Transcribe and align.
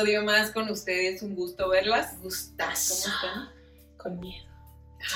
episodio 0.00 0.22
más 0.24 0.50
con 0.50 0.68
ustedes. 0.70 1.22
Un 1.22 1.34
gusto 1.34 1.68
verlas. 1.68 2.18
Gustazo. 2.20 2.94
¿Cómo 3.04 3.14
están? 3.16 3.50
Con 3.96 4.20
miedo. 4.20 4.46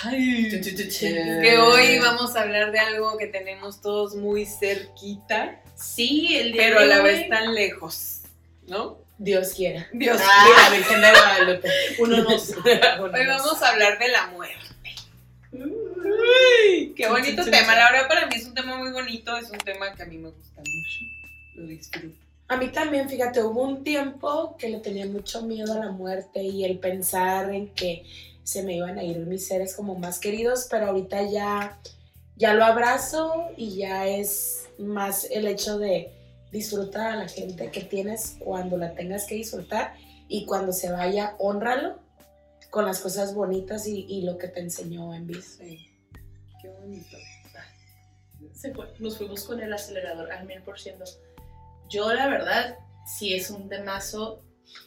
Ay, 0.04 0.48
que 0.50 1.58
hoy 1.58 1.98
vamos 1.98 2.34
a 2.36 2.42
hablar 2.42 2.72
de 2.72 2.78
algo 2.78 3.18
que 3.18 3.26
tenemos 3.26 3.80
todos 3.82 4.14
muy 4.14 4.46
cerquita, 4.46 5.60
Sí, 5.76 6.36
el 6.36 6.52
día 6.52 6.62
pero 6.62 6.78
a 6.80 6.84
la 6.86 6.98
hoy- 6.98 7.04
vez 7.04 7.28
tan 7.28 7.52
lejos, 7.54 8.20
¿no? 8.68 8.98
Dios 9.18 9.52
quiera. 9.54 9.86
Dios 9.92 10.20
Ah, 10.24 10.46
quiera. 10.46 10.70
Virgen 10.78 11.00
de 11.02 11.10
Guadalupe. 11.10 11.68
Uno 11.98 12.16
no 12.22 12.38
sabe. 12.38 12.80
Hoy 13.00 13.26
vamos 13.26 13.62
a 13.62 13.70
hablar 13.70 13.98
de 13.98 14.08
la 14.08 14.26
muerte. 14.28 14.94
Uy, 15.52 16.94
qué 16.96 17.08
bonito 17.08 17.44
tema. 17.44 17.74
La 17.74 17.90
verdad 17.92 18.08
para 18.08 18.26
mí 18.26 18.36
es 18.36 18.46
un 18.46 18.54
tema 18.54 18.76
muy 18.76 18.90
bonito, 18.90 19.36
es 19.36 19.50
un 19.50 19.58
tema 19.58 19.92
que 19.94 20.02
a 20.02 20.06
mí 20.06 20.16
me 20.18 20.30
gusta 20.30 20.60
mucho. 20.60 21.00
Lo 21.56 21.66
disfruto. 21.66 22.23
A 22.54 22.56
mí 22.56 22.70
también, 22.70 23.08
fíjate, 23.08 23.42
hubo 23.42 23.64
un 23.64 23.82
tiempo 23.82 24.56
que 24.56 24.68
le 24.68 24.78
tenía 24.78 25.06
mucho 25.06 25.42
miedo 25.42 25.72
a 25.72 25.78
la 25.86 25.90
muerte 25.90 26.40
y 26.40 26.64
el 26.64 26.78
pensar 26.78 27.52
en 27.52 27.74
que 27.74 28.04
se 28.44 28.62
me 28.62 28.76
iban 28.76 28.96
a 28.96 29.02
ir 29.02 29.18
mis 29.26 29.48
seres 29.48 29.74
como 29.74 29.96
más 29.96 30.20
queridos, 30.20 30.68
pero 30.70 30.86
ahorita 30.86 31.28
ya, 31.28 31.80
ya 32.36 32.54
lo 32.54 32.64
abrazo 32.64 33.48
y 33.56 33.78
ya 33.78 34.06
es 34.06 34.68
más 34.78 35.26
el 35.32 35.48
hecho 35.48 35.78
de 35.78 36.12
disfrutar 36.52 37.10
a 37.10 37.16
la 37.16 37.28
gente 37.28 37.72
que 37.72 37.80
tienes 37.80 38.36
cuando 38.38 38.76
la 38.76 38.94
tengas 38.94 39.26
que 39.26 39.34
disfrutar 39.34 39.96
y 40.28 40.46
cuando 40.46 40.72
se 40.72 40.92
vaya, 40.92 41.34
honralo 41.40 41.98
con 42.70 42.84
las 42.84 43.00
cosas 43.00 43.34
bonitas 43.34 43.88
y, 43.88 44.22
lo 44.22 44.38
que 44.38 44.46
te 44.46 44.60
enseñó 44.60 45.12
en. 45.12 45.26
Qué 45.26 46.68
bonito. 46.68 47.16
Nos 49.00 49.18
fuimos 49.18 49.42
con 49.42 49.60
el 49.60 49.72
acelerador 49.72 50.30
al 50.30 50.46
mil 50.46 50.62
por 50.62 50.78
ciento. 50.78 51.04
Yo, 51.88 52.12
la 52.12 52.28
verdad, 52.28 52.78
sí 53.06 53.34
es 53.34 53.50
un 53.50 53.68
temazo 53.68 54.42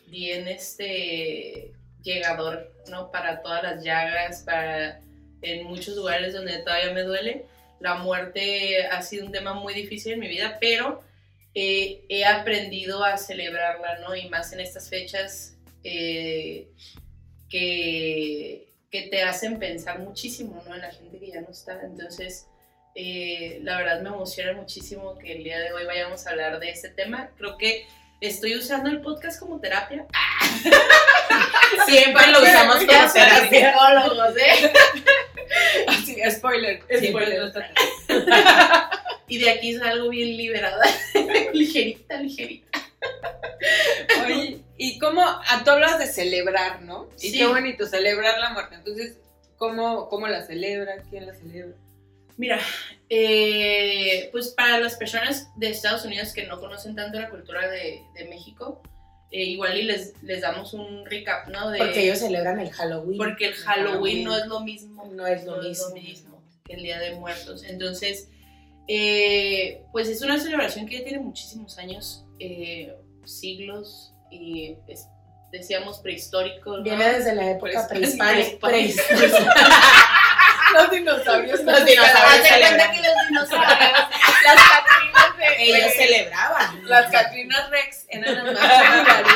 bien 0.07 0.47
este 0.47 1.73
llegador, 2.01 2.73
¿no? 2.89 3.11
Para 3.11 3.41
todas 3.41 3.63
las 3.63 3.83
llagas, 3.83 4.43
para 4.43 5.01
en 5.41 5.67
muchos 5.67 5.95
lugares 5.95 6.33
donde 6.33 6.59
todavía 6.59 6.93
me 6.93 7.03
duele. 7.03 7.45
La 7.79 7.95
muerte 7.95 8.87
ha 8.87 9.01
sido 9.01 9.25
un 9.25 9.31
tema 9.31 9.53
muy 9.53 9.73
difícil 9.73 10.13
en 10.13 10.19
mi 10.19 10.27
vida, 10.27 10.57
pero 10.59 11.03
eh, 11.53 12.05
he 12.09 12.25
aprendido 12.25 13.03
a 13.03 13.17
celebrarla, 13.17 13.99
¿no? 13.99 14.15
Y 14.15 14.29
más 14.29 14.51
en 14.53 14.59
estas 14.59 14.89
fechas 14.89 15.57
eh, 15.83 16.69
que, 17.49 18.73
que 18.89 19.01
te 19.03 19.21
hacen 19.21 19.59
pensar 19.59 19.99
muchísimo, 19.99 20.63
¿no? 20.67 20.75
En 20.75 20.81
la 20.81 20.91
gente 20.91 21.19
que 21.19 21.31
ya 21.31 21.41
no 21.41 21.49
está. 21.49 21.81
Entonces, 21.83 22.47
eh, 22.99 23.59
la 23.61 23.77
verdad 23.77 24.01
me 24.01 24.09
emociona 24.09 24.53
muchísimo 24.53 25.17
que 25.19 25.33
el 25.33 25.43
día 25.43 25.59
de 25.59 25.71
hoy 25.71 25.85
vayamos 25.85 26.25
a 26.25 26.31
hablar 26.31 26.59
de 26.59 26.71
este 26.71 26.89
tema. 26.89 27.29
Creo 27.37 27.55
que 27.57 27.85
estoy 28.21 28.55
usando 28.55 28.89
el 28.89 29.01
podcast 29.01 29.39
como 29.39 29.59
terapia. 29.59 30.07
Siempre 31.85 32.27
lo 32.31 32.41
usamos 32.41 32.77
como 32.77 32.91
Ya 32.91 33.13
terapia. 33.13 33.71
psicólogos, 33.73 34.37
¿eh? 34.37 34.73
Así, 35.87 36.17
spoiler. 36.31 36.81
Spoiler. 36.81 37.53
Y 39.29 39.39
de 39.39 39.49
aquí 39.49 39.75
salgo 39.77 40.07
bien 40.07 40.37
liberada. 40.37 40.85
ligerita, 41.51 42.15
ligerita. 42.21 42.79
Oye, 44.25 44.59
y 44.77 44.97
cómo, 44.99 45.21
ah, 45.21 45.61
tú 45.65 45.71
hablas 45.71 45.99
de 45.99 46.07
celebrar, 46.07 46.81
¿no? 46.83 47.09
Y 47.19 47.31
Sí. 47.31 47.37
qué 47.37 47.45
bonito, 47.45 47.85
celebrar 47.85 48.39
la 48.39 48.51
muerte. 48.51 48.75
Entonces, 48.75 49.17
¿cómo, 49.57 50.07
cómo 50.07 50.29
la 50.29 50.43
celebra? 50.45 50.93
¿Quién 51.09 51.27
la 51.27 51.33
celebra? 51.35 51.75
Mira, 52.37 52.59
eh, 53.09 54.29
pues 54.31 54.49
para 54.49 54.79
las 54.79 54.95
personas 54.95 55.49
de 55.57 55.69
Estados 55.69 56.05
Unidos 56.05 56.33
que 56.33 56.45
no 56.45 56.59
conocen 56.59 56.95
tanto 56.95 57.19
la 57.19 57.29
cultura 57.29 57.67
de, 57.69 58.03
de 58.13 58.25
México, 58.25 58.81
eh, 59.31 59.43
igual 59.43 59.77
y 59.77 59.83
les, 59.83 60.13
les 60.23 60.41
damos 60.41 60.73
un 60.73 61.05
recap, 61.05 61.47
¿no? 61.49 61.69
De, 61.71 61.79
Porque 61.79 62.03
ellos 62.03 62.19
celebran 62.19 62.59
el 62.59 62.71
Halloween. 62.71 63.17
porque 63.17 63.47
el 63.47 63.53
Halloween 63.55 64.23
no 64.23 64.37
es 64.37 64.45
lo 64.47 64.59
mismo. 64.61 65.05
no 65.13 65.25
es 65.27 65.43
lo 65.45 65.61
mismo. 65.61 65.93
que 66.63 66.73
el 66.75 66.83
Día 66.83 66.99
de 66.99 67.15
Muertos. 67.15 67.63
Entonces, 67.63 68.29
eh, 68.87 69.81
pues 69.91 70.07
es 70.07 70.21
una 70.21 70.39
celebración 70.39 70.85
que 70.85 70.99
ya 70.99 71.03
tiene 71.03 71.19
muchísimos 71.19 71.77
años, 71.77 72.23
eh, 72.39 72.93
siglos, 73.25 74.13
y 74.31 74.75
es- 74.87 75.07
decíamos 75.51 75.99
prehistórico. 75.99 76.77
¿no? 76.77 76.83
Viene 76.83 77.13
desde 77.13 77.33
la 77.35 77.51
época 77.51 77.87
Prehispánica. 77.89 78.57
prehispánica. 78.67 79.53
Los 80.73 80.91
dinosaurios. 80.91 81.59
Los 81.61 81.85
dinosaurios 81.85 82.47
celebran. 82.47 82.91
que 82.91 83.01
los 83.01 83.27
dinosaurios, 83.27 83.91
las 84.43 84.55
catrinas 84.55 85.37
de... 85.37 85.63
Ellos 85.63 85.93
celebraban. 85.93 86.89
Las 86.89 87.11
Catrinas 87.11 87.69
Rex 87.69 88.05
eran 88.09 88.35
las 88.35 88.53
más 88.53 88.53
populares. 89.03 89.33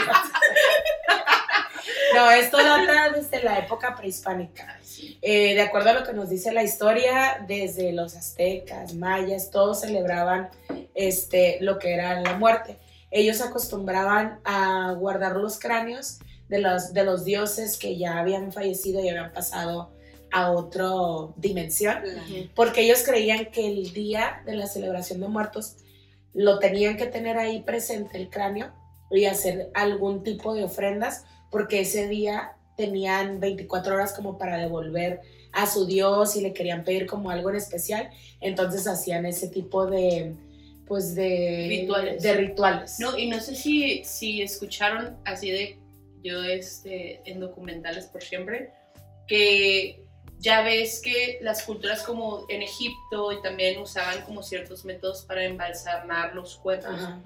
No, 2.13 2.31
esto 2.31 2.57
data 2.57 3.09
desde 3.09 3.43
la 3.43 3.59
época 3.59 3.95
prehispánica. 3.95 4.77
Eh, 5.21 5.55
de 5.55 5.61
acuerdo 5.61 5.89
a 5.91 5.93
lo 5.93 6.03
que 6.03 6.13
nos 6.13 6.29
dice 6.29 6.51
la 6.51 6.63
historia, 6.63 7.43
desde 7.47 7.91
los 7.93 8.15
aztecas, 8.15 8.93
mayas, 8.93 9.49
todos 9.49 9.81
celebraban 9.81 10.49
este, 10.93 11.57
lo 11.61 11.79
que 11.79 11.93
era 11.93 12.19
la 12.21 12.33
muerte. 12.33 12.77
Ellos 13.09 13.41
acostumbraban 13.41 14.39
a 14.43 14.93
guardar 14.97 15.35
los 15.35 15.59
cráneos 15.59 16.19
de 16.47 16.59
los, 16.59 16.93
de 16.93 17.03
los 17.03 17.23
dioses 17.23 17.77
que 17.77 17.97
ya 17.97 18.19
habían 18.19 18.51
fallecido 18.51 19.03
y 19.03 19.09
habían 19.09 19.31
pasado 19.31 19.91
a 20.31 20.51
otra 20.51 20.89
dimensión. 21.35 21.97
porque 22.55 22.81
ellos 22.81 23.03
creían 23.03 23.47
que 23.51 23.67
el 23.67 23.93
día 23.93 24.41
de 24.45 24.55
la 24.55 24.67
celebración 24.67 25.19
de 25.19 25.27
muertos 25.27 25.77
lo 26.33 26.59
tenían 26.59 26.97
que 26.97 27.07
tener 27.07 27.37
ahí 27.37 27.61
presente 27.61 28.17
el 28.17 28.29
cráneo 28.29 28.71
y 29.11 29.25
hacer 29.25 29.69
algún 29.73 30.23
tipo 30.23 30.53
de 30.53 30.63
ofrendas, 30.63 31.25
porque 31.49 31.81
ese 31.81 32.07
día 32.07 32.53
tenían 32.77 33.39
24 33.39 33.95
horas 33.95 34.13
como 34.13 34.37
para 34.37 34.57
devolver 34.57 35.19
a 35.51 35.67
su 35.67 35.85
Dios 35.85 36.35
y 36.37 36.41
le 36.41 36.53
querían 36.53 36.85
pedir 36.85 37.05
como 37.05 37.29
algo 37.29 37.49
en 37.49 37.57
especial, 37.57 38.09
entonces 38.39 38.87
hacían 38.87 39.25
ese 39.25 39.49
tipo 39.49 39.85
de 39.85 40.33
pues 40.87 41.15
de 41.15 41.67
Rituales. 41.69 42.21
de 42.21 42.33
rituales. 42.33 42.99
No, 42.99 43.17
y 43.17 43.29
no 43.29 43.39
sé 43.39 43.55
si, 43.55 44.03
si 44.03 44.41
escucharon 44.41 45.15
así 45.23 45.49
de 45.49 45.79
yo 46.21 46.43
este, 46.43 47.21
en 47.23 47.39
documentales 47.39 48.07
por 48.07 48.21
siempre, 48.21 48.71
que 49.25 50.03
ya 50.41 50.63
ves 50.63 51.01
que 51.01 51.37
las 51.41 51.63
culturas 51.63 52.01
como 52.01 52.45
en 52.49 52.63
Egipto 52.63 53.31
y 53.31 53.41
también 53.43 53.79
usaban 53.79 54.23
como 54.23 54.41
ciertos 54.41 54.83
métodos 54.85 55.21
para 55.21 55.43
embalsamar 55.43 56.33
los 56.33 56.55
cuerpos. 56.55 56.95
Ajá. 56.95 57.21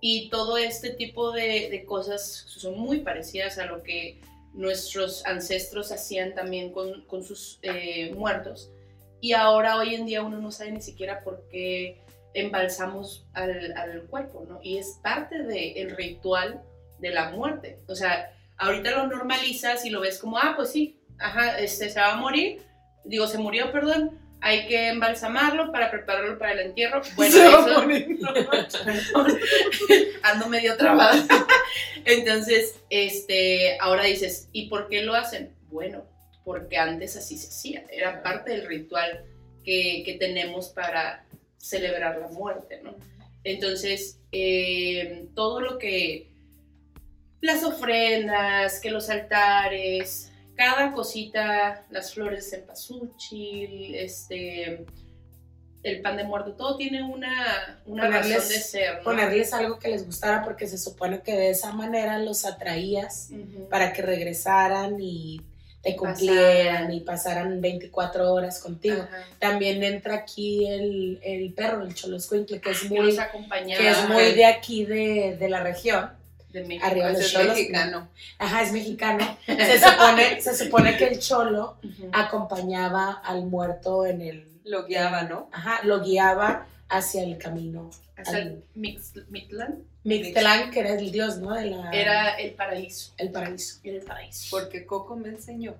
Y 0.00 0.28
todo 0.28 0.58
este 0.58 0.90
tipo 0.90 1.32
de, 1.32 1.68
de 1.70 1.84
cosas 1.86 2.44
son 2.48 2.78
muy 2.78 3.00
parecidas 3.00 3.58
a 3.58 3.64
lo 3.64 3.82
que 3.82 4.20
nuestros 4.52 5.24
ancestros 5.26 5.90
hacían 5.90 6.34
también 6.34 6.70
con, 6.72 7.04
con 7.06 7.22
sus 7.22 7.58
eh, 7.62 8.12
muertos. 8.14 8.70
Y 9.20 9.32
ahora 9.32 9.76
hoy 9.76 9.94
en 9.94 10.06
día 10.06 10.22
uno 10.22 10.38
no 10.38 10.50
sabe 10.50 10.72
ni 10.72 10.82
siquiera 10.82 11.22
por 11.22 11.46
qué 11.50 12.02
embalsamos 12.34 13.26
al, 13.32 13.72
al 13.76 14.02
cuerpo, 14.04 14.44
¿no? 14.48 14.60
Y 14.62 14.78
es 14.78 14.98
parte 15.02 15.42
del 15.42 15.96
ritual 15.96 16.62
de 16.98 17.10
la 17.10 17.30
muerte. 17.30 17.78
O 17.86 17.94
sea, 17.94 18.32
ahorita 18.56 18.90
lo 18.90 19.06
normalizas 19.06 19.84
y 19.84 19.90
lo 19.90 20.00
ves 20.00 20.18
como, 20.18 20.38
ah, 20.38 20.54
pues 20.56 20.70
sí, 20.70 20.99
ajá, 21.20 21.58
este, 21.58 21.90
se 21.90 22.00
va 22.00 22.12
a 22.12 22.16
morir, 22.16 22.62
digo, 23.04 23.26
se 23.26 23.38
murió, 23.38 23.70
perdón, 23.72 24.18
hay 24.40 24.66
que 24.66 24.88
embalsamarlo 24.88 25.70
para 25.70 25.90
prepararlo 25.90 26.38
para 26.38 26.52
el 26.52 26.60
entierro. 26.60 27.02
Bueno, 27.16 27.32
Se 27.32 27.48
va 27.48 27.58
a 27.58 27.60
eso, 27.60 27.82
morir. 27.82 28.18
Ando 30.22 30.48
medio 30.48 30.76
trabada. 30.76 31.24
Entonces, 32.04 32.76
este, 32.88 33.76
ahora 33.80 34.04
dices, 34.04 34.48
¿y 34.52 34.68
por 34.68 34.88
qué 34.88 35.02
lo 35.02 35.14
hacen? 35.14 35.52
Bueno, 35.70 36.04
porque 36.44 36.78
antes 36.78 37.16
así 37.16 37.36
se 37.36 37.48
hacía, 37.48 37.84
era 37.90 38.22
parte 38.22 38.52
del 38.52 38.66
ritual 38.66 39.24
que, 39.64 40.02
que 40.04 40.14
tenemos 40.14 40.70
para 40.70 41.24
celebrar 41.58 42.18
la 42.18 42.28
muerte, 42.28 42.80
¿no? 42.82 42.96
Entonces, 43.44 44.18
eh, 44.32 45.26
todo 45.34 45.60
lo 45.60 45.78
que, 45.78 46.30
las 47.40 47.64
ofrendas, 47.64 48.80
que 48.80 48.90
los 48.90 49.10
altares, 49.10 50.29
cada 50.60 50.92
cosita, 50.92 51.84
las 51.90 52.12
flores 52.12 52.44
de 52.50 52.58
cempasúchil, 52.58 53.94
este, 53.94 54.84
el 55.82 56.02
pan 56.02 56.18
de 56.18 56.24
muerto, 56.24 56.52
todo 56.52 56.76
tiene 56.76 57.02
una, 57.02 57.80
una 57.86 58.04
Ponerles- 58.08 58.34
razón 58.34 58.48
de 58.50 58.54
ser. 58.60 58.96
¿no? 58.98 59.02
Ponerles 59.04 59.54
algo 59.54 59.78
que 59.78 59.88
les 59.88 60.04
gustara 60.04 60.44
porque 60.44 60.66
se 60.66 60.76
supone 60.76 61.22
que 61.22 61.32
de 61.32 61.48
esa 61.50 61.72
manera 61.72 62.18
los 62.18 62.44
atraías 62.44 63.30
para 63.70 63.94
que 63.94 64.02
regresaran 64.02 65.00
y 65.00 65.40
te 65.82 65.96
cumplieran 65.96 66.92
y 66.92 67.00
pasaran 67.00 67.58
24 67.62 68.30
horas 68.34 68.58
contigo. 68.60 69.00
Ajá. 69.00 69.24
También 69.38 69.82
entra 69.82 70.14
aquí 70.16 70.66
el, 70.68 71.18
el 71.22 71.54
perro, 71.54 71.84
el 71.84 71.94
choloscuincle, 71.94 72.60
que 72.60 72.70
es 72.72 72.84
muy, 72.90 73.16
que 73.16 73.88
es 73.88 74.08
muy 74.10 74.32
de 74.32 74.44
aquí 74.44 74.84
de, 74.84 75.38
de 75.40 75.48
la 75.48 75.62
región. 75.62 76.19
De 76.52 76.64
México. 76.64 76.86
Arriba 76.86 77.10
los 77.10 77.20
Es 77.20 77.32
cholos. 77.32 77.54
mexicano. 77.56 78.08
Ajá, 78.38 78.62
es 78.62 78.72
mexicano. 78.72 79.38
Se 79.46 79.78
supone, 79.78 80.40
se 80.40 80.56
supone 80.56 80.96
que 80.96 81.06
el 81.08 81.18
cholo 81.20 81.76
acompañaba 82.12 83.12
al 83.24 83.46
muerto 83.46 84.06
en 84.06 84.20
el... 84.22 84.60
Lo 84.64 84.84
guiaba, 84.86 85.22
¿no? 85.22 85.48
Ajá, 85.52 85.80
lo 85.84 86.02
guiaba 86.02 86.66
hacia 86.88 87.22
el 87.22 87.38
camino. 87.38 87.90
Hasta 88.16 88.38
el 88.38 88.64
Mictlán 88.74 89.84
Mictlán, 90.02 90.70
que 90.70 90.80
era 90.80 90.94
el 90.94 91.12
dios, 91.12 91.38
¿no? 91.38 91.54
De 91.54 91.66
la, 91.66 91.90
era 91.90 92.30
el 92.34 92.52
paraíso. 92.52 93.12
el 93.18 93.30
paraíso. 93.30 93.80
Era 93.84 93.98
el 93.98 94.02
paraíso. 94.02 94.48
Porque 94.50 94.86
Coco 94.86 95.16
me 95.16 95.28
enseñó. 95.28 95.74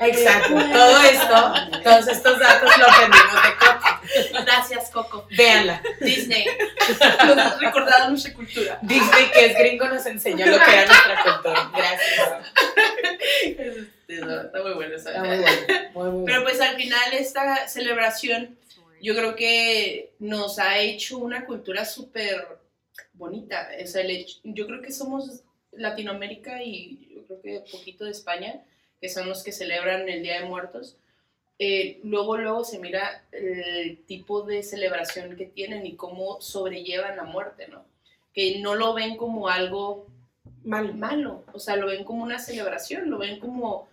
Exacto. 0.00 0.54
Todo 0.54 1.02
esto, 1.02 1.54
todos 1.82 2.08
estos 2.08 2.38
datos 2.38 2.78
lo 2.78 2.84
aprendimos 2.88 3.42
de 3.42 3.56
Coco. 3.58 4.44
Gracias, 4.44 4.90
Coco. 4.90 5.26
Véanla. 5.36 5.80
Disney. 6.00 6.44
Nos 7.26 7.38
has 7.38 7.60
recordado 7.60 8.10
nuestra 8.10 8.34
cultura. 8.34 8.78
Disney, 8.82 9.30
que 9.32 9.46
es 9.46 9.56
gringo, 9.58 9.86
nos 9.88 10.04
enseñó 10.06 10.46
lo 10.46 10.58
que 10.58 10.70
era 10.72 10.86
nuestra 10.86 11.22
cultura. 11.22 11.70
Gracias. 11.74 12.52
Este, 13.42 13.84
Está 14.08 14.62
muy 14.62 14.72
bueno. 14.74 14.94
Está 14.96 15.18
muy 15.22 15.38
bueno. 15.38 15.46
Muy, 15.94 16.10
muy 16.10 16.26
Pero 16.26 16.42
pues 16.42 16.60
al 16.60 16.76
final 16.76 17.12
esta 17.12 17.68
celebración 17.68 18.58
yo 19.00 19.14
creo 19.14 19.36
que 19.36 20.12
nos 20.18 20.58
ha 20.58 20.78
hecho 20.78 21.18
una 21.18 21.44
cultura 21.46 21.84
súper 21.84 22.46
bonita. 23.12 23.68
O 23.82 23.86
sea, 23.86 24.02
el 24.02 24.10
hecho- 24.10 24.38
yo 24.44 24.66
creo 24.66 24.82
que 24.82 24.92
somos 24.92 25.42
Latinoamérica 25.72 26.62
y 26.62 27.08
yo 27.14 27.26
creo 27.26 27.42
que 27.42 27.70
poquito 27.70 28.04
de 28.04 28.10
España, 28.12 28.60
que 29.00 29.08
son 29.08 29.28
los 29.28 29.42
que 29.42 29.52
celebran 29.52 30.08
el 30.08 30.22
Día 30.22 30.40
de 30.40 30.46
Muertos. 30.46 30.96
Eh, 31.58 32.00
luego, 32.02 32.36
luego 32.36 32.64
se 32.64 32.78
mira 32.78 33.24
el 33.32 34.04
tipo 34.06 34.42
de 34.42 34.62
celebración 34.62 35.36
que 35.36 35.46
tienen 35.46 35.86
y 35.86 35.94
cómo 35.94 36.40
sobrellevan 36.40 37.16
la 37.16 37.24
muerte, 37.24 37.68
¿no? 37.68 37.84
Que 38.32 38.58
no 38.60 38.74
lo 38.74 38.94
ven 38.94 39.16
como 39.16 39.48
algo 39.48 40.06
Mal. 40.64 40.94
malo, 40.94 41.44
o 41.52 41.58
sea, 41.60 41.76
lo 41.76 41.86
ven 41.86 42.04
como 42.04 42.22
una 42.24 42.38
celebración, 42.38 43.10
lo 43.10 43.18
ven 43.18 43.38
como 43.38 43.86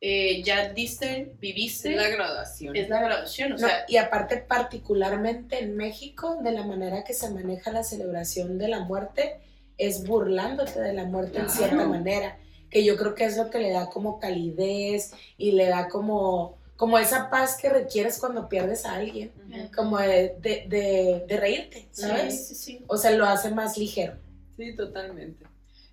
eh, 0.00 0.42
ya 0.44 0.68
diste, 0.72 1.32
viviste, 1.40 1.90
Es 1.90 1.96
la 1.96 2.08
graduación. 2.08 2.76
es 2.76 2.88
la 2.88 3.00
graduación, 3.02 3.52
o 3.52 3.56
No, 3.56 3.66
sea, 3.66 3.84
y 3.88 3.96
aparte, 3.96 4.36
particularmente 4.36 5.58
en 5.58 5.76
México, 5.76 6.38
de 6.42 6.52
la 6.52 6.62
manera 6.64 7.02
que 7.02 7.14
se 7.14 7.30
maneja 7.30 7.72
la 7.72 7.82
celebración 7.82 8.58
de 8.58 8.68
la 8.68 8.80
muerte, 8.80 9.40
es 9.76 10.06
burlándote 10.06 10.80
de 10.80 10.92
la 10.92 11.04
muerte 11.04 11.38
en 11.38 11.46
Claro. 11.46 11.58
cierta 11.58 11.84
manera, 11.88 12.38
que 12.70 12.84
yo 12.84 12.96
creo 12.96 13.14
que 13.14 13.24
es 13.24 13.36
lo 13.36 13.50
que 13.50 13.58
le 13.58 13.70
da 13.70 13.88
como 13.90 14.18
calidez 14.20 15.12
y 15.36 15.52
le 15.52 15.66
da 15.66 15.88
como, 15.88 16.58
como 16.76 16.98
esa 16.98 17.30
paz 17.30 17.56
que 17.60 17.68
requieres 17.70 18.18
cuando 18.18 18.48
pierdes 18.48 18.84
a 18.86 18.94
alguien, 18.96 19.32
como 19.74 19.98
de, 19.98 20.36
de, 20.40 20.64
de- 20.68 21.24
de 21.26 21.36
reírte, 21.36 21.88
sí, 21.92 22.02
¿sabes? 22.02 22.48
sí, 22.48 22.54
sí. 22.54 22.84
O 22.86 22.96
sea, 22.96 23.10
lo 23.12 23.24
hace 23.26 23.50
más 23.50 23.76
ligero. 23.78 24.14
Sí, 24.56 24.74
totalmente. 24.76 25.44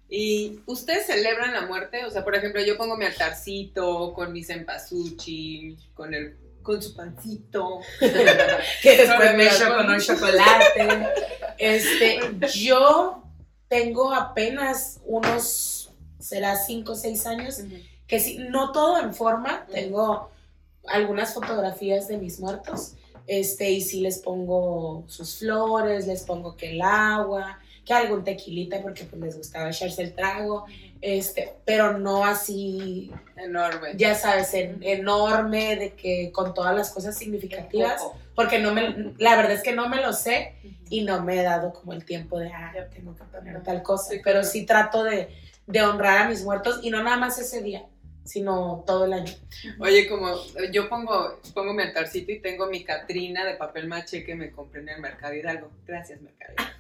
¿Y 0.10 0.60
ustedes 0.68 1.08
celebran 1.08 1.54
la 1.54 1.66
muerte? 1.66 2.06
O 2.06 2.12
sea, 2.12 2.24
por 2.24 2.36
ejemplo, 2.36 2.62
yo 2.62 2.78
pongo 2.78 2.96
mi 2.96 3.06
altarcito 3.06 4.14
con 4.14 4.32
mi 4.34 4.44
cempasúchil, 4.44 5.78
con 5.94 6.14
el 6.14 6.38
con 6.62 6.82
su 6.82 6.96
pancito. 6.96 7.80
que 8.82 8.98
después 8.98 9.36
me 9.36 9.46
echo 9.48 9.68
con- 9.68 9.78
con 9.86 9.90
un 9.96 10.00
chocolate. 10.00 10.88
Este, 11.58 12.20
yo 12.54 13.24
tengo 13.70 14.14
apenas 14.14 15.00
unos, 15.06 15.85
será 16.26 16.56
5 16.56 16.94
o 16.94 16.96
6 16.96 17.26
años, 17.28 17.62
que 18.08 18.20
sí, 18.20 18.38
no 18.50 18.72
todo 18.72 19.00
en 19.02 19.14
forma, 19.14 19.66
tengo 19.72 20.30
algunas 20.88 21.34
fotografías 21.34 22.08
de 22.08 22.18
mis 22.18 22.40
muertos, 22.40 22.94
este, 23.28 23.72
y 23.72 23.82
sí 23.82 24.02
les 24.02 24.20
pongo 24.20 25.04
sus 25.08 25.40
flores, 25.40 26.06
les 26.08 26.24
pongo 26.24 26.56
que 26.56 26.72
el 26.74 26.82
agua, 26.82 27.60
que 27.84 27.94
algún 27.94 28.24
tequilita 28.24 28.82
porque 28.82 29.04
pues 29.04 29.22
les 29.22 29.38
gustaba 29.38 29.70
echarse 29.70 30.02
el 30.04 30.14
trago, 30.14 30.66
este, 31.02 31.54
pero 31.66 31.98
no 32.00 32.26
así, 32.26 33.12
Enorme. 33.38 33.90
ya 33.96 34.16
sabes, 34.16 34.54
en- 34.56 34.82
enorme, 34.82 35.76
de 35.76 35.94
que 35.94 36.32
con 36.32 36.54
todas 36.56 36.76
las 36.76 36.90
cosas 36.92 37.16
significativas, 37.18 38.02
porque 38.36 38.60
no 38.60 38.74
me, 38.74 39.14
la 39.20 39.36
verdad 39.36 39.54
es 39.54 39.62
que 39.64 39.74
no 39.76 39.88
me 39.88 40.02
lo 40.02 40.14
sé 40.14 40.56
y 40.90 41.02
no 41.02 41.22
me 41.24 41.40
he 41.40 41.44
dado 41.44 41.74
como 41.74 41.94
el 41.94 42.06
tiempo 42.06 42.40
de, 42.40 42.52
ah, 42.52 42.74
tengo 42.94 43.16
que 43.16 43.24
poner 43.26 43.62
tal 43.64 43.82
cosa, 43.84 44.14
pero 44.24 44.44
sí 44.44 44.66
trato 44.66 45.04
de, 45.04 45.30
de 45.68 45.82
honrar 45.82 46.20
a 46.20 46.30
mis 46.30 46.44
muertos 46.44 46.80
y 46.84 46.90
no 46.90 47.04
nada 47.04 47.18
más 47.18 47.40
ese 47.40 47.62
día, 47.62 47.86
sino 48.24 48.84
todo 48.86 49.06
el 49.06 49.14
año. 49.14 49.34
Oye, 49.80 50.08
como 50.08 50.36
yo 50.72 50.90
pongo, 50.90 51.40
pongo 51.54 51.74
mi 51.74 51.84
altarcito 51.84 52.32
y 52.32 52.40
tengo 52.40 52.68
mi 52.68 52.84
Catrina 52.84 53.46
de 53.46 53.56
papel 53.56 53.88
maché 53.88 54.24
que 54.24 54.36
me 54.36 54.52
compré 54.52 54.82
en 54.82 54.90
el 54.90 55.02
Mercado 55.02 55.34
Hidalgo. 55.34 55.72
Gracias, 55.86 56.22
Mercado 56.22 56.54
Hidalgo. 56.54 56.76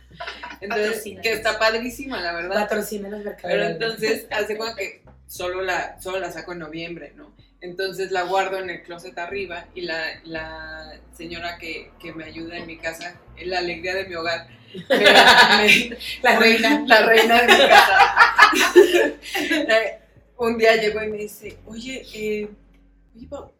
Entonces, 0.61 1.03
que 1.21 1.31
está 1.33 1.59
padrísima, 1.59 2.21
la 2.21 2.33
verdad. 2.33 2.55
Patrocina 2.55 3.09
los 3.09 3.23
mercados. 3.23 3.51
Pero 3.51 3.63
entonces, 3.63 4.27
hace 4.31 4.57
como 4.57 4.75
que 4.75 5.03
solo 5.27 5.61
la, 5.61 5.99
solo 6.01 6.19
la 6.19 6.31
saco 6.31 6.53
en 6.53 6.59
noviembre, 6.59 7.13
¿no? 7.15 7.33
Entonces 7.61 8.11
la 8.11 8.23
guardo 8.23 8.59
en 8.59 8.69
el 8.69 8.83
closet 8.83 9.17
arriba 9.17 9.65
y 9.73 9.81
la, 9.81 10.03
la 10.25 10.99
señora 11.13 11.57
que, 11.57 11.91
que 11.99 12.13
me 12.13 12.25
ayuda 12.25 12.57
en 12.57 12.67
mi 12.67 12.77
casa, 12.77 13.19
es 13.37 13.47
la 13.47 13.59
alegría 13.59 13.95
de 13.95 14.05
mi 14.05 14.15
hogar, 14.15 14.47
me- 14.89 14.97
me- 14.97 15.97
la 16.21 16.39
reina. 16.39 16.83
la 16.85 17.05
reina 17.05 17.41
de 17.41 17.47
mi 17.47 17.67
casa. 17.67 17.97
Un 20.37 20.57
día 20.57 20.75
llegó 20.75 21.01
y 21.01 21.07
me 21.07 21.17
dice, 21.17 21.57
oye, 21.65 22.05
eh, 22.13 22.49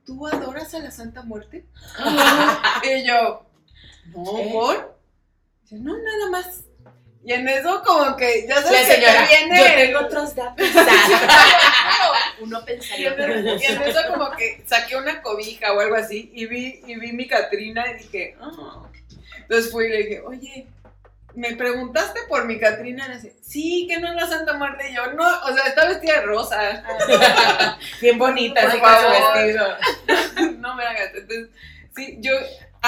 ¿tú 0.05 0.27
adoras 0.27 0.73
a 0.75 0.79
la 0.79 0.91
Santa 0.91 1.23
Muerte? 1.23 1.65
y 2.83 3.07
yo, 3.07 3.45
no. 4.07 4.23
¿por? 4.51 4.99
Dice, 5.63 5.77
no, 5.79 5.93
nada 5.97 6.29
más. 6.31 6.65
Y 7.25 7.33
en 7.33 7.47
eso 7.49 7.81
como 7.83 8.15
que 8.15 8.45
ya 8.47 8.61
sabes 8.61 8.87
que 8.87 8.95
te 8.95 8.99
viene... 9.01 9.57
yo 9.57 9.75
tengo 9.75 9.99
otros 10.01 10.35
datos. 10.35 10.67
Uno 12.39 12.61
Y 12.61 12.65
pensaría 12.65 13.15
en, 13.17 13.47
y 13.47 13.65
en 13.65 13.81
eso 13.81 13.99
como 14.13 14.29
que 14.31 14.63
saqué 14.67 14.95
una 14.95 15.23
cobija 15.23 15.73
o 15.73 15.79
algo 15.79 15.95
así 15.95 16.29
y 16.35 16.45
vi, 16.45 16.81
y 16.85 16.99
vi 16.99 17.13
mi 17.13 17.27
Catrina 17.27 17.83
y 17.91 18.03
dije, 18.03 18.37
ah. 18.39 18.83
Entonces 19.39 19.71
fui 19.71 19.85
y 19.85 19.89
le 19.89 19.97
dije, 19.97 20.21
oye, 20.21 20.67
¿me 21.33 21.55
preguntaste 21.55 22.19
por 22.29 22.45
mi 22.45 22.59
Catrina? 22.59 23.05
Y 23.05 23.09
le 23.09 23.15
dice, 23.15 23.35
sí, 23.41 23.87
que 23.89 23.99
no 23.99 24.09
es 24.09 24.15
la 24.15 24.27
Santa 24.27 24.53
Muerte. 24.53 24.91
Y 24.91 24.95
yo, 24.95 25.11
no, 25.13 25.23
o 25.23 25.53
sea, 25.53 25.67
está 25.67 25.87
vestida 25.87 26.19
de 26.19 26.25
rosa. 26.27 26.83
Bien 28.01 28.19
bonita, 28.19 28.61
Por 28.61 28.69
así 28.69 28.79
con 28.79 28.89
su 28.89 29.01
favor. 29.01 29.37
vestido. 29.37 30.57
no 30.59 30.75
me 30.75 30.83
hagas. 30.85 31.09
Entonces, 31.15 31.47
sí, 31.95 32.17
yo 32.19 32.33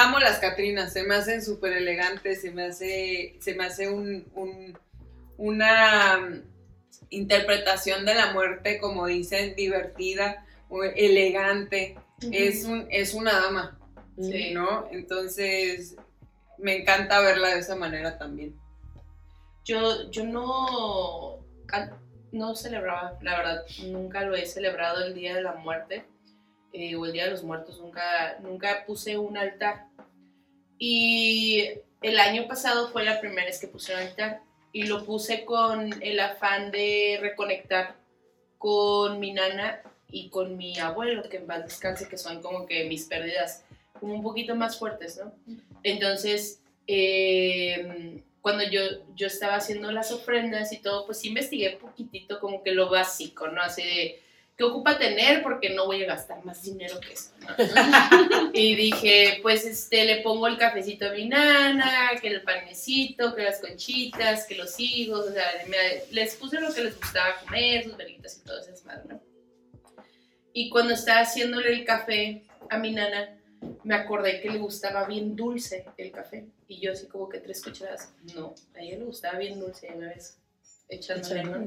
amo 0.02 0.18
las 0.18 0.38
Catrinas, 0.38 0.92
se 0.92 1.02
me 1.04 1.14
hacen 1.16 1.42
súper 1.42 1.72
elegantes, 1.74 2.40
se 2.42 2.50
me 2.50 2.64
hace, 2.66 3.36
se 3.40 3.54
me 3.54 3.64
hace 3.64 3.88
un, 3.88 4.26
un- 4.34 4.78
una 5.36 6.18
mm, 6.18 6.42
interpretación 7.10 8.04
de 8.04 8.14
la 8.14 8.32
muerte, 8.32 8.78
como 8.80 9.06
dicen, 9.06 9.54
divertida, 9.56 10.44
elegante. 10.96 11.96
Es, 12.32 12.64
un, 12.64 12.86
es 12.90 13.14
una 13.14 13.32
dama, 13.32 13.78
Sí. 14.20 14.52
¿no? 14.52 14.88
Entonces, 14.90 15.94
me 16.58 16.78
encanta 16.78 17.20
verla 17.20 17.54
de 17.54 17.60
esa 17.60 17.76
manera 17.76 18.18
también. 18.18 18.58
Yo, 19.64 20.10
yo 20.10 20.24
no, 20.24 21.38
no 22.32 22.56
celebraba, 22.56 23.16
la 23.22 23.36
verdad, 23.38 23.62
nunca 23.86 24.22
lo 24.22 24.34
he 24.34 24.44
celebrado 24.46 25.04
el 25.04 25.14
Día 25.14 25.34
de 25.36 25.42
la 25.42 25.54
Muerte 25.54 26.04
eh, 26.72 26.96
o 26.96 27.06
el 27.06 27.12
Día 27.12 27.24
de 27.24 27.30
los 27.30 27.42
Muertos, 27.42 27.80
nunca, 27.80 28.38
nunca 28.40 28.84
puse 28.86 29.18
un 29.18 29.36
altar. 29.36 29.86
Y 30.78 31.70
el 32.02 32.18
año 32.18 32.46
pasado 32.46 32.88
fue 32.88 33.04
la 33.04 33.20
primera 33.20 33.46
vez 33.46 33.60
que 33.60 33.68
puse 33.68 33.94
un 33.94 34.00
altar 34.00 34.42
y 34.72 34.84
lo 34.84 35.04
puse 35.04 35.44
con 35.44 36.02
el 36.02 36.20
afán 36.20 36.70
de 36.70 37.18
reconectar 37.20 37.96
con 38.58 39.18
mi 39.18 39.32
nana 39.32 39.82
y 40.10 40.30
con 40.30 40.56
mi 40.56 40.78
abuelo, 40.78 41.22
que 41.28 41.38
en 41.38 41.46
paz 41.46 41.64
descanse, 41.64 42.08
que 42.08 42.18
son 42.18 42.42
como 42.42 42.66
que 42.66 42.84
mis 42.84 43.04
pérdidas 43.04 43.64
como 43.98 44.14
un 44.14 44.22
poquito 44.22 44.54
más 44.54 44.78
fuertes, 44.78 45.18
¿no? 45.22 45.32
Entonces, 45.82 46.62
eh, 46.86 48.22
cuando 48.40 48.64
yo, 48.64 48.80
yo 49.14 49.26
estaba 49.26 49.56
haciendo 49.56 49.90
las 49.92 50.12
ofrendas 50.12 50.72
y 50.72 50.78
todo, 50.78 51.06
pues 51.06 51.24
investigué 51.24 51.70
poquitito 51.70 52.40
como 52.40 52.62
que 52.62 52.72
lo 52.72 52.88
básico, 52.88 53.48
¿no? 53.48 53.60
Así 53.60 53.82
de, 53.82 54.22
¿qué 54.58 54.64
ocupa 54.64 54.98
tener? 54.98 55.42
Porque 55.42 55.70
no 55.70 55.86
voy 55.86 56.02
a 56.02 56.06
gastar 56.08 56.44
más 56.44 56.60
dinero 56.62 56.98
que 57.00 57.12
eso, 57.12 57.30
¿no? 57.40 57.48
y 58.52 58.74
dije, 58.74 59.38
pues 59.40 59.64
este, 59.64 60.04
le 60.04 60.16
pongo 60.22 60.48
el 60.48 60.58
cafecito 60.58 61.06
a 61.06 61.12
mi 61.12 61.26
nana, 61.28 62.10
que 62.20 62.26
el 62.28 62.42
panecito, 62.42 63.34
que 63.36 63.44
las 63.44 63.60
conchitas, 63.60 64.46
que 64.46 64.56
los 64.56 64.74
higos, 64.80 65.28
o 65.28 65.32
sea, 65.32 65.46
me- 65.68 66.02
les 66.12 66.34
puse 66.34 66.60
lo 66.60 66.74
que 66.74 66.82
les 66.84 66.98
gustaba 66.98 67.36
comer, 67.44 67.84
sus 67.84 67.96
velitas 67.96 68.36
y 68.36 68.40
todo 68.44 68.58
eso, 68.60 68.84
más, 68.84 69.06
¿no? 69.06 69.22
Y 70.52 70.70
cuando 70.70 70.94
estaba 70.94 71.20
haciéndole 71.20 71.72
el 71.72 71.84
café 71.84 72.42
a 72.68 72.78
mi 72.78 72.90
nana, 72.90 73.38
me 73.84 73.94
acordé 73.94 74.40
que 74.40 74.50
le 74.50 74.58
gustaba 74.58 75.04
bien 75.06 75.36
dulce 75.36 75.84
el 75.96 76.10
café. 76.10 76.46
Y 76.66 76.80
yo 76.80 76.92
así 76.92 77.06
como 77.06 77.28
que 77.28 77.38
tres 77.38 77.62
cucharadas. 77.62 78.12
No, 78.34 78.54
a 78.74 78.80
ella 78.80 78.98
le 78.98 79.04
gustaba 79.04 79.38
bien 79.38 79.60
dulce, 79.60 79.88
me 79.92 80.06
ves 80.06 80.36
echándole, 80.88 81.44
¿no? 81.44 81.58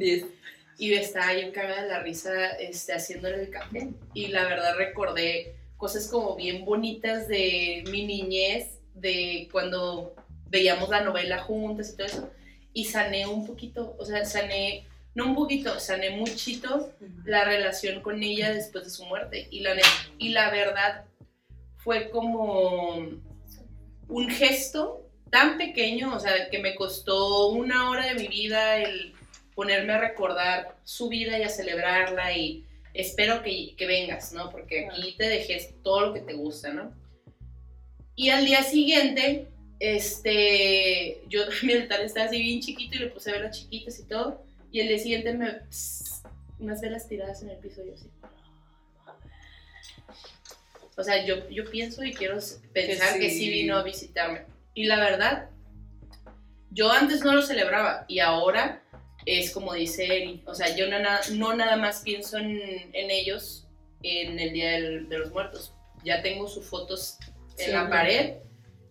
Y 0.77 0.93
estaba 0.93 1.33
yo 1.33 1.51
cagada 1.51 1.83
de 1.83 1.89
la 1.89 1.99
risa 1.99 2.51
este, 2.59 2.93
haciéndole 2.93 3.43
el 3.43 3.49
café. 3.49 3.89
Y 4.13 4.27
la 4.27 4.45
verdad 4.45 4.75
recordé 4.77 5.55
cosas 5.77 6.07
como 6.07 6.35
bien 6.35 6.65
bonitas 6.65 7.27
de 7.27 7.83
mi 7.89 8.05
niñez, 8.05 8.79
de 8.93 9.47
cuando 9.51 10.15
veíamos 10.47 10.89
la 10.89 11.01
novela 11.01 11.39
juntas 11.39 11.91
y 11.91 11.97
todo 11.97 12.07
eso. 12.07 12.29
y 12.73 12.85
sané 12.85 13.27
un 13.27 13.45
poquito, 13.45 13.95
o 13.97 14.05
sea, 14.05 14.23
sané, 14.25 14.85
no 15.15 15.25
un 15.25 15.35
poquito, 15.35 15.79
sané 15.79 16.11
muchito 16.11 16.93
la 17.25 17.43
relación 17.43 18.01
con 18.01 18.21
ella 18.21 18.53
después 18.53 18.83
de 18.85 18.89
su 18.89 19.05
muerte. 19.05 19.47
Y 19.51 19.61
la, 19.61 19.75
y 20.17 20.29
la 20.29 20.49
verdad 20.51 21.05
fue 21.77 22.09
como 22.09 22.95
un 24.07 24.29
gesto 24.29 25.09
tan 25.31 25.57
pequeño, 25.57 26.15
o 26.15 26.19
sea, 26.19 26.49
que 26.49 26.59
me 26.59 26.75
costó 26.75 27.47
una 27.47 27.89
hora 27.89 28.05
de 28.05 28.15
mi 28.15 28.27
vida 28.27 28.77
el 28.77 29.13
ponerme 29.55 29.93
a 29.93 29.99
recordar 29.99 30.77
su 30.83 31.09
vida 31.09 31.37
y 31.37 31.43
a 31.43 31.49
celebrarla 31.49 32.35
y 32.35 32.65
espero 32.93 33.41
que, 33.43 33.75
que 33.75 33.85
vengas, 33.85 34.33
¿no? 34.33 34.49
Porque 34.49 34.87
aquí 34.87 35.15
te 35.17 35.27
dejé 35.27 35.73
todo 35.83 36.07
lo 36.07 36.13
que 36.13 36.21
te 36.21 36.33
gusta, 36.33 36.73
¿no? 36.73 36.93
Y 38.15 38.29
al 38.29 38.45
día 38.45 38.63
siguiente, 38.63 39.47
este, 39.79 41.21
yo, 41.27 41.41
mi 41.63 41.73
altar 41.73 42.01
estaba 42.01 42.27
así 42.27 42.41
bien 42.41 42.61
chiquito 42.61 42.95
y 42.95 42.99
le 42.99 43.07
puse 43.07 43.31
velas 43.31 43.57
chiquitas 43.57 43.99
y 43.99 44.03
todo. 44.03 44.43
Y 44.71 44.79
al 44.81 44.87
día 44.87 44.99
siguiente 44.99 45.33
me, 45.33 45.61
unas 46.59 46.81
velas 46.81 47.07
tiradas 47.07 47.41
en 47.41 47.49
el 47.49 47.57
piso, 47.57 47.83
yo 47.83 47.93
así. 47.93 48.09
O 50.95 51.03
sea, 51.03 51.25
yo, 51.25 51.49
yo 51.49 51.69
pienso 51.69 52.03
y 52.03 52.13
quiero 52.13 52.37
pensar 52.73 53.17
que 53.17 53.29
sí. 53.29 53.49
vino 53.49 53.75
a 53.75 53.83
visitarme. 53.83 54.43
Y 54.75 54.85
la 54.85 54.99
verdad, 54.99 55.49
yo 56.69 56.91
antes 56.91 57.23
no 57.23 57.33
lo 57.33 57.41
celebraba 57.41 58.05
y 58.07 58.19
ahora 58.19 58.80
es 59.25 59.51
como 59.51 59.73
dice 59.73 60.05
Eri. 60.05 60.43
O 60.45 60.55
sea, 60.55 60.75
yo 60.75 60.87
no, 60.87 60.97
no 61.33 61.53
nada 61.55 61.77
más 61.77 62.01
pienso 62.01 62.37
en, 62.37 62.59
en, 62.93 63.11
ellos 63.11 63.67
en 64.03 64.39
el 64.39 64.53
Día 64.53 64.71
de 64.71 65.17
los 65.17 65.31
Muertos. 65.31 65.73
Ya 66.03 66.21
tengo 66.21 66.47
sus 66.47 66.65
fotos 66.65 67.17
en 67.57 67.73
la 67.73 67.89
pared 67.89 68.35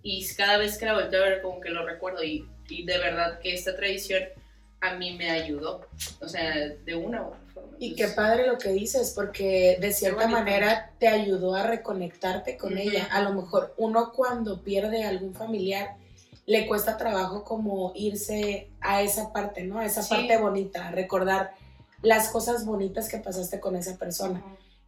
y 0.03 0.27
cada 0.35 0.59
vez 0.59 0.79
que 0.79 0.87
la 0.87 0.95
vuelto 0.95 1.17
a 1.17 1.21
ver 1.21 1.43
como 1.43 1.61
que 1.61 1.71
lo 1.71 1.85
recuerdo 1.85 2.23
y, 2.23 2.47
y 2.69 2.85
de 2.85 2.99
verdad 2.99 3.41
que 3.41 3.53
esta 3.53 3.77
tradición 3.77 4.23
a 4.81 4.95
mí 4.95 5.17
me 5.17 5.31
ayudó. 5.31 5.87
O 6.21 6.29
sea, 6.29 6.69
de 6.69 6.95
una 6.95 7.23
u 7.23 7.27
otra 7.27 7.41
forma. 7.53 7.77
Y 7.79 7.95
qué 7.95 8.09
padre 8.09 8.47
lo 8.47 8.59
que 8.59 8.71
dices, 8.71 9.13
porque 9.15 9.79
de 9.81 9.93
cierta 9.93 10.27
manera 10.27 10.93
te 10.99 11.09
ayudó 11.09 11.55
a 11.55 11.65
reconectarte 11.65 12.57
con 12.57 12.79
ella. 12.79 13.09
A 13.11 13.23
lo 13.23 13.35
mejor 13.35 13.75
uno 13.77 14.13
cuando 14.13 14.63
pierde 14.63 15.05
a 15.05 15.09
algún 15.09 15.35
familiar 15.35 15.97
le 16.47 16.67
cuesta 16.67 16.97
trabajo 16.97 17.45
como 17.45 17.93
irse 17.95 18.71
a 18.81 19.03
esa 19.03 19.33
parte, 19.33 19.65
¿no? 19.65 19.79
A 19.79 19.87
esa 19.87 20.07
parte 20.09 20.37
bonita, 20.37 20.91
recordar 20.91 21.53
las 22.03 22.29
cosas 22.29 22.65
bonitas 22.65 23.09
que 23.09 23.19
pasaste 23.19 23.61
con 23.61 23.77
esa 23.77 23.97
persona. 23.97 24.43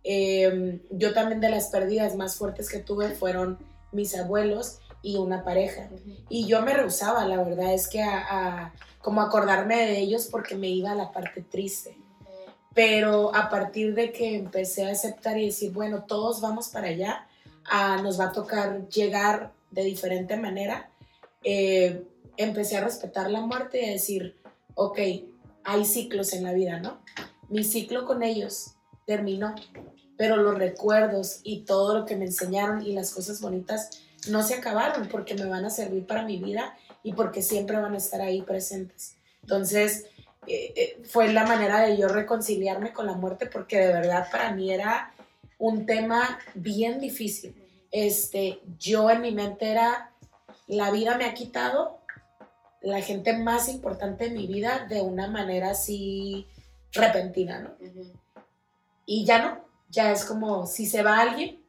Em, 0.04 0.80
yo 0.90 1.12
también 1.12 1.40
de 1.40 1.50
las 1.50 1.68
pérdidas 1.68 2.16
más 2.16 2.37
fuertes 2.37 2.68
que 2.68 2.78
tuve 2.78 3.11
fueron 3.11 3.59
mis 3.92 4.16
abuelos 4.16 4.78
y 5.02 5.16
una 5.16 5.44
pareja. 5.44 5.88
Y 6.28 6.47
yo 6.47 6.62
me 6.62 6.75
rehusaba, 6.75 7.26
la 7.26 7.42
verdad 7.42 7.75
es 7.75 7.88
que 7.88 8.02
a, 8.02 8.73
como 9.00 9.21
acordarme 9.21 9.76
de 9.76 9.99
ellos 9.99 10.28
porque 10.30 10.54
me 10.54 10.68
iba 10.68 10.92
a 10.92 10.97
la 10.97 11.12
parte 11.12 11.42
triste. 11.42 11.97
Pero 12.75 13.35
a 13.35 13.50
partir 13.50 13.94
de 13.94 14.12
que 14.12 14.37
empecé 14.37 14.87
a 14.87 14.92
aceptar 14.92 15.37
y 15.38 15.47
decir, 15.47 15.73
bueno, 15.73 16.04
todos 16.04 16.40
vamos 16.40 16.68
para 16.68 16.88
allá, 16.88 17.26
ah, 17.71 18.00
nos 18.02 18.18
va 18.18 18.26
a 18.26 18.32
tocar 18.32 18.88
llegar 18.88 19.52
de 19.71 19.85
diferente 19.85 20.37
manera, 20.37 20.88
eh, 21.44 22.04
empecé 22.37 22.76
a 22.76 22.84
respetar 22.84 23.30
la 23.30 23.40
muerte 23.40 23.82
y 23.82 23.88
a 23.88 23.92
decir, 23.92 24.37
ok, 24.75 24.99
hay 25.64 25.84
ciclos 25.84 26.32
en 26.32 26.44
la 26.44 26.52
vida, 26.52 26.80
¿no? 26.80 27.00
Mi 27.49 27.64
ciclo 27.64 28.06
con 28.06 28.22
ellos 28.22 28.75
terminó, 29.06 29.54
pero 30.16 30.37
los 30.37 30.56
recuerdos 30.56 31.40
y 31.42 31.61
todo 31.61 31.99
lo 31.99 32.06
que 32.06 32.16
me 32.16 32.25
enseñaron 32.25 32.84
y 32.84 32.92
las 32.92 33.12
cosas 33.12 33.40
bonitas 33.40 33.90
no 34.28 34.42
se 34.42 34.54
acabaron 34.54 35.08
porque 35.08 35.34
me 35.34 35.46
van 35.46 35.64
a 35.64 35.70
servir 35.70 36.06
para 36.06 36.25
mi 36.25 36.38
vida 36.38 36.76
y 37.02 37.12
porque 37.12 37.42
siempre 37.42 37.76
van 37.78 37.94
a 37.94 37.99
estar 37.99 38.20
ahí 38.20 38.42
presentes. 38.42 39.16
Entonces, 39.42 40.06
eh, 40.46 40.72
eh, 40.76 41.02
fue 41.04 41.32
la 41.32 41.46
manera 41.46 41.80
de 41.80 41.96
yo 41.96 42.08
reconciliarme 42.08 42.92
con 42.92 43.06
la 43.06 43.14
muerte 43.14 43.46
porque 43.46 43.78
de 43.78 43.92
verdad 43.92 44.28
para 44.30 44.52
mí 44.52 44.72
era 44.72 45.12
un 45.58 45.87
tema 45.87 46.38
bien 46.54 47.00
difícil. 47.00 47.54
Este, 47.90 48.61
yo 48.78 49.11
en 49.11 49.20
mi 49.20 49.32
mente 49.32 49.70
era, 49.70 50.12
la 50.66 50.90
vida 50.90 51.16
me 51.16 51.25
ha 51.25 51.35
quitado 51.35 51.99
la 52.81 53.00
gente 53.00 53.37
más 53.37 53.69
importante 53.69 54.25
de 54.25 54.31
mi 54.31 54.47
vida 54.47 54.87
de 54.88 55.00
una 55.00 55.28
manera 55.28 55.71
así 55.71 56.47
repentina, 56.92 57.61
¿no? 57.61 57.71
Y 59.07 59.25
ya 59.25 59.42
no, 59.42 59.64
ya 59.88 60.12
es 60.12 60.25
como 60.25 60.66
si 60.66 60.87
se 60.87 61.02
va 61.02 61.21
alguien, 61.21 61.62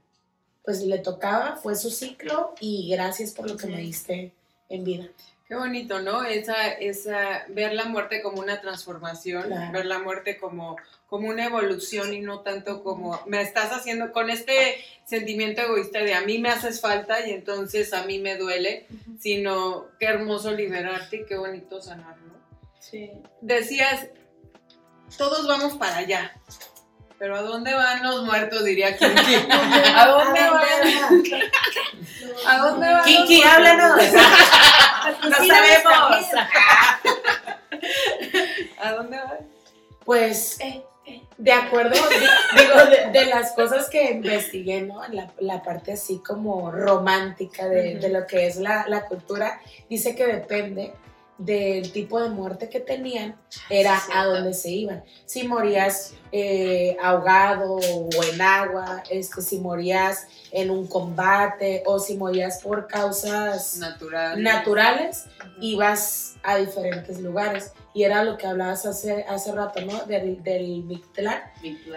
pues 0.64 0.82
le 0.82 1.00
tocaba, 1.00 1.56
fue 1.56 1.76
su 1.76 1.92
ciclo 1.92 2.54
y 2.60 2.90
gracias 2.90 3.32
por 3.32 3.50
lo 3.50 3.58
que 3.58 3.68
me 3.68 3.78
diste 3.78 4.34
en 4.70 4.84
vida. 4.84 5.08
Qué 5.54 5.60
bonito, 5.60 6.00
¿no? 6.00 6.24
Esa, 6.24 6.70
esa, 6.70 7.44
ver 7.48 7.76
la 7.76 7.86
muerte 7.86 8.24
como 8.24 8.40
una 8.40 8.60
transformación, 8.60 9.54
ver 9.72 9.86
la 9.86 10.00
muerte 10.00 10.40
como, 10.40 10.78
como 11.06 11.30
una 11.30 11.46
evolución 11.46 12.12
y 12.12 12.22
no 12.22 12.40
tanto 12.40 12.84
como 12.84 13.22
me 13.28 13.40
estás 13.40 13.72
haciendo 13.72 14.12
con 14.12 14.32
este 14.32 14.84
sentimiento 15.06 15.62
egoísta 15.62 16.00
de 16.00 16.16
a 16.16 16.22
mí 16.22 16.40
me 16.40 16.50
haces 16.50 16.82
falta 16.82 17.24
y 17.28 17.34
entonces 17.34 17.94
a 17.94 18.04
mí 18.06 18.18
me 18.18 18.36
duele, 18.36 18.88
sino 19.20 19.90
qué 20.00 20.08
hermoso 20.08 20.52
liberarte 20.54 21.18
y 21.18 21.26
qué 21.28 21.38
bonito 21.38 21.80
sanar, 21.80 22.18
¿no? 22.18 22.34
Sí. 22.80 23.12
Decías, 23.40 24.08
todos 25.20 25.48
vamos 25.48 25.74
para 25.74 25.98
allá. 25.98 26.34
Pero 27.20 27.38
¿a 27.38 27.44
dónde 27.44 27.76
van 27.76 28.02
los 28.02 28.24
muertos? 28.24 28.64
Diría 28.64 28.98
Kinky. 28.98 29.36
¿A 29.52 30.08
dónde 30.08 30.50
van? 30.50 31.24
¿A 32.48 32.58
dónde 32.58 32.92
van? 32.92 33.04
Kinky, 33.06 33.44
háblanos. 33.44 34.02
no 35.12 35.36
sabemos. 35.36 36.28
¿A 38.82 38.92
dónde 38.94 39.18
van? 39.18 39.48
Pues, 40.06 40.60
de 41.38 41.52
acuerdo, 41.52 41.96
digo, 42.58 43.12
de, 43.12 43.26
las 43.26 43.54
cosas 43.54 43.90
que 43.90 44.12
investigué, 44.12 44.82
¿no? 44.82 45.02
La, 45.10 45.32
la 45.40 45.64
parte 45.64 45.94
así 45.94 46.20
como 46.20 46.72
romántica 46.72 47.68
de, 47.68 47.96
de 47.96 48.10
lo 48.10 48.28
que 48.28 48.48
es 48.48 48.58
la, 48.58 48.86
la 48.88 49.06
cultura, 49.06 49.62
dice 49.90 50.16
que 50.16 50.26
depende 50.26 50.94
del 51.46 51.92
tipo 51.92 52.22
de 52.22 52.30
muerte 52.30 52.70
que 52.70 52.80
tenían 52.80 53.36
era 53.70 54.02
a 54.14 54.26
donde 54.26 54.54
se 54.54 54.70
iban. 54.70 55.04
Si 55.26 55.48
morías 55.48 56.14
eh, 56.32 56.96
ahogado 57.02 57.76
o 57.76 58.24
en 58.32 58.42
agua, 58.42 59.04
este, 59.10 59.42
si 59.42 59.60
morías 59.60 60.28
en 60.52 60.70
un 60.70 60.88
combate 60.88 61.84
o 61.86 62.00
si 62.00 62.16
morías 62.16 62.62
por 62.62 62.88
causas 62.88 63.80
naturales, 64.38 65.26
ibas 65.60 66.36
a 66.44 66.58
diferentes 66.58 67.20
lugares. 67.20 67.74
Y 67.94 68.04
era 68.04 68.24
lo 68.24 68.38
que 68.38 68.48
hablabas 68.48 68.86
hace, 68.86 69.24
hace 69.24 69.52
rato, 69.52 69.82
¿no? 69.82 70.06
Del, 70.06 70.42
del 70.44 70.84
Mictlán, 70.84 71.42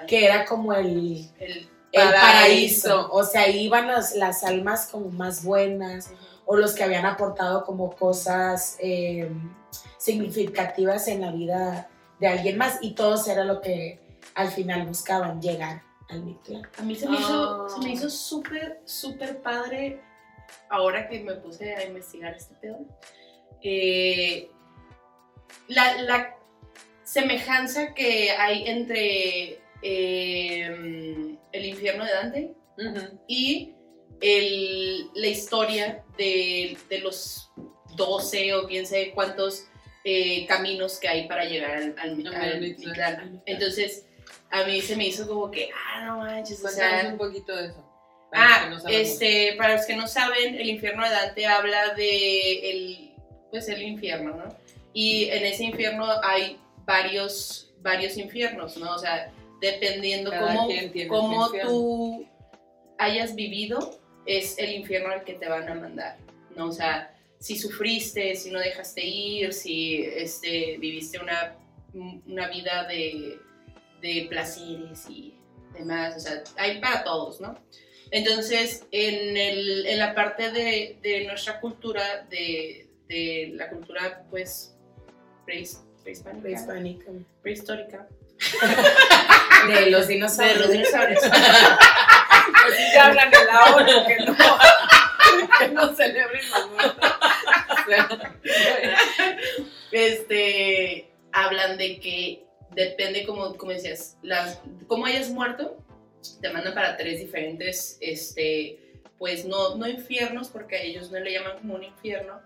que 0.06 0.24
era 0.24 0.44
como 0.44 0.72
el, 0.74 1.30
el, 1.38 1.68
paraíso. 1.92 3.08
O 3.12 3.24
sea, 3.24 3.48
iban 3.48 3.86
las, 3.86 4.14
las 4.14 4.44
almas 4.44 4.88
como 4.88 5.10
más 5.10 5.44
buenas 5.44 6.10
o 6.44 6.56
los 6.56 6.74
que 6.74 6.84
habían 6.84 7.06
aportado 7.06 7.64
como 7.64 7.94
cosas 7.94 8.76
eh, 8.80 9.30
significativas 9.98 11.08
en 11.08 11.20
la 11.20 11.32
vida 11.32 11.88
de 12.20 12.28
alguien 12.28 12.56
más 12.56 12.78
y 12.80 12.94
todos 12.94 13.26
era 13.28 13.44
lo 13.44 13.60
que 13.60 14.00
al 14.34 14.48
final 14.48 14.86
buscaban 14.86 15.42
llegar 15.42 15.82
al 16.08 16.22
Mictlán. 16.22 16.68
A 16.78 16.82
mí 16.82 16.94
se 16.94 17.08
me 17.08 17.16
hizo, 17.16 17.68
se 17.68 17.78
me 17.80 17.92
hizo 17.92 18.08
súper, 18.08 18.80
súper 18.84 19.42
padre 19.42 20.00
ahora 20.70 21.08
que 21.08 21.20
me 21.20 21.34
puse 21.34 21.74
a 21.74 21.84
investigar 21.84 22.34
este 22.34 22.54
pedo. 22.54 22.78
Eh, 23.62 24.50
la, 25.68 26.00
la, 26.02 26.32
semejanza 27.02 27.94
que 27.94 28.32
hay 28.32 28.68
entre 28.68 29.60
eh, 29.80 31.25
el 31.52 31.64
infierno 31.64 32.04
de 32.04 32.12
Dante 32.12 32.54
y 33.26 33.74
el, 34.20 35.10
la 35.14 35.26
historia 35.26 36.04
de, 36.16 36.76
de, 36.88 36.98
los 37.00 37.50
12 37.96 38.54
o 38.54 38.66
quién 38.66 38.86
sabe 38.86 39.12
cuántos 39.14 39.66
eh, 40.04 40.46
caminos 40.46 40.98
que 40.98 41.08
hay 41.08 41.28
para 41.28 41.44
llegar 41.44 41.76
al, 41.76 41.94
al, 41.98 43.42
Entonces, 43.46 44.06
a 44.50 44.64
mí 44.64 44.80
se 44.80 44.96
me 44.96 45.06
hizo 45.06 45.26
como 45.26 45.50
que, 45.50 45.70
ah, 45.74 46.04
no 46.06 46.18
manches, 46.18 46.64
o 46.64 46.68
sea... 46.68 47.08
un 47.10 47.18
poquito 47.18 47.54
de 47.54 47.66
eso. 47.66 47.82
Para 48.30 48.64
ah, 48.64 48.80
este, 48.88 49.54
para 49.56 49.76
los 49.76 49.86
que 49.86 49.96
no 49.96 50.06
saben, 50.06 50.56
el 50.56 50.68
infierno 50.68 51.04
de 51.04 51.10
Dante 51.10 51.46
habla 51.46 51.94
de 51.94 52.70
el, 52.70 53.14
pues 53.50 53.68
el 53.68 53.82
infierno, 53.82 54.36
¿no? 54.36 54.56
Y 54.92 55.28
en 55.30 55.44
ese 55.44 55.64
infierno 55.64 56.06
hay 56.22 56.58
varios, 56.84 57.72
varios 57.80 58.16
infiernos, 58.16 58.76
¿no? 58.76 58.94
O 58.94 58.98
sea, 58.98 59.32
dependiendo 59.60 60.30
cómo, 60.30 60.68
cómo 61.08 61.50
tú 61.62 62.26
hayas 62.98 63.34
vivido, 63.34 63.98
es 64.26 64.58
el 64.58 64.72
infierno 64.72 65.10
al 65.12 65.24
que 65.24 65.34
te 65.34 65.48
van 65.48 65.68
a 65.68 65.74
mandar, 65.74 66.18
¿no? 66.56 66.68
O 66.68 66.72
sea, 66.72 67.14
si 67.38 67.58
sufriste, 67.58 68.34
si 68.34 68.50
no 68.50 68.58
dejaste 68.58 69.04
ir, 69.04 69.52
si 69.52 70.02
este, 70.02 70.76
viviste 70.78 71.18
una, 71.18 71.56
una 71.94 72.48
vida 72.48 72.84
de, 72.84 73.38
de 74.00 74.26
placeres 74.28 75.08
y 75.08 75.34
demás, 75.72 76.16
o 76.16 76.20
sea, 76.20 76.42
hay 76.56 76.80
para 76.80 77.04
todos, 77.04 77.40
¿no? 77.40 77.54
Entonces, 78.10 78.86
en, 78.92 79.36
el, 79.36 79.86
en 79.86 79.98
la 79.98 80.14
parte 80.14 80.50
de, 80.52 80.98
de 81.02 81.24
nuestra 81.26 81.60
cultura, 81.60 82.26
de, 82.30 82.88
de, 83.08 83.52
la 83.54 83.68
cultura, 83.68 84.24
pues, 84.30 84.76
prehispánica. 85.44 86.40
Prehispánica. 86.40 87.12
Prehistórica. 87.42 88.08
De 89.74 89.90
los 89.90 90.06
De 90.06 90.14
dinosaurios. 90.14 90.58
los 90.58 90.70
dinosaurios. 90.70 91.22
Pues 92.62 92.78
sí, 92.78 92.84
ya 92.94 93.06
hablan 93.06 93.30
de 93.30 93.44
la 93.44 93.76
ONU, 93.76 94.06
que 94.06 94.16
no, 94.24 94.36
que 95.58 95.68
no 95.68 95.94
celebren 95.94 96.42
este, 99.92 101.10
hablan 101.32 101.76
de 101.76 102.00
que 102.00 102.44
depende, 102.72 103.26
como, 103.26 103.56
como 103.56 103.72
decías, 103.72 104.16
las, 104.22 104.60
cómo 104.86 105.06
hayas 105.06 105.30
muerto, 105.30 105.76
te 106.40 106.50
mandan 106.50 106.74
para 106.74 106.96
tres 106.96 107.20
diferentes, 107.20 107.98
este, 108.00 108.78
pues 109.18 109.44
no, 109.44 109.76
no 109.76 109.86
infiernos, 109.88 110.48
porque 110.48 110.76
a 110.76 110.82
ellos 110.82 111.10
no 111.10 111.18
le 111.20 111.32
llaman 111.32 111.58
como 111.58 111.74
un 111.74 111.84
infierno, 111.84 112.40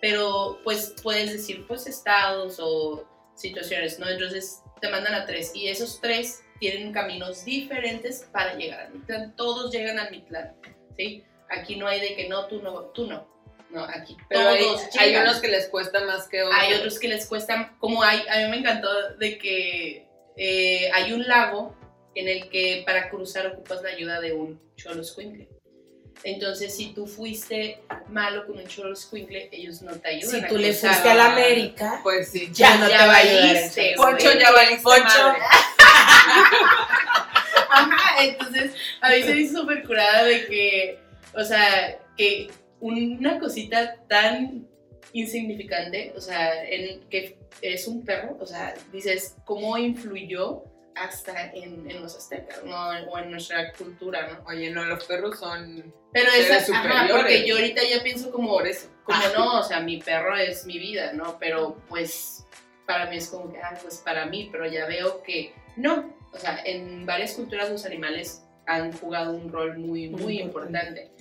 pero 0.00 0.60
pues 0.64 0.94
puedes 1.02 1.32
decir, 1.32 1.66
pues 1.66 1.86
estados 1.86 2.58
o 2.60 3.04
situaciones, 3.36 3.98
¿no? 3.98 4.08
Entonces 4.08 4.62
te 4.80 4.88
mandan 4.88 5.14
a 5.14 5.24
tres 5.26 5.52
y 5.54 5.68
esos 5.68 6.00
tres 6.00 6.42
tienen 6.58 6.92
caminos 6.92 7.44
diferentes 7.44 8.28
para 8.32 8.54
llegar 8.54 8.80
al 8.80 8.92
Mictlán. 8.94 9.36
Todos 9.36 9.70
llegan 9.72 9.98
al 9.98 10.10
Mictlán, 10.10 10.54
¿sí? 10.96 11.22
Aquí 11.48 11.76
no 11.76 11.86
hay 11.86 12.00
de 12.00 12.16
que 12.16 12.28
no, 12.28 12.46
tú 12.46 12.60
no, 12.62 12.86
tú 12.86 13.06
no. 13.06 13.34
No, 13.70 13.82
aquí 13.84 14.16
pero 14.28 14.48
hay, 14.48 14.60
todos 14.60 14.82
hay 14.98 15.08
llegan. 15.08 15.24
unos 15.24 15.40
que 15.40 15.48
les 15.48 15.68
cuesta 15.68 16.04
más 16.04 16.28
que 16.28 16.42
otros. 16.42 16.58
Hay 16.60 16.74
otros 16.74 16.98
que 16.98 17.08
les 17.08 17.26
cuesta, 17.26 17.74
como 17.78 18.02
hay, 18.02 18.20
a 18.28 18.38
mí 18.38 18.50
me 18.50 18.58
encantó 18.58 18.88
de 19.16 19.38
que 19.38 20.08
eh, 20.36 20.90
hay 20.92 21.12
un 21.12 21.26
lago 21.26 21.76
en 22.14 22.28
el 22.28 22.48
que 22.48 22.84
para 22.86 23.10
cruzar 23.10 23.46
ocupas 23.48 23.82
la 23.82 23.90
ayuda 23.90 24.20
de 24.20 24.32
un 24.32 24.60
cholo 24.76 25.02
escuincle. 25.02 25.48
Entonces, 26.24 26.74
si 26.76 26.92
tú 26.92 27.06
fuiste 27.06 27.82
malo 28.08 28.46
con 28.46 28.58
un 28.58 28.66
cholo 28.66 28.92
escuincle, 28.94 29.48
ellos 29.52 29.82
no 29.82 29.92
te 29.92 30.08
ayudan. 30.08 30.40
Si 30.42 30.48
tú 30.48 30.56
le 30.58 30.72
fuiste 30.72 31.08
a 31.08 31.14
la 31.14 31.32
América, 31.32 32.00
Pues 32.02 32.30
sí. 32.32 32.48
ya 32.52 32.76
no 32.78 32.88
ya 32.88 32.98
te 32.98 33.06
va 33.06 33.12
a 33.14 33.18
ayudar. 33.18 33.54
valiste. 33.54 33.94
Poncho 33.96 34.32
ya 34.38 34.50
valiste 34.52 34.82
Poncho. 34.82 35.34
Ajá, 37.70 38.24
entonces 38.24 38.72
a 39.00 39.10
mí 39.10 39.22
se 39.22 39.34
me 39.34 39.40
hizo 39.40 39.60
súper 39.60 39.84
curada 39.86 40.24
de 40.24 40.46
que, 40.46 40.98
o 41.34 41.44
sea, 41.44 41.98
que 42.16 42.48
una 42.80 43.38
cosita 43.38 43.96
tan 44.08 44.66
insignificante, 45.12 46.12
o 46.16 46.20
sea, 46.20 46.64
en 46.64 47.00
que 47.08 47.38
es 47.62 47.86
un 47.86 48.04
perro, 48.04 48.36
o 48.40 48.46
sea, 48.46 48.74
dices, 48.92 49.36
¿cómo 49.44 49.76
influyó 49.78 50.64
hasta 50.96 51.50
en, 51.52 51.88
en 51.90 52.02
los 52.02 52.16
aztecas, 52.16 52.64
¿no? 52.64 52.76
O 53.10 53.18
en 53.18 53.30
nuestra 53.30 53.72
cultura, 53.72 54.28
¿no? 54.28 54.44
Oye, 54.48 54.70
no, 54.70 54.84
los 54.84 55.04
perros 55.04 55.38
son. 55.38 55.92
Pero 56.12 56.30
Seres 56.32 56.68
esa, 56.68 56.78
ajá, 56.78 57.08
porque 57.10 57.46
yo 57.46 57.56
ahorita 57.56 57.82
ya 57.84 58.02
pienso 58.02 58.30
como, 58.32 58.48
Por 58.52 58.66
eso. 58.66 58.88
como 59.04 59.18
Ah. 59.22 59.32
no, 59.36 59.60
o 59.60 59.62
sea, 59.62 59.80
mi 59.80 59.98
perro 60.00 60.36
es 60.36 60.64
mi 60.66 60.78
vida, 60.78 61.12
¿no? 61.12 61.38
Pero 61.38 61.76
pues 61.88 62.46
para 62.86 63.06
mí 63.06 63.16
es 63.18 63.28
como 63.28 63.52
que, 63.52 63.58
ah, 63.60 63.74
pues 63.82 63.98
para 63.98 64.26
mí, 64.26 64.48
pero 64.50 64.66
ya 64.66 64.86
veo 64.86 65.22
que 65.22 65.54
no. 65.76 66.14
O 66.32 66.38
sea, 66.38 66.60
en 66.64 67.04
varias 67.06 67.32
culturas 67.34 67.70
los 67.70 67.84
animales 67.86 68.42
han 68.66 68.92
jugado 68.92 69.32
un 69.32 69.50
rol 69.52 69.78
muy, 69.78 70.08
muy, 70.08 70.22
Muy 70.22 70.40
importante. 70.40 71.12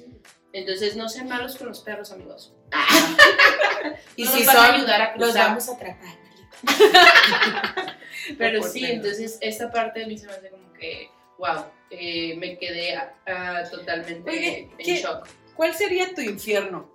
Entonces 0.53 0.95
no 0.95 1.09
sean 1.09 1.27
malos 1.27 1.57
con 1.57 1.67
los 1.67 1.81
perros, 1.81 2.11
amigos. 2.11 2.53
Y 4.17 4.23
No 4.23 4.31
si 4.31 4.37
nos 4.43 4.47
van 4.47 4.55
a 4.57 4.65
son, 4.67 4.75
ayudar 4.75 5.01
a 5.01 5.05
los 5.17 5.25
cruzar. 5.31 5.47
vamos 5.49 5.69
a 5.69 5.73
atrapar. 5.73 6.15
Pero 8.37 8.63
sí, 8.63 8.81
menos. 8.81 8.95
entonces 8.97 9.37
esta 9.41 9.71
parte 9.71 10.01
de 10.01 10.07
mí 10.07 10.17
se 10.17 10.27
me 10.27 10.33
hace 10.33 10.49
como 10.49 10.71
que, 10.73 11.09
wow, 11.37 11.65
eh, 11.91 12.35
me 12.37 12.57
quedé 12.57 12.95
ah, 12.95 13.63
totalmente 13.69 14.29
Oye, 14.29 14.59
en 14.71 14.77
¿qué- 14.77 14.95
shock. 14.97 15.27
¿Cuál 15.55 15.73
sería 15.73 16.13
tu 16.13 16.21
infierno? 16.21 16.89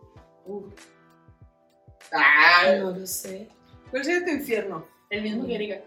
Ah, 2.12 2.75
No 2.79 2.90
lo 2.90 3.07
sé. 3.07 3.49
¿Cuál 3.90 4.05
sería 4.05 4.25
tu 4.25 4.31
infierno? 4.33 4.87
el 5.11 5.23
mismo 5.23 5.45
que 5.45 5.55
Erika. 5.57 5.81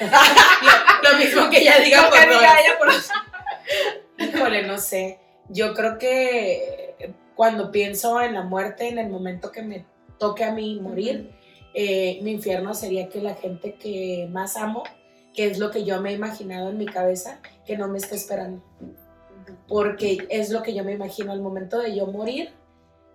Lo 1.04 1.18
mismo 1.18 1.48
que 1.50 1.58
ella 1.60 1.78
diga 1.78 2.08
por 2.10 2.18
diga 2.18 2.60
ella 2.60 2.78
por- 2.78 2.88
Híjole, 4.18 4.62
no 4.64 4.76
sé. 4.78 5.20
Yo 5.50 5.72
creo 5.72 5.98
que 5.98 7.14
cuando 7.36 7.70
pienso 7.70 8.20
en 8.20 8.34
la 8.34 8.42
muerte, 8.42 8.88
en 8.88 8.98
el 8.98 9.08
momento 9.08 9.52
que 9.52 9.62
me 9.62 9.84
toque 10.18 10.42
a 10.42 10.50
mí 10.50 10.80
morir, 10.80 11.30
eh, 11.78 12.20
mi 12.22 12.30
infierno 12.30 12.72
sería 12.72 13.10
que 13.10 13.20
la 13.20 13.34
gente 13.34 13.74
que 13.74 14.26
más 14.32 14.56
amo, 14.56 14.82
que 15.34 15.44
es 15.44 15.58
lo 15.58 15.70
que 15.70 15.84
yo 15.84 16.00
me 16.00 16.08
he 16.08 16.14
imaginado 16.14 16.70
en 16.70 16.78
mi 16.78 16.86
cabeza, 16.86 17.42
que 17.66 17.76
no 17.76 17.86
me 17.86 17.98
esté 17.98 18.16
esperando. 18.16 18.62
Porque 19.68 20.26
es 20.30 20.48
lo 20.48 20.62
que 20.62 20.72
yo 20.72 20.84
me 20.84 20.94
imagino 20.94 21.32
al 21.32 21.42
momento 21.42 21.78
de 21.78 21.94
yo 21.94 22.06
morir, 22.06 22.48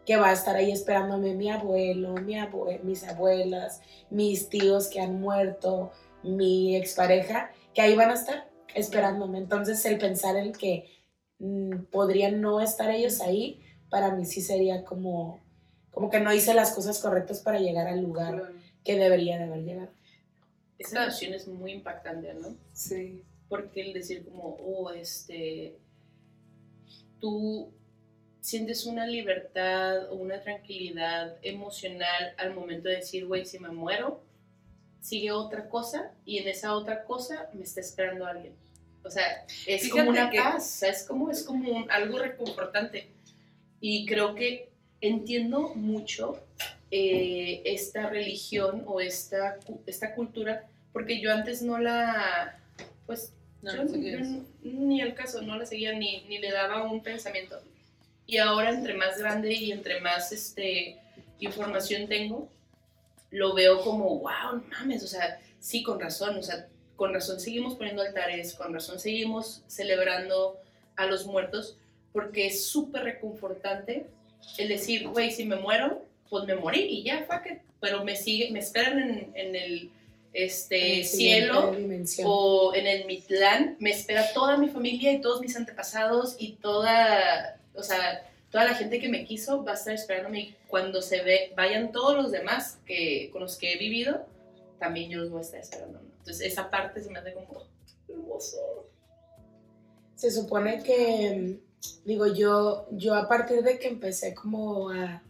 que 0.06 0.15
va 0.15 0.30
a 0.30 0.34
estar 0.34 0.56
ahí 0.56 0.71
esperándome 0.71 1.34
mi 1.34 1.50
abuelo, 1.50 2.13
mi 2.13 2.36
mis 2.84 3.04
abuelas, 3.08 3.82
mis 4.12 4.47
tíos 4.47 4.89
que 4.89 5.02
han 5.02 5.19
muerto, 5.19 5.91
mi 6.21 6.76
expareja, 6.76 7.50
que 7.74 7.82
ahí 7.82 7.95
van 7.95 8.12
a 8.12 8.13
estar 8.13 8.47
esperándome. 8.76 9.39
Entonces 9.39 9.84
el 9.88 9.97
pensar 9.97 10.36
en 10.38 10.52
que 10.52 10.86
mm, 11.39 11.86
podrían 11.91 12.41
no 12.41 12.62
estar 12.62 12.91
ellos 12.91 13.21
ahí, 13.21 13.60
para 13.89 14.13
mí 14.13 14.24
sí 14.26 14.41
sería 14.41 14.84
como, 14.84 15.39
como 15.91 16.10
que 16.10 16.19
no 16.19 16.34
hice 16.34 16.54
las 16.54 16.71
cosas 16.71 16.99
correctas 16.99 17.39
para 17.41 17.60
llegar 17.60 17.88
al 17.88 18.01
lugar 18.01 18.51
que 18.84 18.97
debería 18.97 19.38
de 19.38 19.43
haber 19.45 19.63
llegado. 19.63 19.89
Esa 20.80 21.06
noción 21.06 21.34
es 21.34 21.47
muy 21.47 21.73
impactante, 21.73 22.34
¿no? 22.34 22.56
Sí. 22.73 23.21
Porque 23.49 23.82
el 23.82 23.93
decir 23.93 24.25
como, 24.25 24.58
oh, 24.65 24.89
este, 24.91 25.75
tú 27.19 27.71
sientes 28.39 28.86
una 28.86 29.06
libertad 29.06 30.10
o 30.12 30.15
una 30.15 30.41
tranquilidad 30.41 31.36
emocional 31.43 32.34
al 32.38 32.56
momento 32.56 32.89
de 32.89 32.95
decir, 32.95 33.27
güey, 33.27 33.45
si 33.45 33.60
me 33.60 33.69
muero, 33.69 34.23
sigue 35.01 35.32
otra 35.32 35.69
cosa 35.69 36.12
y 36.25 36.39
en 36.39 36.47
esa 36.47 36.73
otra 36.75 37.04
cosa 37.04 37.49
me 37.54 37.63
está 37.63 37.82
esperando 37.82 38.25
alguien. 38.25 38.54
O 39.04 39.10
sea, 39.10 39.45
es 39.67 39.84
Fíjate 39.84 39.89
como 39.99 40.10
una 40.12 40.30
que- 40.30 40.39
paz, 40.39 40.63
o 40.63 40.80
sea, 40.80 40.89
es 40.89 41.04
como, 41.04 41.30
es 41.30 41.43
como 41.43 41.69
un- 41.71 41.91
algo 41.91 42.17
reconfortante. 42.19 43.10
Y 43.80 44.06
creo 44.06 44.34
que 44.36 44.70
entiendo 45.01 45.73
mucho 45.75 46.39
eh, 46.91 47.61
esta 47.65 48.09
religión 48.09 48.83
o 48.85 49.01
esta, 49.01 49.57
esta 49.85 50.13
cultura, 50.13 50.67
porque 50.93 51.19
yo 51.19 51.31
antes 51.31 51.61
no 51.61 51.77
la, 51.77 52.59
pues, 53.05 53.33
No, 53.61 53.75
yo 53.75 53.83
no 54.19 54.45
ni 54.63 55.01
el 55.01 55.13
caso, 55.13 55.41
no 55.41 55.57
la 55.57 55.65
seguía 55.65 55.93
ni, 55.93 56.21
ni 56.27 56.37
le 56.37 56.51
daba 56.51 56.83
un 56.83 57.01
pensamiento. 57.01 57.61
Y 58.27 58.37
ahora 58.37 58.69
entre 58.69 58.93
más 58.93 59.19
grande 59.19 59.53
y 59.53 59.71
entre 59.71 59.99
más 59.99 60.31
este, 60.31 60.97
información 61.39 62.07
tengo, 62.07 62.49
lo 63.31 63.53
veo 63.53 63.81
como, 63.81 64.19
wow, 64.19 64.55
no 64.55 64.63
mames, 64.69 65.03
o 65.03 65.07
sea, 65.07 65.39
sí, 65.59 65.83
con 65.83 65.99
razón, 65.99 66.37
o 66.37 66.43
sea, 66.43 66.67
con 66.95 67.13
razón 67.13 67.39
seguimos 67.39 67.75
poniendo 67.75 68.03
altares, 68.03 68.53
con 68.53 68.73
razón 68.73 68.99
seguimos 68.99 69.63
celebrando 69.67 70.59
a 70.95 71.05
los 71.05 71.25
muertos, 71.25 71.77
porque 72.13 72.47
es 72.47 72.65
súper 72.65 73.03
reconfortante 73.03 74.05
el 74.58 74.69
decir, 74.69 75.08
güey, 75.08 75.32
si 75.32 75.45
me 75.45 75.56
muero, 75.56 76.06
pues 76.30 76.45
me 76.45 76.56
morí 76.56 76.82
y 76.82 77.04
ya, 77.04 77.25
fuck 77.25 77.45
it. 77.51 77.60
Pero 77.80 78.04
me 78.04 78.15
sigue, 78.15 78.51
me 78.51 78.60
esperan 78.60 78.99
en, 78.99 79.32
en 79.36 79.56
el 79.56 79.91
este, 80.34 80.99
En 80.99 81.06
cielo 81.06 81.75
o 82.23 82.73
en 82.73 82.88
el 82.88 83.06
Mitlán, 83.06 83.75
me 83.80 83.91
espera 83.91 84.32
toda 84.34 84.58
mi 84.58 84.69
familia 84.69 85.12
y 85.12 85.21
todos 85.21 85.41
mis 85.41 85.56
antepasados 85.56 86.36
y 86.39 86.54
toda, 86.54 87.60
o 87.73 87.84
sea, 87.84 88.25
toda 88.49 88.65
la 88.65 88.75
gente 88.75 88.99
que 88.99 89.10
me 89.10 89.25
quiso 89.25 89.63
va 89.63 89.71
a 89.71 89.75
estar 89.75 89.93
esperándome 89.93 90.56
cuando 90.67 91.01
se 91.01 91.21
ve, 91.21 91.54
vayan 91.56 91.91
todos 91.91 92.15
los 92.15 92.32
demás 92.32 92.80
que, 92.86 93.30
con 93.32 93.41
los 93.41 93.58
que 93.58 93.73
he 93.73 93.77
vivido, 93.77 94.25
también 94.80 95.10
yo 95.10 95.19
los 95.19 95.30
voy 95.30 95.39
a 95.39 95.43
estar 95.43 95.60
esperando. 95.60 95.99
Entonces 96.19 96.54
esa 96.54 96.69
parte 96.69 97.01
se 97.01 97.10
me 97.10 97.19
hace 97.19 97.34
como 97.34 97.65
hermoso. 98.08 98.88
Se 100.15 100.32
supone 100.32 100.82
que, 100.84 101.60
digo, 102.05 102.27
yo, 102.27 102.87
yo 102.91 103.15
a 103.15 103.27
partir 103.27 103.63
de 103.63 103.79
que 103.79 103.87
empecé 103.87 104.33
como 104.33 104.89
a 104.89 105.21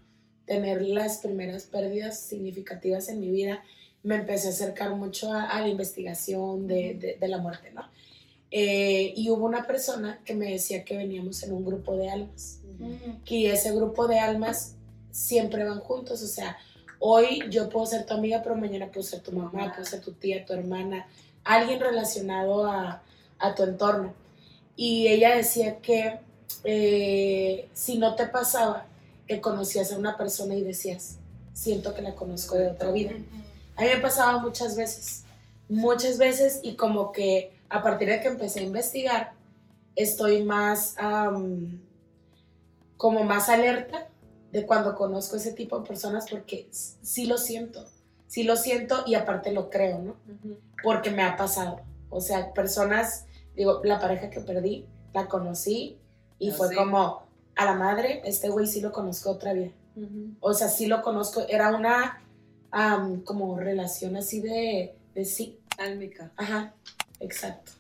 tener 0.45 0.81
las 0.81 1.17
primeras 1.19 1.63
pérdidas 1.65 2.19
significativas 2.19 3.07
en 3.09 3.19
mi 3.19 3.29
vida, 3.29 3.63
me 4.03 4.15
empecé 4.15 4.47
a 4.47 4.51
acercar 4.51 4.95
mucho 4.95 5.31
a, 5.31 5.43
a 5.45 5.61
la 5.61 5.67
investigación 5.67 6.67
de, 6.67 6.95
de- 6.95 7.17
de 7.19 7.27
la 7.27 7.37
muerte, 7.37 7.71
¿no? 7.71 7.83
Eh, 8.49 9.13
y 9.15 9.29
hubo 9.29 9.45
una 9.45 9.65
persona 9.65 10.19
que 10.25 10.33
me 10.35 10.51
decía 10.51 10.83
que 10.83 10.97
veníamos 10.97 11.41
en 11.43 11.53
un 11.53 11.63
grupo 11.63 11.95
de 11.95 12.09
almas, 12.09 12.59
que 13.23 13.51
ese 13.53 13.71
grupo 13.73 14.07
de 14.07 14.19
almas 14.19 14.75
siempre 15.11 15.63
van 15.63 15.79
juntos, 15.79 16.21
o 16.23 16.27
sea, 16.27 16.57
hoy 16.99 17.43
yo 17.49 17.69
puedo 17.69 17.85
ser 17.85 18.05
tu 18.05 18.13
amiga, 18.15 18.41
pero 18.43 18.55
mañana 18.55 18.87
puedo 18.91 19.03
ser 19.03 19.21
tu 19.21 19.31
mamá, 19.31 19.71
puedo 19.73 19.85
ser 19.85 20.01
tu 20.01 20.11
tía, 20.13 20.45
tu 20.45 20.53
hermana, 20.53 21.07
alguien 21.43 21.79
relacionado 21.79 22.65
a, 22.65 23.03
a 23.39 23.55
tu 23.55 23.63
entorno. 23.63 24.13
Y 24.75 25.07
ella 25.07 25.35
decía 25.35 25.77
que 25.77 26.19
eh, 26.63 27.69
si 27.73 27.97
no 27.97 28.15
te 28.15 28.27
pasaba 28.27 28.85
que 29.27 29.39
conocías 29.39 29.91
a 29.91 29.97
una 29.97 30.17
persona 30.17 30.55
y 30.55 30.61
decías, 30.61 31.17
siento 31.53 31.93
que 31.93 32.01
la 32.01 32.15
conozco 32.15 32.55
de 32.55 32.67
otra 32.67 32.91
vida. 32.91 33.11
A 33.75 33.83
mí 33.83 33.87
me 33.87 34.01
pasaba 34.01 34.39
muchas 34.39 34.75
veces, 34.75 35.23
muchas 35.69 36.17
veces 36.17 36.59
y 36.63 36.75
como 36.75 37.11
que 37.11 37.53
a 37.69 37.81
partir 37.81 38.09
de 38.09 38.19
que 38.19 38.27
empecé 38.27 38.59
a 38.59 38.63
investigar, 38.63 39.33
estoy 39.95 40.43
más, 40.43 40.95
am, 40.97 41.81
como 42.97 43.23
más 43.23 43.49
alerta 43.49 44.09
de 44.51 44.65
cuando 44.65 44.95
conozco 44.95 45.37
ese 45.37 45.53
tipo 45.53 45.79
de 45.79 45.87
personas 45.87 46.25
porque 46.29 46.67
sí 46.71 47.25
lo 47.25 47.37
siento, 47.37 47.85
sí 48.27 48.43
lo 48.43 48.57
siento 48.57 49.03
y 49.05 49.15
aparte 49.15 49.51
lo 49.51 49.69
creo, 49.69 49.99
¿no? 49.99 50.11
Ujú. 50.27 50.57
Porque 50.83 51.09
me 51.09 51.23
ha 51.23 51.37
pasado. 51.37 51.81
O 52.09 52.19
sea, 52.19 52.53
personas, 52.53 53.25
digo, 53.55 53.81
la 53.83 53.99
pareja 53.99 54.29
que 54.29 54.41
perdí, 54.41 54.85
la 55.13 55.27
conocí 55.27 55.97
y 56.47 56.51
fue 56.51 56.69
sí. 56.69 56.75
como, 56.75 57.27
a 57.55 57.65
la 57.65 57.73
madre, 57.75 58.21
este 58.25 58.49
güey 58.49 58.67
sí 58.67 58.81
lo 58.81 58.91
conozco 58.91 59.31
otra. 59.31 59.53
Ujú. 59.53 60.35
O 60.39 60.53
sea, 60.53 60.67
sí 60.69 60.87
lo 60.87 61.01
conozco, 61.01 61.45
era 61.47 61.69
una 61.69 62.21
como 63.25 63.59
relación 63.59 64.15
así 64.15 64.39
de, 64.41 64.95
de 65.13 65.25
sí. 65.25 65.59
Álmica. 65.77 66.31
Ajá, 66.37 66.73
exacto. 67.19 67.71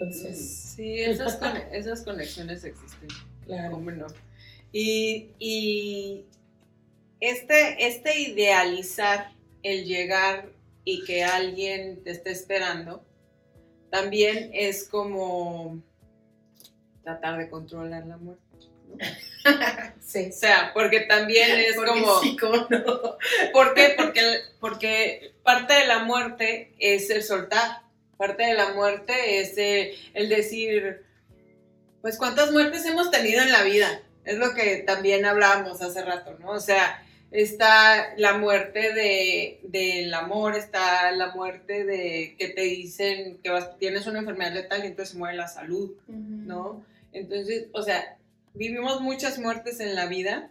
Entonces, 0.00 0.72
Sí, 0.74 1.00
esas, 1.00 1.36
cone- 1.36 1.66
esas 1.72 2.02
conexiones 2.02 2.64
existen. 2.64 3.08
claro. 3.44 3.72
¿Cómo 3.72 3.90
no? 3.90 4.06
Y, 4.72 5.30
y 5.38 6.24
este, 7.20 7.86
este 7.86 8.18
idealizar 8.20 9.32
el 9.62 9.84
llegar 9.84 10.50
y 10.84 11.04
que 11.04 11.22
alguien 11.22 12.02
te 12.02 12.10
esté 12.10 12.30
esperando, 12.32 13.04
también 13.90 14.50
es 14.54 14.88
como 14.88 15.80
tratar 17.02 17.38
de 17.38 17.48
controlar 17.50 18.06
la 18.06 18.16
muerte. 18.16 18.42
¿no? 18.88 18.96
Sí. 20.00 20.28
O 20.28 20.32
sea, 20.32 20.70
porque 20.74 21.00
también 21.00 21.58
es 21.58 21.74
Porque 21.74 21.90
como... 21.90 22.20
sí, 22.20 22.36
cómo 22.36 22.66
no. 22.70 23.18
¿Por 23.52 23.74
qué? 23.74 23.94
Porque, 23.96 24.22
porque 24.60 25.32
parte 25.42 25.74
de 25.74 25.86
la 25.86 26.00
muerte 26.04 26.72
es 26.78 27.08
el 27.10 27.22
soltar. 27.22 27.80
Parte 28.18 28.44
de 28.44 28.54
la 28.54 28.72
muerte 28.74 29.40
es 29.40 29.54
el 30.14 30.28
decir, 30.28 31.02
pues 32.02 32.18
cuántas 32.18 32.52
muertes 32.52 32.84
hemos 32.86 33.10
tenido 33.10 33.42
en 33.42 33.50
la 33.50 33.62
vida. 33.64 34.00
Es 34.24 34.36
lo 34.38 34.54
que 34.54 34.76
también 34.86 35.24
hablábamos 35.24 35.82
hace 35.82 36.02
rato, 36.04 36.36
¿no? 36.38 36.50
O 36.50 36.60
sea, 36.60 37.02
está 37.32 38.14
la 38.18 38.34
muerte 38.38 38.92
de, 38.92 39.58
del 39.64 40.12
amor, 40.14 40.54
está 40.54 41.10
la 41.12 41.34
muerte 41.34 41.84
de 41.84 42.36
que 42.38 42.48
te 42.48 42.60
dicen 42.62 43.38
que 43.42 43.50
vas- 43.50 43.76
tienes 43.78 44.06
una 44.06 44.20
enfermedad 44.20 44.52
letal 44.52 44.84
y 44.84 44.88
entonces 44.88 45.12
se 45.14 45.18
muere 45.18 45.36
la 45.36 45.48
salud. 45.48 45.90
¿no? 46.06 46.84
Entonces, 47.12 47.68
o 47.72 47.82
sea, 47.82 48.18
vivimos 48.54 49.00
muchas 49.00 49.38
muertes 49.38 49.80
en 49.80 49.94
la 49.94 50.06
vida 50.06 50.50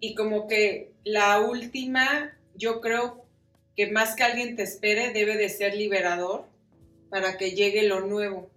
y 0.00 0.14
como 0.14 0.46
que 0.46 0.92
la 1.04 1.40
última, 1.40 2.36
yo 2.54 2.80
creo 2.80 3.24
que 3.76 3.90
más 3.90 4.14
que 4.14 4.22
alguien 4.22 4.56
te 4.56 4.62
espere, 4.62 5.12
debe 5.12 5.36
de 5.36 5.48
ser 5.48 5.74
liberador 5.74 6.46
para 7.10 7.36
que 7.36 7.52
llegue 7.52 7.84
lo 7.84 8.00
nuevo. 8.00 8.50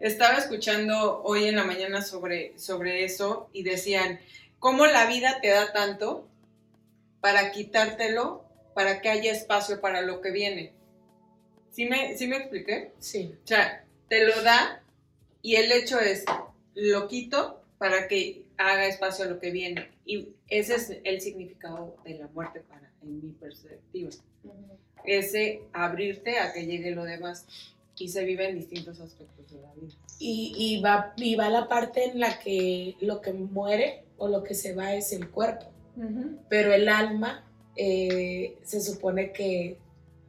Estaba 0.00 0.38
escuchando 0.38 1.22
hoy 1.22 1.44
en 1.46 1.56
la 1.56 1.64
mañana 1.64 2.02
sobre, 2.02 2.58
sobre 2.58 3.04
eso 3.04 3.48
y 3.52 3.62
decían, 3.62 4.20
¿cómo 4.58 4.86
la 4.86 5.06
vida 5.06 5.40
te 5.40 5.48
da 5.48 5.72
tanto 5.72 6.28
para 7.20 7.52
quitártelo, 7.52 8.44
para 8.74 9.00
que 9.00 9.10
haya 9.10 9.32
espacio 9.32 9.80
para 9.80 10.02
lo 10.02 10.20
que 10.20 10.30
viene? 10.30 10.72
¿Sí 11.70 11.86
me, 11.86 12.16
¿sí 12.16 12.26
me 12.26 12.36
expliqué? 12.36 12.92
Sí. 12.98 13.34
O 13.44 13.46
sea, 13.46 13.84
te 14.08 14.24
lo 14.24 14.42
da 14.42 14.82
y 15.42 15.56
el 15.56 15.72
hecho 15.72 15.98
es, 15.98 16.24
lo 16.74 17.08
quito 17.08 17.62
para 17.78 18.08
que 18.08 18.44
haga 18.58 18.86
espacio 18.86 19.24
a 19.24 19.28
lo 19.28 19.38
que 19.38 19.50
viene. 19.50 19.88
Y 20.04 20.28
ese 20.48 20.74
es 20.74 20.96
el 21.04 21.20
significado 21.20 21.96
de 22.04 22.18
la 22.18 22.28
muerte 22.28 22.60
para, 22.60 22.90
en 23.02 23.24
mi 23.24 23.32
perspectiva. 23.32 24.10
Ese 25.04 25.62
abrirte 25.72 26.38
a 26.38 26.52
que 26.52 26.66
llegue 26.66 26.90
lo 26.90 27.04
demás. 27.04 27.46
Y 27.98 28.08
se 28.08 28.24
vive 28.24 28.48
en 28.48 28.56
distintos 28.56 28.98
aspectos 28.98 29.50
de 29.50 29.60
la 29.60 29.74
vida. 29.74 29.92
Y, 30.18 30.54
y 30.56 30.80
va, 30.80 31.12
y 31.16 31.34
va 31.36 31.50
la 31.50 31.68
parte 31.68 32.04
en 32.04 32.18
la 32.18 32.38
que 32.38 32.96
lo 33.00 33.20
que 33.20 33.34
muere 33.34 34.04
o 34.16 34.28
lo 34.28 34.42
que 34.42 34.54
se 34.54 34.74
va 34.74 34.94
es 34.94 35.12
el 35.12 35.28
cuerpo. 35.28 35.66
Pero 36.48 36.72
el 36.72 36.88
alma 36.88 37.44
eh, 37.76 38.56
se 38.62 38.80
supone 38.80 39.32
que 39.32 39.76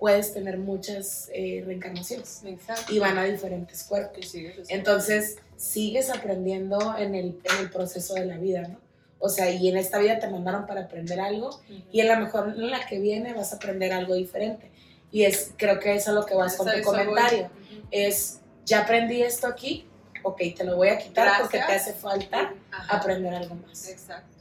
puedes 0.01 0.33
tener 0.33 0.57
muchas 0.57 1.29
eh, 1.31 1.61
reencarnaciones 1.63 2.41
Exacto. 2.43 2.91
y 2.91 2.97
van 2.97 3.19
a 3.19 3.23
diferentes 3.25 3.83
cuerpos. 3.83 4.33
Entonces, 4.67 5.37
sigues 5.57 6.09
aprendiendo 6.09 6.97
en 6.97 7.13
el, 7.13 7.39
en 7.43 7.59
el 7.59 7.69
proceso 7.69 8.15
de 8.15 8.25
la 8.25 8.37
vida, 8.39 8.63
¿no? 8.67 8.79
O 9.19 9.29
sea, 9.29 9.51
y 9.51 9.69
en 9.69 9.77
esta 9.77 9.99
vida 9.99 10.17
te 10.17 10.27
mandaron 10.27 10.65
para 10.65 10.85
aprender 10.85 11.19
algo 11.19 11.61
y 11.91 11.99
en 11.99 12.07
la 12.07 12.19
mejor 12.19 12.47
en 12.47 12.71
la 12.71 12.83
que 12.87 12.97
viene 12.99 13.33
vas 13.35 13.53
a 13.53 13.57
aprender 13.57 13.93
algo 13.93 14.15
diferente. 14.15 14.71
Y 15.11 15.25
es, 15.25 15.51
creo 15.55 15.79
que 15.79 15.93
es 15.93 16.07
a 16.07 16.13
lo 16.13 16.25
que 16.25 16.33
vas 16.33 16.55
con 16.55 16.67
Eso- 16.67 16.77
tu 16.77 16.81
eso 16.81 16.89
comentario. 16.89 17.51
Es, 17.91 18.39
ya 18.65 18.79
aprendí 18.81 19.21
esto 19.21 19.45
aquí, 19.45 19.85
ok, 20.23 20.41
te 20.57 20.63
lo 20.63 20.77
voy 20.77 20.87
a 20.87 20.97
quitar 20.97 21.41
porque 21.41 21.59
te 21.59 21.73
hace 21.73 21.93
falta 21.93 22.55
Ajá. 22.71 22.97
aprender 22.97 23.35
algo 23.35 23.53
más. 23.53 23.87
Exacto. 23.87 24.35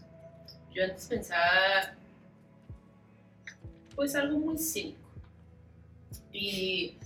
Yo 0.72 0.84
antes 0.84 1.04
pensaba, 1.06 1.94
pues 3.94 4.14
algo 4.14 4.38
muy 4.38 4.56
cínico. 4.56 4.99
Y, 6.32 6.96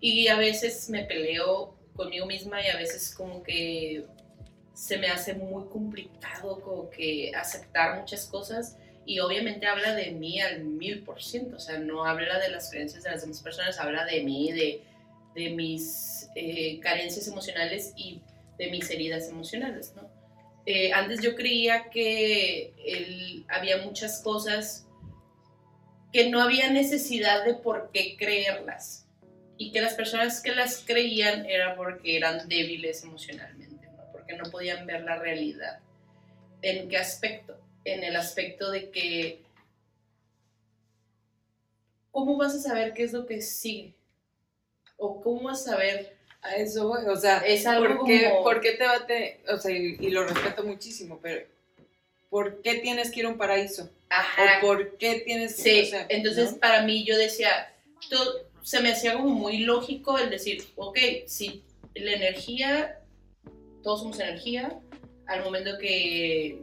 y 0.00 0.28
a 0.28 0.36
veces 0.36 0.88
me 0.90 1.04
peleo 1.04 1.76
conmigo 1.94 2.26
misma 2.26 2.62
y 2.64 2.68
a 2.68 2.76
veces 2.76 3.14
como 3.14 3.42
que 3.42 4.04
se 4.74 4.96
me 4.98 5.08
hace 5.08 5.34
muy 5.34 5.64
complicado 5.68 6.60
como 6.60 6.90
que 6.90 7.32
aceptar 7.34 8.00
muchas 8.00 8.26
cosas 8.26 8.76
y 9.04 9.18
obviamente 9.20 9.66
habla 9.66 9.94
de 9.94 10.10
mí 10.12 10.40
al 10.40 10.64
mil 10.64 11.02
por 11.02 11.22
ciento, 11.22 11.56
o 11.56 11.60
sea, 11.60 11.78
no 11.78 12.04
habla 12.04 12.38
de 12.38 12.48
las 12.48 12.70
creencias 12.70 13.02
de 13.04 13.10
las 13.10 13.20
demás 13.22 13.40
personas, 13.42 13.78
habla 13.78 14.04
de 14.06 14.22
mí, 14.22 14.52
de, 14.52 14.80
de 15.34 15.50
mis 15.50 16.28
eh, 16.34 16.78
carencias 16.80 17.26
emocionales 17.28 17.92
y 17.96 18.22
de 18.58 18.70
mis 18.70 18.88
heridas 18.90 19.28
emocionales, 19.28 19.92
¿no? 19.96 20.08
Eh, 20.64 20.92
antes 20.92 21.20
yo 21.20 21.34
creía 21.34 21.90
que 21.90 22.72
el- 22.86 23.44
había 23.48 23.78
muchas 23.78 24.20
cosas 24.22 24.86
que 26.12 26.28
no 26.28 26.40
había 26.42 26.70
necesidad 26.70 27.44
de 27.44 27.54
por 27.54 27.90
qué 27.92 28.16
creerlas 28.16 29.06
y 29.56 29.72
que 29.72 29.80
las 29.80 29.94
personas 29.94 30.40
que 30.42 30.54
las 30.54 30.82
creían 30.86 31.46
era 31.46 31.74
porque 31.76 32.16
eran 32.16 32.48
débiles 32.48 33.02
emocionalmente, 33.04 33.86
¿no? 33.86 34.04
porque 34.12 34.36
no 34.36 34.50
podían 34.50 34.86
ver 34.86 35.02
la 35.02 35.16
realidad. 35.18 35.80
¿En 36.62 36.88
qué 36.88 36.96
aspecto? 36.98 37.58
En 37.84 38.04
el 38.04 38.14
aspecto 38.16 38.70
de 38.70 38.90
que, 38.90 39.42
¿cómo 42.10 42.36
vas 42.36 42.54
a 42.54 42.60
saber 42.60 42.92
qué 42.94 43.04
es 43.04 43.12
lo 43.12 43.26
que 43.26 43.40
sigue? 43.40 43.94
¿O 44.96 45.20
cómo 45.20 45.42
vas 45.44 45.66
a 45.66 45.72
saber? 45.72 46.16
A 46.42 46.56
eso 46.56 46.88
voy. 46.88 47.04
O 47.06 47.16
sea, 47.16 47.38
Es 47.38 47.66
algo 47.66 47.98
¿por 47.98 48.06
qué, 48.06 48.28
como- 48.30 48.42
por 48.44 48.60
qué 48.60 48.72
te 48.72 48.84
va 48.84 48.96
a 48.96 49.06
te- 49.06 49.40
O 49.48 49.56
sea, 49.58 49.70
y, 49.76 49.96
y 50.00 50.10
lo 50.10 50.24
respeto 50.26 50.62
muchísimo, 50.64 51.18
pero 51.22 51.46
¿por 52.30 52.62
qué 52.62 52.74
tienes 52.76 53.10
que 53.10 53.20
ir 53.20 53.26
a 53.26 53.30
un 53.30 53.38
paraíso? 53.38 53.90
Ajá, 54.12 54.58
¿O 54.58 54.66
por 54.66 54.96
qué 54.98 55.22
tienes 55.24 55.56
que 55.56 55.62
Sí, 55.62 55.80
o 55.82 55.86
sea, 55.86 56.06
entonces 56.10 56.52
¿no? 56.52 56.58
para 56.58 56.82
mí 56.82 57.04
yo 57.04 57.16
decía, 57.16 57.74
to- 58.10 58.46
se 58.62 58.80
me 58.80 58.92
hacía 58.92 59.14
como 59.14 59.30
muy 59.30 59.58
lógico 59.58 60.18
el 60.18 60.30
decir, 60.30 60.62
ok, 60.76 60.98
si 61.26 61.64
la 61.94 62.12
energía, 62.12 63.00
todos 63.82 64.00
somos 64.00 64.20
energía, 64.20 64.78
al 65.26 65.42
momento 65.44 65.78
que 65.78 66.60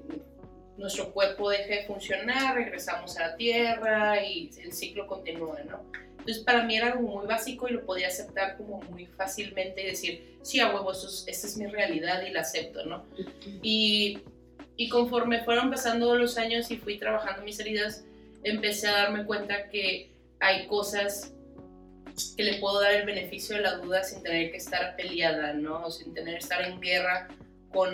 nuestro 0.77 1.11
cuerpo 1.11 1.49
deje 1.49 1.75
de 1.77 1.83
funcionar, 1.85 2.55
regresamos 2.55 3.17
a 3.17 3.27
la 3.29 3.35
tierra 3.35 4.23
y 4.23 4.49
el 4.61 4.71
ciclo 4.71 5.07
continúa, 5.07 5.59
¿no? 5.63 5.83
Entonces 6.19 6.43
para 6.43 6.63
mí 6.63 6.75
era 6.77 6.87
algo 6.93 7.01
muy 7.01 7.25
básico 7.25 7.67
y 7.67 7.71
lo 7.73 7.85
podía 7.85 8.07
aceptar 8.07 8.55
como 8.57 8.79
muy 8.83 9.05
fácilmente 9.07 9.81
y 9.81 9.85
decir, 9.87 10.37
sí, 10.43 10.59
a 10.59 10.73
huevo, 10.73 10.91
eso 10.91 11.07
es- 11.07 11.23
esta 11.27 11.47
es 11.47 11.57
mi 11.57 11.65
realidad 11.67 12.21
y 12.25 12.29
la 12.31 12.41
acepto, 12.41 12.85
¿no? 12.85 13.05
Y, 13.63 14.19
y 14.79 14.87
conforme 14.87 15.43
fueron 15.43 15.69
pasando 15.69 16.15
los 16.15 16.37
años 16.37 16.71
y 16.71 16.77
fui 16.77 16.97
trabajando 16.97 17.43
mis 17.43 17.59
heridas, 17.59 18.05
empecé 18.45 18.87
a 18.87 18.93
darme 18.93 19.25
cuenta 19.25 19.67
que 19.67 20.09
hay 20.39 20.67
cosas 20.67 21.33
que 22.37 22.43
le 22.43 22.59
puedo 22.59 22.79
dar 22.79 22.93
el 22.93 23.05
beneficio 23.05 23.57
de 23.57 23.63
la 23.63 23.75
duda 23.75 24.05
sin 24.05 24.23
tener 24.23 24.51
que 24.51 24.57
estar 24.57 24.95
peleada, 24.95 25.51
¿no? 25.51 25.85
O 25.85 25.91
sin 25.91 26.13
tener 26.13 26.35
que 26.35 26.39
estar 26.39 26.63
en 26.63 26.79
guerra 26.79 27.27
con 27.73 27.93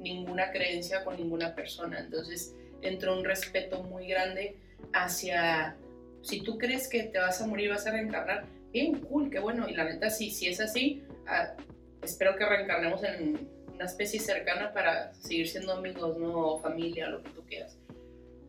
ninguna 0.00 0.52
creencia, 0.52 1.02
con 1.02 1.16
ninguna 1.16 1.56
persona. 1.56 1.98
Entonces 1.98 2.54
entró 2.80 3.18
un 3.18 3.24
respeto 3.24 3.82
muy 3.82 4.06
grande 4.06 4.56
hacia, 4.92 5.76
si 6.22 6.42
tú 6.42 6.58
crees 6.58 6.86
que 6.86 7.02
te 7.02 7.18
vas 7.18 7.42
a 7.42 7.46
morir, 7.48 7.70
vas 7.70 7.88
a 7.88 7.90
reencarnar, 7.90 8.46
bien, 8.70 9.00
cool, 9.00 9.30
qué 9.30 9.40
bueno. 9.40 9.68
Y 9.68 9.74
la 9.74 9.82
neta, 9.82 10.10
sí, 10.10 10.30
si 10.30 10.46
es 10.46 10.60
así, 10.60 11.02
ah, 11.26 11.56
espero 12.04 12.36
que 12.36 12.46
reencarnemos 12.46 13.02
en 13.02 13.57
una 13.78 13.86
especie 13.86 14.18
cercana 14.18 14.72
para 14.72 15.14
seguir 15.14 15.48
siendo 15.48 15.72
amigos, 15.72 16.18
¿no? 16.18 16.36
O 16.36 16.58
familia, 16.58 17.08
lo 17.08 17.22
que 17.22 17.30
tú 17.30 17.44
quieras. 17.46 17.78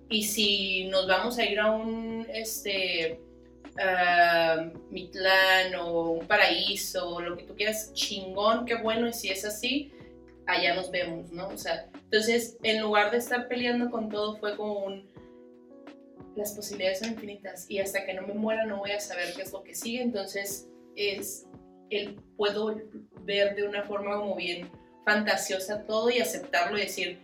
Y 0.09 0.23
si 0.23 0.85
nos 0.85 1.07
vamos 1.07 1.37
a 1.37 1.45
ir 1.45 1.59
a 1.59 1.71
un, 1.71 2.25
este, 2.33 3.21
ah, 3.79 4.71
Mitlán 4.89 5.75
o 5.75 6.13
un 6.13 6.27
paraíso, 6.27 7.07
o 7.07 7.21
lo 7.21 7.37
que 7.37 7.43
tú 7.43 7.55
quieras, 7.55 7.93
chingón, 7.93 8.65
qué 8.65 8.73
bueno, 8.81 9.07
y 9.07 9.13
si 9.13 9.29
es 9.29 9.45
así, 9.45 9.93
allá 10.47 10.73
nos 10.73 10.89
vemos, 10.89 11.31
¿no? 11.31 11.49
O 11.49 11.57
sea, 11.57 11.87
entonces, 11.93 12.57
en 12.63 12.81
lugar 12.81 13.11
de 13.11 13.17
estar 13.17 13.47
peleando 13.47 13.91
con 13.91 14.09
todo, 14.09 14.35
fue 14.37 14.57
como 14.57 14.79
un, 14.79 15.07
las 16.35 16.53
posibilidades 16.53 16.99
son 16.99 17.09
infinitas 17.09 17.69
y 17.69 17.77
hasta 17.77 18.03
que 18.03 18.15
no 18.15 18.23
me 18.23 18.33
muera 18.33 18.65
no 18.65 18.79
voy 18.79 18.91
a 18.91 18.99
saber 18.99 19.31
qué 19.35 19.43
es 19.43 19.53
lo 19.53 19.61
que 19.61 19.75
sigue, 19.75 20.01
entonces 20.01 20.67
es, 20.95 21.45
el, 21.91 22.15
puedo 22.35 22.75
ver 23.21 23.55
de 23.55 23.67
una 23.67 23.83
forma 23.83 24.17
como 24.17 24.35
bien 24.35 24.71
fantasiosa 25.05 25.83
todo 25.83 26.09
y 26.09 26.19
aceptarlo 26.19 26.77
y 26.77 26.81
decir, 26.81 27.19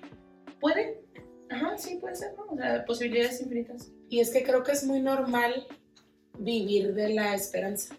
puede 0.59 1.05
Ajá, 1.49 1.77
sí, 1.77 1.95
puede 1.95 2.15
ser, 2.15 2.35
¿no? 2.38 2.45
O 2.49 2.57
sea, 2.57 2.85
posibilidades 2.85 3.41
infinitas. 3.41 3.91
Y 4.09 4.19
es 4.19 4.31
que 4.31 4.43
creo 4.43 4.63
que 4.63 4.71
es 4.71 4.83
muy 4.83 5.01
normal 5.01 5.67
vivir 6.38 6.93
de 6.93 7.09
la 7.09 7.35
esperanza. 7.35 7.95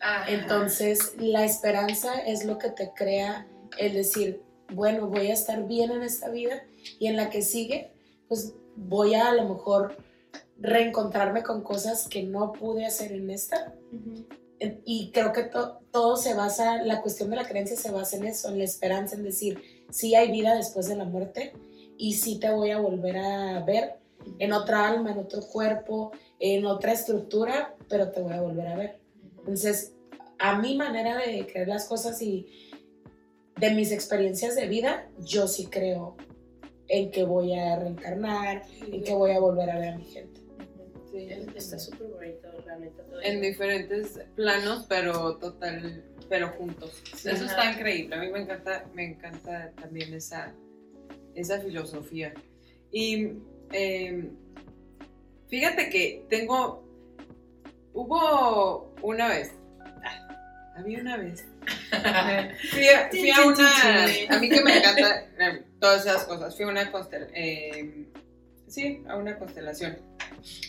Ajá. 0.00 0.30
Entonces, 0.30 1.14
la 1.18 1.44
esperanza 1.44 2.20
es 2.20 2.44
lo 2.44 2.58
que 2.58 2.70
te 2.70 2.92
crea 2.94 3.46
el 3.78 3.94
decir, 3.94 4.42
bueno, 4.72 5.08
voy 5.08 5.28
a 5.28 5.34
estar 5.34 5.66
bien 5.66 5.90
en 5.90 6.02
esta 6.02 6.30
vida 6.30 6.64
y 6.98 7.06
en 7.06 7.16
la 7.16 7.30
que 7.30 7.42
sigue, 7.42 7.92
pues 8.28 8.54
voy 8.76 9.14
a 9.14 9.28
a 9.28 9.34
lo 9.34 9.48
mejor 9.48 9.96
reencontrarme 10.58 11.42
con 11.42 11.62
cosas 11.62 12.08
que 12.08 12.22
no 12.22 12.52
pude 12.52 12.86
hacer 12.86 13.12
en 13.12 13.30
esta. 13.30 13.74
Ujú. 13.92 14.26
Y 14.84 15.10
creo 15.12 15.32
que 15.32 15.44
to- 15.44 15.80
todo 15.90 16.16
se 16.16 16.34
basa, 16.34 16.82
la 16.82 17.00
cuestión 17.02 17.30
de 17.30 17.36
la 17.36 17.46
creencia 17.46 17.76
se 17.76 17.90
basa 17.90 18.16
en 18.16 18.24
eso, 18.24 18.48
en 18.48 18.58
la 18.58 18.64
esperanza, 18.64 19.16
en 19.16 19.22
decir, 19.22 19.60
sí 19.90 20.14
hay 20.14 20.30
vida 20.30 20.54
después 20.56 20.88
de 20.88 20.96
la 20.96 21.04
muerte 21.04 21.52
y 21.96 22.14
sí 22.14 22.38
te 22.38 22.50
voy 22.50 22.70
a 22.70 22.78
volver 22.80 23.16
a 23.16 23.60
ver 23.64 23.96
en 24.38 24.52
otra 24.52 24.88
alma, 24.88 25.12
en 25.12 25.18
otro 25.18 25.40
cuerpo, 25.42 26.10
en 26.40 26.64
otra 26.66 26.92
estructura, 26.92 27.74
pero 27.88 28.10
te 28.10 28.20
voy 28.20 28.32
a 28.32 28.40
volver 28.40 28.66
a 28.66 28.76
ver. 28.76 28.98
Entonces, 29.38 29.92
a 30.38 30.58
mi 30.58 30.76
manera 30.76 31.16
de 31.18 31.46
creer 31.46 31.68
las 31.68 31.84
cosas 31.86 32.20
y 32.22 32.46
de 33.60 33.70
mis 33.70 33.92
experiencias 33.92 34.56
de 34.56 34.66
vida, 34.66 35.08
yo 35.20 35.46
sí 35.46 35.66
creo 35.66 36.16
en 36.88 37.10
que 37.10 37.24
voy 37.24 37.54
a 37.54 37.76
reencarnar, 37.76 38.62
en 38.90 39.04
que 39.04 39.14
voy 39.14 39.30
a 39.30 39.38
volver 39.40 39.70
a 39.70 39.78
ver 39.78 39.88
a 39.90 39.96
mi 39.96 40.04
gente. 40.04 40.33
Sí, 41.14 41.28
Está 41.54 41.78
súper 41.78 42.08
bonito, 42.08 42.48
la 42.66 42.76
neta. 42.76 43.04
En 43.22 43.40
diferentes 43.40 44.18
planos, 44.34 44.84
pero 44.88 45.36
total, 45.36 46.02
pero 46.28 46.48
juntos. 46.48 47.00
Eso 47.12 47.30
Ajá. 47.30 47.44
está 47.44 47.72
increíble. 47.72 48.16
A 48.16 48.18
mí 48.18 48.30
me 48.30 48.40
encanta, 48.40 48.84
me 48.94 49.04
encanta 49.04 49.70
también 49.80 50.12
esa, 50.12 50.52
esa 51.36 51.60
filosofía. 51.60 52.34
Y 52.90 53.28
eh, 53.72 54.28
fíjate 55.46 55.88
que 55.88 56.26
tengo, 56.28 56.84
hubo 57.92 58.92
una 59.00 59.28
vez, 59.28 59.52
ah, 60.04 60.74
había 60.76 61.00
una 61.00 61.16
vez. 61.16 61.46
Fui 62.72 62.88
a, 62.88 63.08
fui 63.08 63.30
a 63.30 63.46
una, 63.46 64.04
a 64.30 64.38
mí 64.40 64.48
que 64.48 64.62
me 64.62 64.78
encanta 64.78 65.28
eh, 65.38 65.62
todas 65.78 66.04
esas 66.04 66.24
cosas, 66.24 66.56
fui 66.56 66.64
a 66.64 66.68
una 66.68 66.90
constelación, 66.90 68.08
sí, 68.66 69.02
a 69.08 69.16
una 69.16 69.38
constelación, 69.38 69.96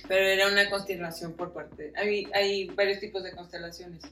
pero 0.08 0.26
era 0.26 0.48
una 0.48 0.70
constelación 0.70 1.34
por 1.34 1.54
parte, 1.54 1.94
hay, 1.96 2.28
hay 2.34 2.68
varios 2.68 3.00
tipos 3.00 3.24
de 3.24 3.32
constelaciones, 3.34 4.04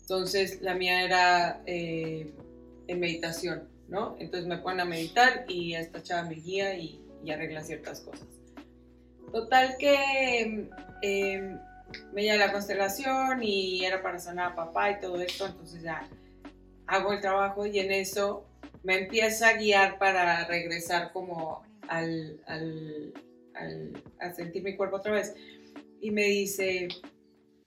entonces 0.00 0.60
la 0.62 0.74
mía 0.74 1.02
era 1.02 1.62
eh, 1.66 2.32
en 2.86 3.00
meditación, 3.00 3.68
¿no? 3.88 4.16
Entonces 4.18 4.48
me 4.48 4.58
ponen 4.58 4.80
a 4.80 4.84
meditar 4.84 5.44
y 5.48 5.74
esta 5.74 6.02
chava 6.02 6.28
me 6.28 6.34
guía 6.34 6.74
y, 6.76 7.00
y 7.24 7.30
arregla 7.30 7.62
ciertas 7.62 8.00
cosas. 8.00 8.26
Total 9.32 9.76
que 9.78 10.68
eh, 11.02 11.56
me 12.12 12.22
llega 12.22 12.36
la 12.36 12.52
constelación 12.52 13.42
y 13.42 13.84
era 13.84 14.02
para 14.02 14.18
sanar 14.18 14.52
a 14.52 14.54
papá 14.54 14.92
y 14.92 15.00
todo 15.00 15.20
esto, 15.20 15.46
entonces 15.46 15.82
ya 15.82 16.08
hago 16.86 17.12
el 17.12 17.20
trabajo 17.20 17.66
y 17.66 17.78
en 17.78 17.90
eso 17.92 18.46
me 18.82 18.98
empieza 18.98 19.48
a 19.48 19.52
guiar 19.54 19.98
para 19.98 20.44
regresar 20.46 21.12
como 21.12 21.62
al, 21.88 22.38
al, 22.46 23.12
al- 23.54 24.02
a 24.20 24.32
sentir 24.32 24.62
mi 24.62 24.76
cuerpo 24.76 24.96
otra 24.96 25.12
vez. 25.12 25.34
Y 26.00 26.10
me 26.10 26.24
dice, 26.24 26.88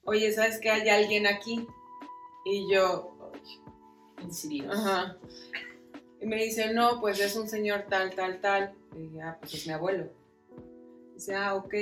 oye, 0.04 0.32
¿sabes 0.32 0.60
que 0.60 0.69
hay 0.69 0.88
alguien 0.89 1.26
aquí? 1.28 1.65
Y 2.45 2.71
yo, 2.71 3.32
En 4.21 4.34
serio. 4.34 4.71
ajá. 4.71 5.17
Y 6.21 6.26
me 6.26 6.43
dice, 6.43 6.73
no, 6.73 7.00
pues 7.00 7.19
es 7.19 7.36
un 7.36 7.47
señor 7.47 7.86
tal, 7.89 8.15
tal, 8.15 8.39
tal. 8.41 8.73
Y 8.95 9.04
dije, 9.04 9.21
ah, 9.21 9.38
pues 9.39 9.54
es 9.54 9.67
mi 9.67 9.73
abuelo. 9.73 10.10
Dice, 11.13 11.36
ah, 11.36 11.56
ok. 11.56 11.73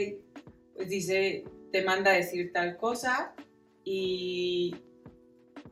Pues 0.75 0.89
dice, 0.89 1.45
te 1.71 1.83
manda 1.83 2.11
a 2.11 2.15
decir 2.15 2.51
tal 2.51 2.77
cosa 2.77 3.33
y, 3.85 4.75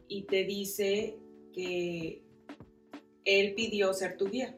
y 0.08 0.24
te 0.24 0.44
dice 0.46 1.18
que 1.54 2.22
él 3.26 3.54
pidió 3.56 3.94
ser 3.94 4.18
tu 4.18 4.30
guía, 4.30 4.56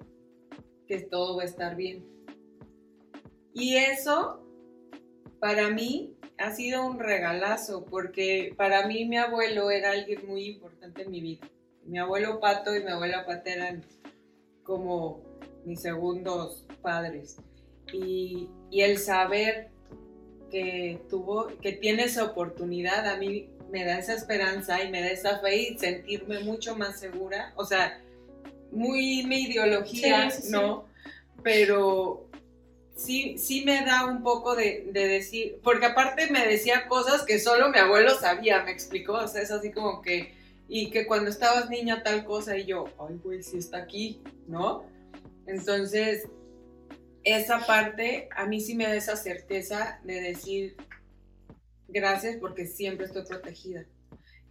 que 0.87 0.99
todo 1.01 1.37
va 1.37 1.43
a 1.43 1.45
estar 1.45 1.75
bien. 1.75 2.05
Y 3.55 3.77
eso, 3.77 4.45
para 5.39 5.69
mí, 5.69 6.13
ha 6.37 6.53
sido 6.53 6.85
un 6.85 6.99
regalazo, 6.99 7.85
porque 7.85 8.53
para 8.57 8.85
mí 8.85 9.05
mi 9.05 9.17
abuelo 9.17 9.71
era 9.71 9.91
alguien 9.91 10.27
muy 10.27 10.45
importante 10.45 11.03
en 11.03 11.11
mi 11.11 11.21
vida. 11.21 11.49
Mi 11.85 11.97
abuelo 11.97 12.41
Pato 12.41 12.75
y 12.75 12.83
mi 12.83 12.91
abuela 12.91 13.25
Pata 13.25 13.49
eran 13.49 13.85
como 14.63 15.21
mis 15.63 15.81
segundos 15.81 16.65
padres. 16.81 17.37
Y, 17.93 18.49
y 18.69 18.81
el 18.81 18.97
saber 18.97 19.69
que 20.51 20.99
tuvo, 21.09 21.47
que 21.61 21.71
tiene 21.71 22.03
esa 22.03 22.25
oportunidad, 22.25 23.07
a 23.07 23.15
mí 23.15 23.49
me 23.71 23.85
da 23.85 23.99
esa 23.99 24.15
esperanza 24.15 24.83
y 24.83 24.91
me 24.91 24.99
da 24.99 25.07
esa 25.07 25.39
fe 25.39 25.55
y 25.55 25.77
sentirme 25.77 26.41
mucho 26.41 26.75
más 26.75 26.99
segura. 26.99 27.53
O 27.55 27.65
sea, 27.65 28.01
muy 28.71 29.23
mi 29.25 29.43
ideología, 29.43 30.29
Sí, 30.29 30.41
sí, 30.41 30.47
sí. 30.47 30.51
¿no? 30.51 30.85
Pero 31.41 32.24
sí, 32.95 33.37
sí 33.37 33.63
me 33.65 33.85
da 33.85 34.05
un 34.05 34.23
poco 34.23 34.55
de, 34.55 34.87
de 34.91 35.07
decir, 35.07 35.59
porque 35.63 35.87
aparte 35.87 36.29
me 36.31 36.47
decía 36.47 36.87
cosas 36.87 37.23
que 37.23 37.39
solo 37.39 37.69
mi 37.69 37.77
abuelo 37.77 38.15
sabía, 38.15 38.63
me 38.63 38.71
explicó, 38.71 39.13
o 39.13 39.27
sea, 39.27 39.41
es 39.41 39.51
así 39.51 39.71
como 39.71 40.01
que, 40.01 40.33
y 40.67 40.89
que 40.89 41.05
cuando 41.05 41.29
estabas 41.29 41.69
niña 41.69 42.03
tal 42.03 42.25
cosa, 42.25 42.57
y 42.57 42.65
yo, 42.65 42.85
ay, 42.99 43.19
güey, 43.23 43.43
sí 43.43 43.57
está 43.57 43.77
aquí, 43.77 44.21
¿no? 44.47 44.85
Entonces, 45.45 46.27
esa 47.23 47.65
parte 47.65 48.29
a 48.35 48.45
mí 48.45 48.61
sí 48.61 48.75
me 48.75 48.85
da 48.85 48.95
esa 48.95 49.15
certeza 49.15 49.99
de 50.03 50.21
decir 50.21 50.77
gracias 51.87 52.37
porque 52.37 52.65
siempre 52.67 53.05
estoy 53.07 53.25
protegida. 53.25 53.85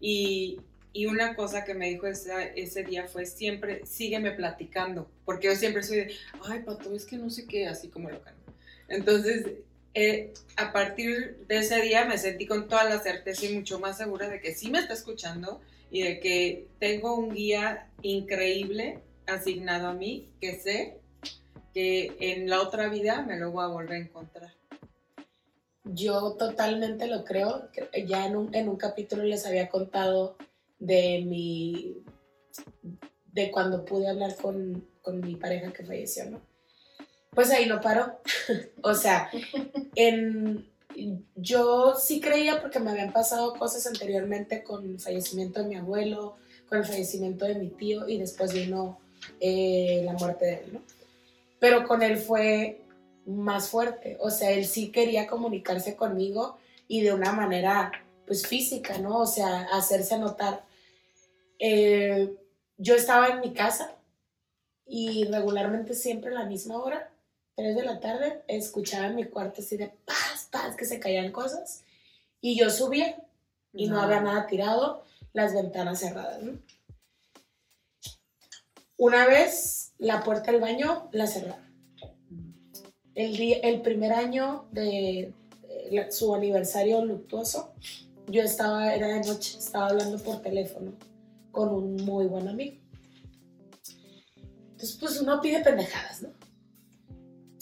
Y, 0.00 0.60
y 0.94 1.04
una 1.06 1.34
cosa 1.34 1.64
que 1.64 1.74
me 1.74 1.90
dijo 1.90 2.06
esa- 2.06 2.44
ese 2.44 2.84
día 2.84 3.06
fue 3.08 3.26
siempre, 3.26 3.84
sígueme 3.84 4.30
platicando, 4.30 5.10
porque 5.26 5.48
yo 5.48 5.56
siempre 5.56 5.82
soy 5.82 5.96
de, 5.98 6.14
ay, 6.44 6.60
Pato, 6.60 6.94
es 6.94 7.04
que 7.04 7.18
no 7.18 7.28
sé 7.28 7.46
qué, 7.46 7.66
así 7.66 7.88
como 7.88 8.08
loca. 8.08 8.30
¿no? 8.30 8.54
Entonces, 8.88 9.44
eh, 9.92 10.32
a 10.56 10.72
partir 10.72 11.36
de 11.48 11.58
ese 11.58 11.82
día 11.82 12.04
me 12.04 12.16
sentí 12.16 12.46
con 12.46 12.68
toda 12.68 12.84
la 12.84 13.00
certeza 13.00 13.44
y 13.46 13.54
mucho 13.54 13.78
más 13.80 13.98
segura 13.98 14.28
de 14.28 14.40
que 14.40 14.54
sí 14.54 14.70
me 14.70 14.78
está 14.78 14.94
escuchando 14.94 15.60
y 15.90 16.02
de 16.02 16.20
que 16.20 16.68
tengo 16.78 17.14
un 17.16 17.34
guía 17.34 17.90
increíble 18.02 19.00
asignado 19.26 19.88
a 19.88 19.94
mí, 19.94 20.28
que 20.40 20.58
sé 20.60 20.98
que 21.72 22.14
en 22.20 22.48
la 22.48 22.60
otra 22.60 22.88
vida 22.88 23.22
me 23.22 23.36
lo 23.36 23.50
voy 23.50 23.64
a 23.64 23.68
volver 23.68 23.92
a 23.94 23.98
encontrar. 23.98 24.52
Yo 25.84 26.32
totalmente 26.38 27.06
lo 27.08 27.24
creo. 27.24 27.68
Ya 28.06 28.26
en 28.26 28.36
un, 28.36 28.54
en 28.54 28.68
un 28.68 28.76
capítulo 28.76 29.22
les 29.24 29.44
había 29.44 29.68
contado 29.68 30.36
de 30.78 31.24
mi. 31.26 32.02
de 33.32 33.50
cuando 33.50 33.84
pude 33.84 34.08
hablar 34.08 34.36
con, 34.36 34.86
con 35.02 35.20
mi 35.20 35.36
pareja 35.36 35.72
que 35.72 35.84
falleció, 35.84 36.30
¿no? 36.30 36.40
Pues 37.30 37.50
ahí 37.50 37.66
no 37.66 37.80
paró. 37.80 38.20
o 38.82 38.94
sea, 38.94 39.30
en, 39.94 40.68
yo 41.34 41.94
sí 41.96 42.20
creía 42.20 42.60
porque 42.60 42.80
me 42.80 42.90
habían 42.90 43.12
pasado 43.12 43.54
cosas 43.54 43.86
anteriormente 43.86 44.62
con 44.62 44.88
el 44.88 45.00
fallecimiento 45.00 45.62
de 45.62 45.68
mi 45.68 45.76
abuelo, 45.76 46.36
con 46.68 46.78
el 46.78 46.84
fallecimiento 46.84 47.44
de 47.44 47.56
mi 47.56 47.68
tío 47.68 48.08
y 48.08 48.18
después 48.18 48.52
vino 48.52 48.98
eh, 49.40 50.02
la 50.04 50.12
muerte 50.14 50.44
de 50.44 50.54
él, 50.54 50.72
¿no? 50.74 50.82
Pero 51.58 51.86
con 51.86 52.02
él 52.02 52.18
fue 52.18 52.80
más 53.26 53.68
fuerte, 53.68 54.18
o 54.20 54.30
sea, 54.30 54.50
él 54.50 54.66
sí 54.66 54.92
quería 54.92 55.26
comunicarse 55.26 55.96
conmigo 55.96 56.58
y 56.88 57.00
de 57.00 57.14
una 57.14 57.32
manera 57.32 57.90
pues 58.26 58.46
física, 58.46 58.98
¿no? 58.98 59.20
O 59.20 59.26
sea, 59.26 59.68
hacerse 59.72 60.18
notar. 60.18 60.64
Eh, 61.58 62.34
yo 62.76 62.94
estaba 62.94 63.28
en 63.28 63.40
mi 63.40 63.52
casa 63.52 63.94
y 64.86 65.24
regularmente 65.24 65.94
siempre 65.94 66.30
a 66.30 66.40
la 66.40 66.46
misma 66.46 66.78
hora, 66.82 67.10
3 67.56 67.76
de 67.76 67.84
la 67.84 68.00
tarde, 68.00 68.42
escuchaba 68.48 69.06
en 69.06 69.16
mi 69.16 69.24
cuarto 69.24 69.60
así 69.60 69.76
de 69.76 69.88
paz, 70.04 70.48
paz, 70.50 70.76
que 70.76 70.84
se 70.84 70.98
caían 70.98 71.30
cosas 71.32 71.84
y 72.40 72.58
yo 72.58 72.68
subía 72.70 73.16
y 73.72 73.88
no, 73.88 74.00
había 74.00 74.20
nada 74.20 74.46
tirado, 74.46 75.04
las 75.32 75.54
ventanas 75.54 76.00
cerradas, 76.00 76.42
¿no? 76.42 76.58
Una 78.96 79.26
vez 79.26 79.92
la 79.98 80.22
puerta 80.22 80.52
del 80.52 80.60
baño 80.60 81.08
la 81.12 81.26
cerraron. 81.26 81.64
El, 83.14 83.36
día, 83.36 83.58
el 83.62 83.80
primer 83.82 84.12
año 84.12 84.66
de, 84.72 85.32
de 85.68 85.88
la- 85.90 86.10
su 86.12 86.34
aniversario 86.34 87.04
luctuoso, 87.04 87.72
yo 88.28 88.42
estaba, 88.42 88.94
era 88.94 89.08
de 89.08 89.20
noche, 89.26 89.58
estaba 89.58 89.88
hablando 89.88 90.18
por 90.18 90.40
teléfono 90.42 90.92
con 91.50 91.68
un 91.68 91.96
muy 91.96 92.26
buen 92.26 92.48
amigo. 92.48 92.76
Entonces, 94.72 94.96
pues 94.98 95.20
uno 95.20 95.40
pide 95.40 95.60
pendejadas, 95.60 96.22
¿no? 96.22 96.28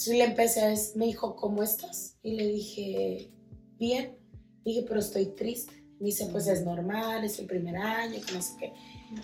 Entonces 0.02 0.14
le 0.14 0.24
empecé 0.24 0.62
a 0.62 0.68
decir, 0.68 0.96
me 0.96 1.06
dijo, 1.06 1.36
¿cómo 1.36 1.62
estás? 1.62 2.16
Y 2.22 2.32
le 2.32 2.46
dije, 2.46 3.30
bien. 3.78 4.16
Dije, 4.64 4.84
pero 4.86 5.00
estoy 5.00 5.26
triste. 5.26 5.72
Me 6.00 6.06
dice, 6.06 6.26
pues 6.26 6.46
es 6.46 6.64
normal, 6.64 7.24
es 7.24 7.38
el 7.38 7.46
primer 7.46 7.76
año, 7.76 8.20
que 8.26 8.32
no 8.32 8.42
sé 8.42 8.54
qué. 8.58 8.72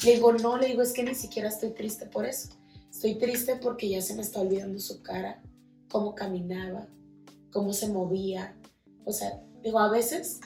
Le 0.05 0.15
digo, 0.15 0.33
no, 0.33 0.59
le 0.59 0.69
digo, 0.69 0.83
es 0.83 0.93
que 0.93 1.03
ni 1.03 1.15
siquiera 1.15 1.49
estoy 1.49 1.71
triste 1.71 2.07
por 2.07 2.27
eso. 2.27 2.51
Estoy 2.91 3.17
triste 3.17 3.57
porque 3.57 3.89
ya 3.89 4.03
se 4.03 4.15
me 4.15 4.23
está 4.23 4.41
olvidando 4.41 4.79
su 4.79 5.03
cara, 5.03 5.43
cómo 5.89 6.15
caminaba, 6.15 6.87
cómo 7.53 7.73
se 7.73 7.89
movía. 7.89 8.57
O 9.05 9.13
sea, 9.13 9.43
digo, 9.63 9.79
a 9.81 9.91
veces 9.91 10.41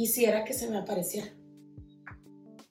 quisiera 0.00 0.44
que 0.46 0.54
se 0.54 0.66
me 0.70 0.78
apareciera. 0.78 1.28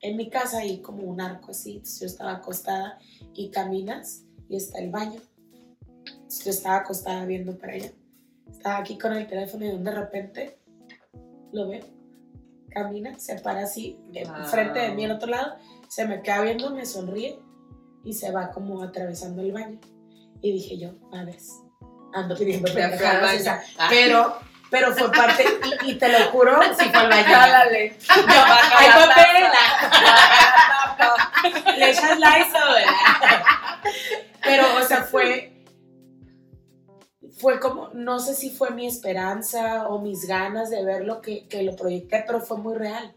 En 0.02 0.18
mi 0.18 0.32
casa 0.32 0.58
hay 0.62 0.82
como 0.82 1.04
un 1.04 1.22
arco 1.22 1.52
así, 1.52 1.80
yo 2.00 2.08
estaba 2.08 2.32
acostada 2.32 2.98
y 3.36 3.52
caminas 3.52 4.24
y 4.48 4.56
está 4.56 4.80
el 4.80 4.90
baño. 4.90 5.22
Yo 6.44 6.50
estaba 6.50 6.78
acostada 6.78 7.26
viendo 7.26 7.56
para 7.56 7.74
allá. 7.74 7.92
Estaba 8.50 8.78
aquí 8.80 8.98
con 8.98 9.14
el 9.14 9.28
teléfono 9.28 9.64
y 9.64 9.78
de 9.78 9.92
repente 9.92 10.58
lo 11.54 11.68
veo. 11.68 11.86
Camina, 12.72 13.20
se 13.20 13.36
para 13.36 13.62
así, 13.66 14.00
Wow. 14.12 14.46
frente 14.46 14.80
de 14.80 14.92
mí 14.96 15.06
al 15.06 15.12
otro 15.12 15.30
lado, 15.30 15.56
se 15.88 16.08
me 16.08 16.24
queda 16.24 16.42
viendo, 16.42 16.72
me 16.72 16.88
sonríe 16.88 17.38
y 18.04 18.14
se 18.14 18.32
va 18.32 18.50
como 18.50 18.82
atravesando 18.82 19.44
el 19.44 19.52
baño. 19.52 19.80
Y 20.42 20.52
dije 20.54 20.80
yo, 20.80 20.94
madres, 21.12 21.52
ando 22.12 22.36
pidiendo 22.40 22.74
pendejadas, 22.74 23.40
o 23.40 23.44
sea, 23.44 23.62
Ah. 23.78 23.88
pero, 23.92 24.34
pero 24.70 24.94
fue 24.94 25.12
parte, 25.12 25.46
y, 25.84 25.92
y 25.92 25.96
te 25.96 26.10
lo 26.10 26.20
juro, 26.32 26.60
sí 26.78 26.86
fue 26.90 27.00
al 27.00 27.10
baño. 27.10 27.32
Baja 27.32 27.64
hay 28.78 28.90
papel, 28.90 29.44
le 31.78 31.92
echas 31.92 32.20
Lysol. 32.20 32.84
Pero, 34.44 34.78
o 34.78 34.82
sea, 34.84 35.04
fue, 35.04 35.66
fue 37.40 37.60
como, 37.60 37.90
no 37.94 38.20
sé 38.20 38.36
si 38.36 38.50
fue 38.52 38.72
mi 38.72 38.88
esperanza 38.88 39.88
o 39.88 40.00
mis 40.00 40.28
ganas 40.28 40.70
de 40.70 40.84
ver 40.84 41.04
lo 41.06 41.22
que, 41.22 41.48
que 41.48 41.64
lo 41.64 41.76
proyecté, 41.76 42.24
pero 42.26 42.42
fue 42.42 42.58
muy 42.58 42.76
real. 42.76 43.14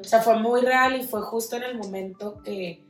O 0.00 0.04
sea, 0.04 0.20
fue 0.20 0.38
muy 0.38 0.62
real 0.62 0.96
y 0.96 1.06
fue 1.06 1.22
justo 1.22 1.56
en 1.56 1.62
el 1.62 1.76
momento 1.78 2.42
que 2.42 2.84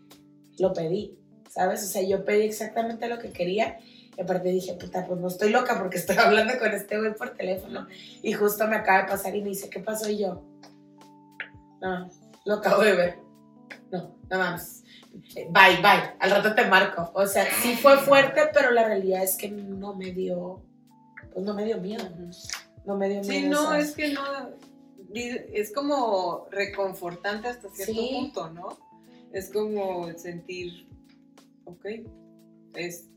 lo 0.59 0.73
pedí, 0.73 1.19
¿sabes? 1.51 1.83
O 1.83 1.87
sea, 1.87 2.03
yo 2.03 2.25
pedí 2.25 2.47
exactamente 2.47 3.09
lo 3.09 3.19
que 3.19 3.33
quería 3.33 3.79
y 4.17 4.23
aparte 4.23 4.49
dije, 4.49 4.75
puta, 4.75 5.07
pues 5.07 5.21
no 5.21 5.29
estoy 5.29 5.51
loca 5.51 5.79
porque 5.79 5.99
estoy 5.99 6.17
hablando 6.19 6.59
con 6.59 6.73
este 6.73 6.99
güey 6.99 7.15
por 7.15 7.31
teléfono 7.31 7.87
y 8.23 8.33
justo 8.33 8.67
me 8.67 8.77
acaba 8.77 9.03
de 9.03 9.09
pasar 9.09 9.35
y 9.37 9.43
me 9.43 9.51
dice, 9.51 9.69
¿qué 9.71 9.81
pasó? 9.81 10.09
Y 10.09 10.19
yo, 10.19 10.43
no, 11.81 12.11
lo 12.45 12.55
acabo 12.55 12.83
de 12.83 12.93
ver. 12.95 13.19
No, 13.91 14.17
no 14.31 14.39
mames. 14.39 14.85
Bye, 15.35 15.77
bye. 15.81 16.15
Al 16.21 16.31
rato 16.31 16.55
te 16.55 16.67
marco. 16.67 17.11
O 17.15 17.27
sea, 17.27 17.47
sí 17.63 17.77
fue 17.77 17.99
fuerte, 17.99 18.43
pero 18.53 18.71
la 18.71 18.85
realidad 18.85 19.23
es 19.23 19.37
que 19.37 19.49
no 19.49 19.95
me 19.95 20.13
dio, 20.13 20.63
pues 21.33 21.45
no 21.45 21.55
me 21.55 21.65
dio 21.65 21.79
miedo. 21.79 22.05
No 22.85 22.97
me 22.97 23.09
dio 23.09 23.21
miedo. 23.21 23.33
Sí, 23.33 23.49
no, 23.49 23.65
¿sabes? 23.65 23.89
es 23.91 23.95
que 23.95 24.13
no. 24.13 24.23
Es 25.15 25.73
como 25.73 26.47
reconfortante 26.51 27.49
hasta 27.49 27.69
cierto 27.71 27.95
Sí. 27.95 28.11
punto, 28.13 28.51
¿no? 28.51 28.79
Es 29.33 29.51
como 29.51 30.13
sentir, 30.19 30.89
ok, 31.65 31.85
es, 32.75 33.09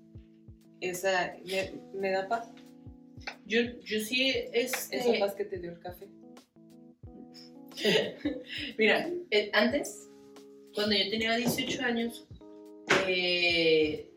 esa, 0.81 1.35
me, 1.45 1.73
me 1.93 2.11
da 2.11 2.27
paz, 2.27 2.47
Yo, 3.45 3.61
yo 3.83 3.99
sí, 3.99 4.31
este, 4.53 4.97
esa 4.97 5.19
paz 5.19 5.35
que 5.35 5.45
te 5.45 5.57
dio 5.59 5.71
el 5.71 5.79
café. 5.79 6.07
Mira, 8.77 9.09
eh, 9.31 9.49
antes, 9.53 10.07
cuando 10.73 10.95
yo 10.95 11.09
tenía 11.09 11.35
18 11.35 11.81
años, 11.81 12.27
eh, 13.07 14.09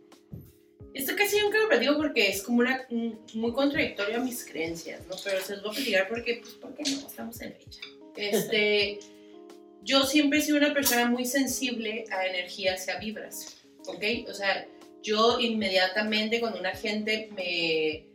esto 0.95 1.13
casi 1.17 1.41
nunca 1.41 1.59
lo 1.59 1.69
platico 1.69 1.97
porque 1.97 2.29
es 2.29 2.43
como 2.43 2.59
una, 2.61 2.87
un- 2.91 3.19
muy 3.35 3.53
contradictorio 3.53 4.17
a 4.21 4.25
mis 4.25 4.45
creencias, 4.45 5.07
¿no? 5.07 5.15
Pero 5.25 5.41
se 5.41 5.57
los 5.57 5.63
voy 5.65 5.71
a 5.73 5.75
platicar 5.77 6.09
porque, 6.09 6.41
pues, 6.43 6.55
porque 6.55 6.83
no 6.85 7.07
estamos 7.09 7.41
en 7.41 7.53
fecha. 7.55 7.81
Este, 8.17 8.99
yo 9.85 10.05
siempre 10.05 10.39
he 10.41 10.43
sido 10.43 10.59
una 10.59 10.75
persona 10.75 11.07
muy 11.09 11.25
sensible 11.25 12.05
a 12.11 12.27
energías 12.27 12.87
y 12.87 12.91
a 12.91 12.99
vibras, 12.99 13.57
¿ok? 13.87 14.05
O 14.29 14.35
sea, 14.35 14.67
yo 15.03 15.41
inmediatamente 15.41 16.41
cuando 16.41 16.61
una 16.61 16.73
gente 16.73 17.29
me, 17.35 18.07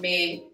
me 0.00 0.44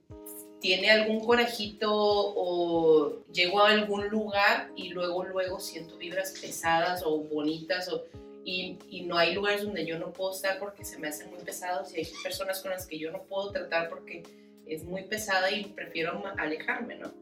tiene 0.60 0.90
algún 0.90 1.20
corajito 1.20 1.90
o 1.92 3.24
llego 3.32 3.60
a 3.60 3.70
algún 3.70 4.08
lugar 4.08 4.70
y 4.74 4.88
luego, 4.88 5.24
luego 5.24 5.60
siento 5.60 5.96
vibras 5.96 6.36
pesadas 6.40 7.02
o 7.04 7.18
bonitas 7.18 7.88
o, 7.88 8.04
y, 8.44 8.78
no 9.06 9.16
hay 9.16 9.34
lugares 9.34 9.62
donde 9.62 9.86
yo 9.86 9.98
no 9.98 10.12
puedo 10.12 10.32
estar 10.32 10.58
porque 10.58 10.84
se 10.84 10.98
me 10.98 11.08
hacen 11.08 11.30
muy 11.30 11.40
pesados 11.40 11.94
y 11.94 11.98
hay 11.98 12.08
personas 12.22 12.60
con 12.60 12.70
las 12.70 12.86
que 12.86 12.98
yo 12.98 13.10
no 13.12 13.22
puedo 13.24 13.52
tratar 13.52 13.88
porque 13.88 14.22
es 14.66 14.84
muy 14.84 15.04
pesada 15.04 15.50
y 15.50 15.64
prefiero 15.64 16.22
alejarme, 16.36 16.96
¿no? 16.96 17.12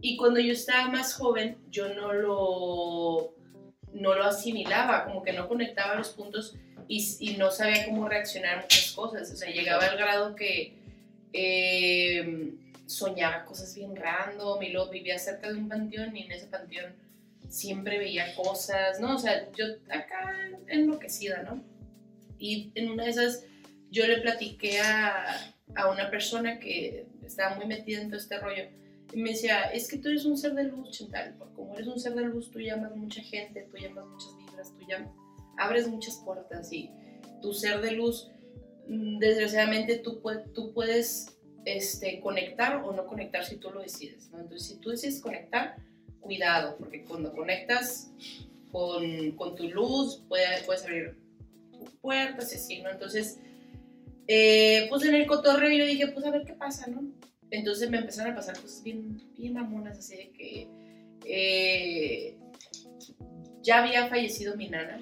Y 0.00 0.16
cuando 0.16 0.40
yo 0.40 0.52
estaba 0.52 0.88
más 0.88 1.14
joven, 1.14 1.58
yo 1.70 1.94
no 1.94 2.12
lo, 2.12 3.34
no 3.92 4.14
lo 4.14 4.24
asimilaba, 4.24 5.04
como 5.04 5.22
que 5.22 5.32
no 5.32 5.48
conectaba 5.48 5.94
los 5.94 6.10
puntos 6.10 6.56
y, 6.88 7.16
y 7.20 7.36
no 7.36 7.50
sabía 7.50 7.86
cómo 7.86 8.08
reaccionar 8.08 8.58
a 8.58 8.62
muchas 8.62 8.92
cosas. 8.92 9.30
O 9.30 9.36
sea, 9.36 9.50
llegaba 9.50 9.84
al 9.84 9.96
grado 9.96 10.34
que 10.34 10.74
eh, 11.32 12.54
soñaba 12.86 13.44
cosas 13.44 13.74
bien 13.74 13.96
random 13.96 14.62
y 14.62 14.70
luego 14.70 14.90
vivía 14.90 15.18
cerca 15.18 15.50
de 15.50 15.58
un 15.58 15.68
panteón 15.68 16.16
y 16.16 16.24
en 16.24 16.32
ese 16.32 16.46
panteón 16.46 16.94
siempre 17.48 17.98
veía 17.98 18.34
cosas, 18.34 19.00
¿no? 19.00 19.16
O 19.16 19.18
sea, 19.18 19.50
yo 19.52 19.66
acá 19.90 20.34
enloquecida, 20.68 21.42
¿no? 21.42 21.62
Y 22.38 22.72
en 22.74 22.90
una 22.90 23.04
de 23.04 23.10
esas 23.10 23.44
yo 23.90 24.06
le 24.06 24.18
platiqué 24.18 24.80
a, 24.80 25.54
a 25.76 25.90
una 25.90 26.10
persona 26.10 26.58
que 26.58 27.06
estaba 27.24 27.56
muy 27.56 27.66
metida 27.66 28.00
en 28.00 28.08
todo 28.08 28.18
este 28.18 28.38
rollo 28.38 28.64
y 29.14 29.22
me 29.22 29.30
decía, 29.30 29.64
es 29.72 29.88
que 29.88 29.98
tú 29.98 30.08
eres 30.08 30.24
un 30.24 30.36
ser 30.36 30.54
de 30.54 30.64
luz, 30.64 30.90
Chantal, 30.90 31.36
como 31.54 31.74
eres 31.74 31.86
un 31.86 32.00
ser 32.00 32.14
de 32.14 32.24
luz, 32.24 32.50
tú 32.50 32.58
llamas 32.58 32.96
mucha 32.96 33.22
gente, 33.22 33.68
tú 33.70 33.76
llamas 33.76 34.06
muchas 34.06 34.36
vibras, 34.36 34.72
tú 34.76 34.84
llamas, 34.88 35.12
abres 35.58 35.88
muchas 35.88 36.16
puertas 36.24 36.72
y 36.72 36.90
tu 37.42 37.52
ser 37.52 37.80
de 37.80 37.92
luz, 37.92 38.30
mm, 38.88 39.18
desgraciadamente 39.18 39.98
tú, 39.98 40.20
tú 40.54 40.72
puedes 40.72 41.36
este, 41.64 42.20
conectar 42.20 42.76
o 42.84 42.92
no 42.92 43.06
conectar 43.06 43.44
si 43.44 43.56
tú 43.56 43.70
lo 43.70 43.80
decides, 43.80 44.30
¿no? 44.30 44.40
Entonces, 44.40 44.68
si 44.68 44.76
tú 44.76 44.90
decides 44.90 45.20
conectar, 45.20 45.76
cuidado, 46.20 46.76
porque 46.78 47.04
cuando 47.04 47.32
conectas 47.32 48.10
con, 48.70 49.32
con 49.32 49.54
tu 49.54 49.68
luz, 49.68 50.22
puede- 50.28 50.62
puedes 50.66 50.82
abrir 50.84 51.16
puertas 52.00 52.52
y 52.52 52.56
así, 52.56 52.82
¿no? 52.82 52.90
Entonces, 52.90 53.38
eh, 54.26 54.86
pues 54.88 55.04
en 55.04 55.14
el 55.14 55.26
cotorreo 55.26 55.70
yo 55.76 55.84
dije, 55.86 56.08
pues 56.08 56.24
a 56.26 56.30
ver 56.30 56.44
qué 56.44 56.54
pasa, 56.54 56.86
¿no? 56.86 57.02
Entonces 57.50 57.88
me 57.90 57.98
empezaron 57.98 58.32
a 58.32 58.36
pasar 58.36 58.58
cosas 58.60 58.82
bien, 58.82 59.22
bien 59.36 59.52
mamonas, 59.54 59.98
así 59.98 60.16
de 60.16 60.30
que 60.32 60.68
eh, 61.26 62.36
ya 63.62 63.82
había 63.82 64.08
fallecido 64.08 64.56
mi 64.56 64.68
nana, 64.68 65.00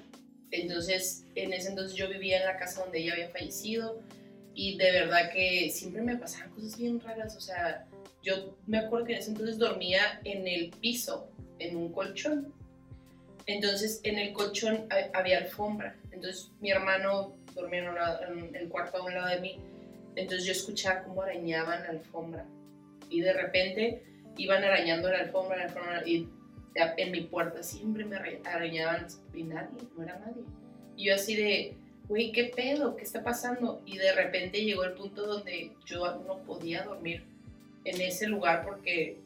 entonces 0.61 1.25
en 1.35 1.51
ese 1.53 1.69
entonces 1.69 1.95
yo 1.95 2.07
vivía 2.09 2.39
en 2.39 2.45
la 2.45 2.57
casa 2.57 2.81
donde 2.83 2.99
ella 2.99 3.13
había 3.13 3.29
fallecido 3.29 3.99
y 4.53 4.77
de 4.77 4.91
verdad 4.91 5.31
que 5.31 5.69
siempre 5.71 6.01
me 6.01 6.15
pasaban 6.15 6.51
cosas 6.51 6.77
bien 6.77 6.99
raras, 6.99 7.35
o 7.35 7.41
sea, 7.41 7.87
yo 8.21 8.55
me 8.67 8.77
acuerdo 8.77 9.07
que 9.07 9.13
en 9.13 9.19
ese 9.19 9.31
entonces 9.31 9.57
dormía 9.57 10.21
en 10.23 10.47
el 10.47 10.69
piso, 10.79 11.27
en 11.59 11.75
un 11.75 11.91
colchón. 11.91 12.53
Entonces 13.45 13.99
en 14.03 14.17
el 14.19 14.31
colchón 14.31 14.87
ha- 14.89 15.17
había 15.17 15.39
alfombra. 15.39 15.95
Entonces 16.11 16.51
mi 16.61 16.71
hermano 16.71 17.35
dormía 17.55 17.79
en, 18.27 18.55
el 18.55 18.69
cuarto 18.69 18.97
a 18.97 19.05
un 19.05 19.13
lado 19.13 19.27
de 19.29 19.41
mí. 19.41 19.59
Entonces 20.15 20.45
yo 20.45 20.51
escuchaba 20.53 21.03
cómo 21.03 21.23
arañaban 21.23 21.81
la 21.81 21.89
alfombra. 21.89 22.45
Y 23.09 23.21
de 23.21 23.33
repente 23.33 24.03
iban 24.37 24.63
arañando 24.63 25.09
la 25.09 25.19
alfombra, 25.19 25.67
en 26.75 27.11
mi 27.11 27.21
puerta 27.21 27.63
siempre 27.63 28.05
me 28.05 28.15
ara- 28.15 28.39
arañaban 28.45 29.07
y 29.33 29.43
nadie, 29.43 29.77
no 29.95 30.03
era 30.03 30.19
nadie. 30.19 30.43
Y 30.97 31.05
yo 31.05 31.15
así 31.15 31.35
de, 31.35 31.73
güey, 32.07 32.31
¿qué 32.31 32.45
pedo? 32.55 32.95
¿Qué 32.95 33.03
está 33.03 33.23
pasando? 33.23 33.81
Y 33.85 33.97
de 33.97 34.13
repente 34.13 34.63
llegó 34.63 34.83
el 34.83 34.93
punto 34.93 35.25
donde 35.25 35.71
yo 35.85 36.23
no 36.27 36.39
podía 36.39 36.83
dormir 36.83 37.23
en 37.85 38.01
ese 38.01 38.27
lugar 38.27 38.63
porque 38.65 39.17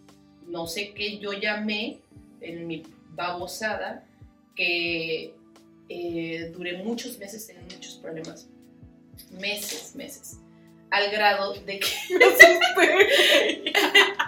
no 0.47 0.67
sé 0.67 0.93
qué 0.93 1.17
yo 1.19 1.33
llamé 1.33 1.99
en 2.41 2.67
mi 2.67 2.83
babosada 3.15 4.03
que 4.55 5.33
eh, 5.89 6.51
duré 6.53 6.83
muchos 6.83 7.17
meses 7.17 7.45
teniendo 7.47 7.75
muchos 7.75 7.95
problemas. 7.95 8.47
Meses, 9.31 9.95
meses. 9.95 10.39
Al 10.89 11.11
grado 11.11 11.53
de 11.53 11.79
que 11.79 11.87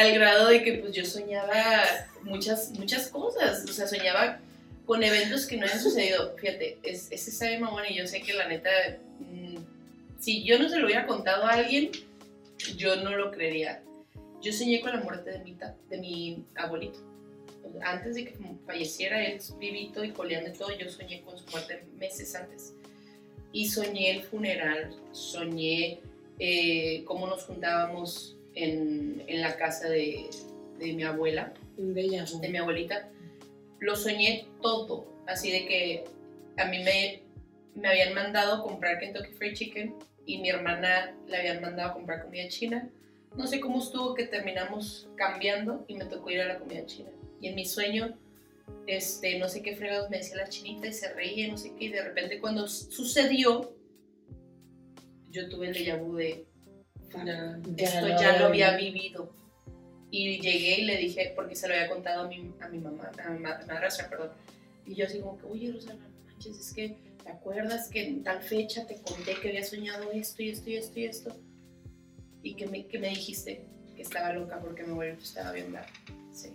al 0.00 0.14
grado 0.14 0.48
de 0.48 0.62
que 0.62 0.74
pues 0.74 0.92
yo 0.94 1.04
soñaba 1.04 1.84
muchas, 2.22 2.70
muchas 2.78 3.08
cosas, 3.08 3.64
o 3.68 3.72
sea, 3.72 3.86
soñaba 3.86 4.40
con 4.86 5.02
eventos 5.02 5.46
que 5.46 5.56
no 5.56 5.66
habían 5.66 5.80
sucedido. 5.80 6.34
Fíjate, 6.36 6.78
es, 6.82 7.08
es 7.10 7.28
esa 7.28 7.46
de 7.46 7.58
mamón 7.58 7.84
y 7.88 7.96
yo 7.96 8.06
sé 8.06 8.22
que 8.22 8.32
la 8.32 8.48
neta, 8.48 8.70
mm, 9.18 9.56
si 10.18 10.42
yo 10.44 10.58
no 10.58 10.68
se 10.68 10.78
lo 10.78 10.86
hubiera 10.86 11.06
contado 11.06 11.44
a 11.44 11.50
alguien, 11.52 11.90
yo 12.76 12.96
no 12.96 13.16
lo 13.16 13.30
creería. 13.30 13.82
Yo 14.40 14.52
soñé 14.52 14.80
con 14.80 14.92
la 14.92 15.00
muerte 15.00 15.30
de 15.30 15.98
mi, 15.98 16.44
de 16.54 16.60
abuelito. 16.60 16.98
Antes 17.82 18.14
de 18.14 18.24
que 18.24 18.34
falleciera, 18.66 19.22
él 19.24 19.38
vivito 19.58 20.02
y 20.02 20.10
coleando 20.10 20.50
y 20.50 20.54
todo, 20.54 20.76
yo 20.76 20.90
soñé 20.90 21.20
con 21.22 21.38
su 21.38 21.44
muerte 21.50 21.84
meses 21.98 22.34
antes. 22.34 22.74
Y 23.52 23.68
soñé 23.68 24.10
el 24.12 24.22
funeral, 24.22 24.94
soñé 25.12 26.00
eh, 26.38 27.04
cómo 27.04 27.26
nos 27.26 27.44
juntábamos 27.44 28.36
en, 28.62 29.24
en 29.26 29.40
la 29.40 29.56
casa 29.56 29.88
de, 29.88 30.28
de 30.78 30.92
mi 30.92 31.02
abuela, 31.04 31.52
Un 31.78 31.94
déjà 31.94 32.24
vu. 32.24 32.40
de 32.40 32.48
mi 32.48 32.58
abuelita. 32.58 33.08
Lo 33.78 33.96
soñé 33.96 34.46
todo, 34.60 35.06
así 35.26 35.50
de 35.50 35.66
que 35.66 36.04
a 36.56 36.66
mí 36.66 36.82
me, 36.82 37.22
me 37.74 37.88
habían 37.88 38.14
mandado 38.14 38.62
comprar 38.62 38.98
Kentucky 38.98 39.32
Fried 39.32 39.54
Chicken 39.54 39.94
y 40.26 40.38
mi 40.38 40.50
hermana 40.50 41.16
le 41.26 41.36
habían 41.36 41.60
mandado 41.62 41.90
a 41.90 41.94
comprar 41.94 42.22
comida 42.22 42.48
china. 42.48 42.88
No 43.36 43.46
sé 43.46 43.60
cómo 43.60 43.78
estuvo 43.78 44.14
que 44.14 44.26
terminamos 44.26 45.08
cambiando 45.16 45.84
y 45.88 45.96
me 45.96 46.04
tocó 46.04 46.30
ir 46.30 46.40
a 46.40 46.46
la 46.46 46.58
comida 46.58 46.84
china. 46.84 47.10
Y 47.40 47.48
en 47.48 47.54
mi 47.54 47.64
sueño, 47.64 48.18
este, 48.86 49.38
no 49.38 49.48
sé 49.48 49.62
qué 49.62 49.76
fregados 49.76 50.10
me 50.10 50.18
decía 50.18 50.36
la 50.36 50.48
chinita 50.48 50.88
y 50.88 50.92
se 50.92 51.12
reía, 51.14 51.48
no 51.48 51.56
sé 51.56 51.72
qué, 51.78 51.86
y 51.86 51.88
de 51.88 52.02
repente 52.02 52.40
cuando 52.40 52.68
sucedió, 52.68 53.74
yo 55.30 55.48
tuve 55.48 55.68
el 55.68 55.74
déjà 55.74 55.96
vu 55.96 56.16
de, 56.16 56.44
esto 57.76 58.08
ya 58.08 58.38
lo 58.38 58.46
había 58.46 58.76
vivido. 58.76 59.32
Y 60.10 60.40
llegué 60.40 60.80
y 60.80 60.84
le 60.86 60.96
dije, 60.96 61.32
porque 61.36 61.54
se 61.54 61.68
lo 61.68 61.74
había 61.74 61.88
contado 61.88 62.22
a 62.22 62.28
mi, 62.28 62.52
a 62.60 62.68
mi 62.68 62.78
mamá, 62.78 63.10
a 63.24 63.30
mi 63.30 63.38
madrastra, 63.38 64.08
perdón. 64.08 64.30
Y 64.84 64.96
yo 64.96 65.06
así 65.06 65.20
como 65.20 65.38
que, 65.38 65.46
oye, 65.46 65.72
Rosana, 65.72 66.08
manches, 66.26 66.58
es 66.58 66.74
que, 66.74 66.96
¿te 67.22 67.30
acuerdas 67.30 67.88
que 67.88 68.06
en 68.06 68.24
tal 68.24 68.42
fecha 68.42 68.86
te 68.86 68.96
conté 68.96 69.34
que 69.40 69.50
había 69.50 69.64
soñado 69.64 70.10
esto 70.10 70.42
y 70.42 70.50
esto 70.50 70.70
y 70.70 70.76
esto 70.76 70.98
y 70.98 71.04
esto? 71.04 71.36
Y 72.42 72.54
que 72.54 72.66
me, 72.66 72.86
que 72.86 72.98
me 72.98 73.10
dijiste 73.10 73.64
que 73.94 74.02
estaba 74.02 74.32
loca 74.32 74.58
porque 74.60 74.82
mi 74.82 74.90
abuelo 74.90 75.16
estaba 75.22 75.52
bien 75.52 75.70
mal. 75.70 75.86
Sí. 76.32 76.50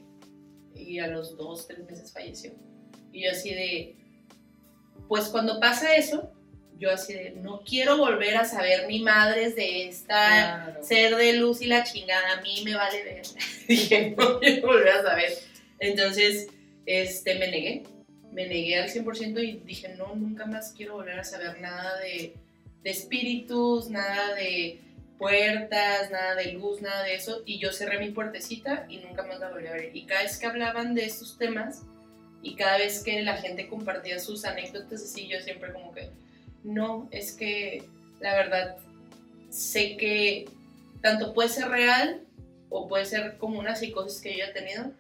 Y 0.74 1.00
a 1.00 1.08
los 1.08 1.38
dos, 1.38 1.68
tres 1.68 1.86
meses 1.86 2.12
falleció. 2.12 2.52
Y 3.14 3.24
yo 3.24 3.32
así 3.32 3.54
de, 3.54 3.96
pues 5.08 5.30
cuando 5.30 5.62
pasa 5.62 5.96
eso, 5.96 6.34
yo 6.78 6.92
así 6.92 7.14
de, 7.14 7.32
no 7.32 7.62
quiero 7.62 7.98
volver 7.98 8.36
a 8.36 8.46
saber 8.46 8.88
ni 8.88 9.02
madres 9.02 9.56
de 9.56 9.88
esta 9.88 10.78
ser 10.82 11.16
de 11.16 11.34
luz 11.34 11.62
y 11.62 11.68
la 11.68 11.84
chingada, 11.84 12.34
a 12.34 12.42
mí 12.42 12.62
me 12.66 12.76
vale 12.76 13.04
ver. 13.04 13.22
Dije, 13.68 14.14
no 14.18 14.40
quiero 14.40 14.68
volver 14.68 14.90
a 14.90 15.04
saber. 15.04 15.34
Entonces, 15.80 16.48
este, 16.86 17.36
me 17.36 17.48
negué, 17.50 17.84
me 18.32 18.48
negué 18.48 18.80
al 18.80 18.90
100% 18.90 19.44
y 19.44 19.62
dije, 19.66 19.90
no, 19.98 20.16
nunca 20.16 20.46
más 20.46 20.74
quiero 20.76 20.94
volver 20.96 21.20
a 21.20 21.24
saber 21.24 21.60
nada 21.62 21.98
de, 22.00 22.34
de 22.84 22.90
espíritus, 22.90 23.90
nada 23.90 24.36
de 24.36 24.82
puertas, 25.18 26.12
nada 26.12 26.36
de 26.36 26.54
luz, 26.54 26.82
nada 26.82 27.04
de 27.04 27.16
eso. 27.16 27.42
Y 27.46 27.60
yo 27.60 27.72
cerré 27.72 28.00
mi 28.00 28.12
puertecita 28.12 28.86
y 28.90 28.98
nunca 28.98 29.24
más 29.24 29.40
la 29.40 29.50
volví 29.50 29.68
a 29.68 29.74
ver. 29.74 29.96
Y 29.96 30.06
cada 30.06 30.24
vez 30.24 30.38
que 30.38 30.46
hablaban 30.46 30.94
de 30.94 31.06
estos 31.06 31.38
temas 31.38 31.84
y 32.42 32.56
cada 32.56 32.78
vez 32.78 33.02
que 33.04 33.22
la 33.24 33.38
gente 33.38 33.68
compartía 33.68 34.20
sus 34.20 34.46
anécdotas 34.46 35.04
así, 35.04 35.28
yo 35.28 35.40
siempre 35.40 35.72
como 35.74 35.94
que 35.94 36.10
no, 36.66 37.08
es 37.12 37.32
que 37.32 37.84
la 38.20 38.36
verdad 38.36 38.78
sé 39.50 39.96
que 39.98 40.50
tanto 41.02 41.34
puede 41.34 41.50
ser 41.50 41.70
real 41.70 42.22
o 42.70 42.88
puede 42.88 43.06
ser 43.06 43.38
como 43.38 43.60
una 43.60 43.76
psicosis 43.76 44.20
que 44.20 44.38
yo 44.38 44.46
he 44.46 44.52
tenido, 44.52 44.92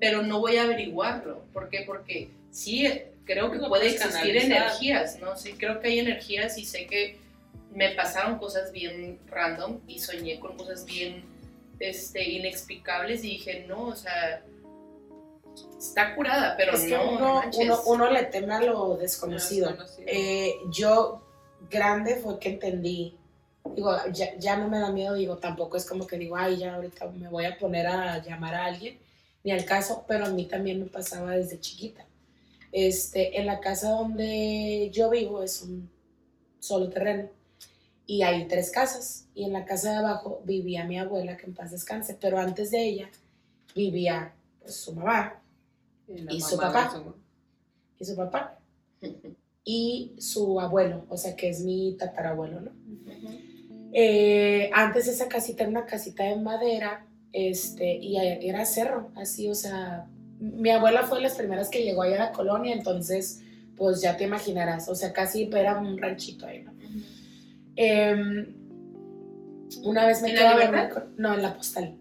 pero 0.00 0.22
no 0.22 0.40
voy 0.40 0.56
a 0.56 0.64
averiguarlo. 0.64 1.44
¿Por 1.52 1.70
qué? 1.70 1.84
Porque 1.86 2.28
sí, 2.50 2.88
creo 3.24 3.52
que 3.52 3.60
puede 3.60 3.90
existir 3.90 4.36
energías, 4.36 5.20
¿no? 5.20 5.36
Sí, 5.36 5.52
creo 5.52 5.80
que 5.80 5.88
hay 5.88 6.00
energías 6.00 6.58
y 6.58 6.64
sé 6.64 6.86
que 6.86 7.18
me 7.72 7.90
pasaron 7.90 8.38
cosas 8.38 8.72
bien 8.72 9.18
random 9.28 9.80
y 9.86 10.00
soñé 10.00 10.40
con 10.40 10.56
cosas 10.56 10.84
bien 10.84 11.24
este, 11.78 12.28
inexplicables 12.28 13.24
y 13.24 13.30
dije, 13.30 13.64
no, 13.68 13.86
o 13.86 13.96
sea, 13.96 14.42
está 15.78 16.14
curada, 16.14 16.54
pero 16.56 16.74
es 16.74 16.82
que 16.82 16.96
no, 16.96 17.10
uno, 17.10 17.82
uno, 17.86 18.10
le 18.10 18.24
teme 18.24 18.54
a 18.54 18.60
lo 18.60 18.96
desconocido. 18.96 19.76
Eh, 20.06 20.54
yo, 20.70 21.22
grande, 21.70 22.16
fue 22.16 22.38
que 22.38 22.50
entendí. 22.50 23.18
Digo, 23.74 23.92
ya, 24.12 24.36
ya, 24.38 24.56
no 24.56 24.68
me 24.68 24.78
da 24.78 24.90
miedo, 24.90 25.14
digo, 25.14 25.38
tampoco 25.38 25.76
es 25.76 25.86
como 25.86 26.06
que 26.06 26.18
digo, 26.18 26.36
ay, 26.36 26.58
ya 26.58 26.74
ahorita 26.74 27.06
me 27.12 27.28
voy 27.28 27.44
a 27.44 27.58
poner 27.58 27.86
a 27.86 28.22
llamar 28.22 28.54
a 28.54 28.64
alguien, 28.66 28.98
ni 29.44 29.52
al 29.52 29.64
caso, 29.64 30.04
pero 30.08 30.26
a 30.26 30.30
mí 30.30 30.46
también 30.46 30.80
me 30.80 30.86
pasaba 30.86 31.32
desde 31.32 31.60
chiquita. 31.60 32.04
Este, 32.72 33.38
en 33.38 33.46
la 33.46 33.60
casa 33.60 33.90
donde 33.90 34.90
yo 34.92 35.10
vivo 35.10 35.42
es 35.42 35.62
un 35.62 35.90
solo 36.58 36.88
terreno 36.88 37.28
y 38.06 38.22
hay 38.22 38.46
tres 38.46 38.70
casas. 38.70 39.26
Y 39.34 39.44
en 39.44 39.52
la 39.52 39.64
casa 39.64 39.90
de 39.90 39.96
abajo 39.96 40.42
vivía 40.44 40.84
mi 40.84 40.98
abuela, 40.98 41.36
que 41.36 41.46
en 41.46 41.54
paz 41.54 41.70
descanse, 41.70 42.16
pero 42.20 42.38
antes 42.38 42.70
de 42.70 42.82
ella 42.84 43.10
vivía 43.74 44.34
pues, 44.60 44.76
su 44.76 44.94
mamá, 44.94 45.41
y, 46.08 46.40
su 46.40 46.56
papá. 46.56 46.92
Y 47.98 48.04
su 48.04 48.16
papá. 48.16 48.58
y 49.64 50.14
su 50.18 50.60
abuelo, 50.60 51.04
o 51.08 51.16
sea 51.16 51.36
que 51.36 51.48
es 51.48 51.62
mi 51.62 51.96
tatarabuelo, 51.98 52.60
¿no? 52.60 52.72
Eh, 53.92 54.70
antes 54.72 55.06
esa 55.06 55.28
casita 55.28 55.64
era 55.64 55.70
una 55.70 55.86
casita 55.86 56.24
de 56.24 56.36
madera, 56.36 57.06
este, 57.32 57.96
y 57.96 58.16
era 58.16 58.64
cerro, 58.64 59.10
así, 59.16 59.48
o 59.48 59.54
sea, 59.54 60.06
mi 60.38 60.70
abuela 60.70 61.04
fue 61.04 61.18
de 61.18 61.24
las 61.24 61.36
primeras 61.36 61.68
que 61.68 61.84
llegó 61.84 62.02
allá 62.02 62.16
a 62.16 62.26
la 62.26 62.32
colonia, 62.32 62.74
entonces, 62.74 63.42
pues 63.76 64.00
ya 64.00 64.16
te 64.16 64.24
imaginarás, 64.24 64.88
o 64.88 64.94
sea, 64.94 65.12
casi 65.12 65.48
era 65.52 65.78
un 65.78 65.98
ranchito 65.98 66.46
ahí, 66.46 66.62
¿no? 66.62 66.72
Em, 67.76 68.54
una 69.84 70.06
vez 70.06 70.22
me 70.22 70.30
¿En 70.30 70.36
la 70.36 71.04
No, 71.16 71.34
en 71.34 71.42
la 71.42 71.56
postal, 71.56 71.96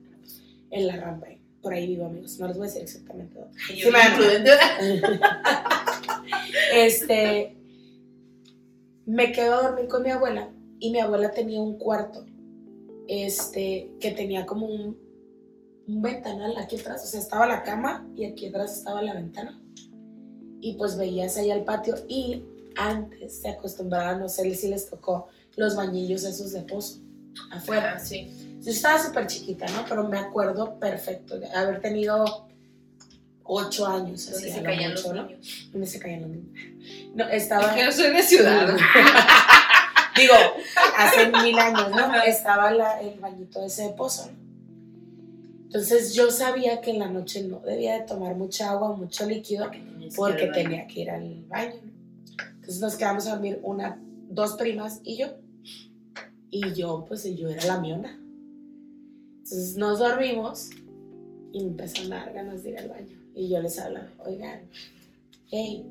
en 0.69 0.87
la 0.87 0.95
rampa 0.97 1.27
por 1.61 1.73
ahí 1.73 1.87
vivo, 1.87 2.05
amigos. 2.05 2.39
No 2.39 2.47
les 2.47 2.57
voy 2.57 2.65
a 2.65 2.69
decir 2.69 2.83
exactamente 2.83 3.39
dónde. 3.39 3.57
este, 6.73 7.55
me 9.05 9.31
quedo 9.31 9.55
a 9.55 9.61
dormir 9.69 9.87
con 9.87 10.03
mi 10.03 10.09
abuela 10.09 10.49
y 10.79 10.91
mi 10.91 10.99
abuela 10.99 11.31
tenía 11.31 11.61
un 11.61 11.77
cuarto, 11.77 12.25
este, 13.07 13.91
que 13.99 14.11
tenía 14.11 14.45
como 14.45 14.67
un, 14.67 14.97
un 15.87 16.01
ventanal 16.01 16.57
aquí 16.57 16.77
atrás. 16.77 17.03
O 17.03 17.07
sea, 17.07 17.19
estaba 17.19 17.45
la 17.45 17.63
cama 17.63 18.07
y 18.15 18.25
aquí 18.25 18.47
atrás 18.47 18.77
estaba 18.77 19.01
la 19.01 19.13
ventana. 19.13 19.61
Y 20.59 20.75
pues 20.75 20.97
veías 20.97 21.37
ahí 21.37 21.51
al 21.51 21.63
patio 21.63 21.95
y 22.07 22.43
antes 22.75 23.41
se 23.41 23.49
acostumbraban, 23.49 24.19
no 24.19 24.29
sé 24.29 24.53
si 24.55 24.67
les 24.67 24.89
tocó, 24.89 25.27
los 25.55 25.75
bañillos 25.75 26.23
esos 26.23 26.53
de 26.53 26.61
pozo 26.61 26.99
afuera. 27.51 27.95
Ah, 27.95 27.99
sí 27.99 28.50
yo 28.61 28.71
estaba 28.71 29.01
súper 29.01 29.27
chiquita, 29.27 29.65
¿no? 29.67 29.85
Pero 29.87 30.07
me 30.07 30.19
acuerdo 30.19 30.79
perfecto 30.79 31.39
de 31.39 31.51
haber 31.51 31.81
tenido 31.81 32.47
ocho 33.43 33.87
años. 33.87 34.27
Así, 34.29 34.51
se 34.51 34.61
caían 34.61 34.91
los 34.93 35.05
¿no? 35.13 35.27
Donde 35.71 35.87
se 35.87 35.99
caían 35.99 36.21
los 36.21 36.29
niños. 36.29 36.59
No, 37.15 37.27
estaba... 37.29 37.67
Es 37.67 37.73
que 37.73 37.85
yo 37.85 37.91
soy 37.91 38.15
de 38.15 38.23
ciudad. 38.23 38.77
Digo, 40.15 40.33
hace 40.97 41.27
mil 41.27 41.57
años, 41.57 41.89
¿no? 41.89 42.21
Estaba 42.23 42.71
la, 42.71 43.01
el 43.01 43.19
bañito 43.19 43.65
ese 43.65 43.83
de 43.83 43.89
pozo, 43.89 44.27
¿no? 44.27 44.41
Entonces 45.65 46.13
yo 46.13 46.29
sabía 46.29 46.81
que 46.81 46.91
en 46.91 46.99
la 46.99 47.07
noche 47.07 47.43
no 47.43 47.61
debía 47.61 47.93
de 47.93 48.01
tomar 48.01 48.35
mucha 48.35 48.71
agua 48.71 48.89
o 48.89 48.97
mucho 48.97 49.25
líquido 49.25 49.71
porque 50.17 50.47
tenía 50.47 50.85
que 50.85 50.99
ir 50.99 51.09
al 51.09 51.45
baño. 51.47 51.79
Entonces 52.55 52.81
nos 52.81 52.95
quedamos 52.97 53.25
a 53.27 53.31
dormir 53.31 53.57
una, 53.63 53.97
dos 54.29 54.55
primas 54.57 54.99
y 55.03 55.19
yo. 55.19 55.27
Y 56.49 56.73
yo, 56.73 57.05
pues 57.07 57.23
yo 57.23 57.47
era 57.47 57.63
la 57.63 57.79
miona. 57.79 58.20
Entonces 59.51 59.75
nos 59.75 59.99
dormimos 59.99 60.69
y 61.51 61.59
me 61.59 61.71
empezaron 61.71 62.13
a 62.13 62.25
dar 62.25 62.33
ganas 62.33 62.63
de 62.63 62.69
ir 62.69 62.77
al 62.77 62.87
baño. 62.87 63.17
Y 63.35 63.49
yo 63.49 63.61
les 63.61 63.77
hablaba, 63.79 64.07
oigan, 64.25 64.61
hey, 65.49 65.85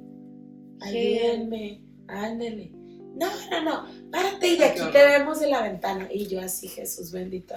ayúdenme, 0.80 1.82
ándele. 2.08 2.70
No, 2.72 3.26
no, 3.50 3.62
no, 3.62 4.11
párate 4.11 4.48
y 4.48 4.56
de 4.56 4.64
aquí 4.64 4.80
te 4.90 5.04
vemos 5.04 5.40
de 5.40 5.48
la 5.48 5.62
ventana. 5.62 6.08
Y 6.11 6.26
yo 6.26 6.40
así, 6.40 6.68
Jesús 6.68 7.12
bendito. 7.12 7.54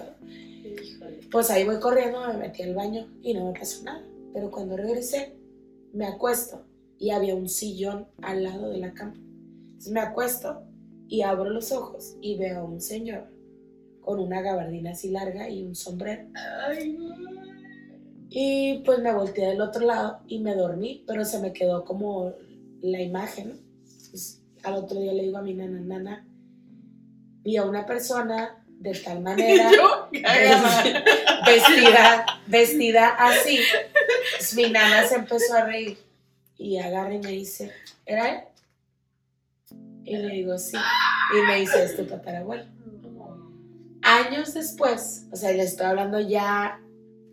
Pues 1.32 1.50
ahí 1.50 1.64
voy 1.64 1.80
corriendo, 1.80 2.20
me 2.28 2.34
metí 2.34 2.64
al 2.64 2.76
baño 2.76 3.08
y 3.22 3.34
no 3.34 3.46
me 3.46 3.58
pasó 3.58 3.82
nada. 3.84 4.04
Pero 4.34 4.52
cuando 4.52 4.76
regresé, 4.76 5.38
me 5.94 6.06
acuesto 6.06 6.66
y 7.00 7.12
había 7.12 7.34
un 7.34 7.48
sillón 7.48 8.08
al 8.22 8.44
lado 8.44 8.72
de 8.72 8.80
la 8.80 8.94
cama. 8.94 9.16
Entonces 9.16 9.94
me 9.94 10.02
acuesto 10.02 10.64
y 11.08 11.22
abro 11.22 11.50
los 11.50 11.72
ojos 11.72 12.18
y 12.20 12.36
veo 12.36 12.60
a 12.60 12.64
un 12.66 12.82
señor 12.82 13.33
con 14.04 14.20
una 14.20 14.42
gabardina 14.42 14.92
así 14.92 15.10
larga 15.10 15.50
y 15.50 15.64
un 15.64 15.76
sombrero. 15.76 16.28
y 18.30 18.80
pues 18.86 19.00
me 19.00 19.14
volteé 19.14 19.48
del 19.48 19.62
otro 19.62 19.86
lado 19.86 20.20
y 20.28 20.40
me 20.40 20.56
dormí, 20.56 21.04
pero 21.08 21.26
se 21.26 21.40
me 21.40 21.54
quedó 21.54 21.86
como 21.86 22.34
la 22.82 23.02
imagen. 23.02 23.60
al 24.64 24.76
otro 24.76 25.00
día 25.00 25.14
le 25.14 25.24
digo 25.24 25.38
a 25.38 25.42
mi 25.42 25.54
nana, 25.54 25.80
nana, 25.80 26.28
vi 27.44 27.58
a 27.58 27.66
una 27.66 27.86
persona 27.86 28.64
de 28.68 28.94
tal 28.96 29.22
manera, 29.22 29.70
vestida, 31.46 32.26
vestida 32.48 33.10
así. 33.10 33.60
mi 34.56 34.70
nana 34.70 35.08
se 35.08 35.16
empezó 35.16 35.54
a 35.54 35.66
reír 35.66 35.98
y 36.58 36.78
agarra 36.78 37.14
y 37.14 37.20
me 37.20 37.32
dice, 37.32 37.72
¿era 38.06 38.30
él? 38.30 38.40
Y 40.06 40.18
le 40.18 40.28
digo, 40.36 40.58
sí. 40.58 40.76
Y 41.34 41.48
me 41.48 41.62
dice, 41.62 41.84
es 41.86 41.96
tu 41.96 42.06
tatarabuelo 42.06 42.66
años 44.04 44.54
después, 44.54 45.26
o 45.32 45.36
sea, 45.36 45.52
le 45.52 45.64
estoy 45.64 45.86
hablando 45.88 46.20
ya, 46.20 46.80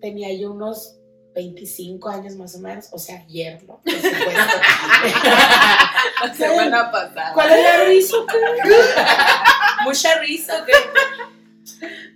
tenía 0.00 0.32
yo 0.32 0.52
unos 0.52 0.96
25 1.34 2.08
años 2.08 2.34
más 2.36 2.54
o 2.56 2.58
menos, 2.58 2.88
o 2.92 2.98
sea, 2.98 3.16
ayer, 3.20 3.62
¿no? 3.64 3.80
Por 3.82 3.92
supuesto. 3.92 4.30
la 6.24 6.34
semana 6.34 6.90
pasada. 6.90 7.32
¿Cuál 7.34 7.52
es 7.52 7.62
la 7.62 7.84
risa? 7.84 8.16
Mucha 9.84 10.18
risa, 10.18 10.64
¿qué? 10.66 10.72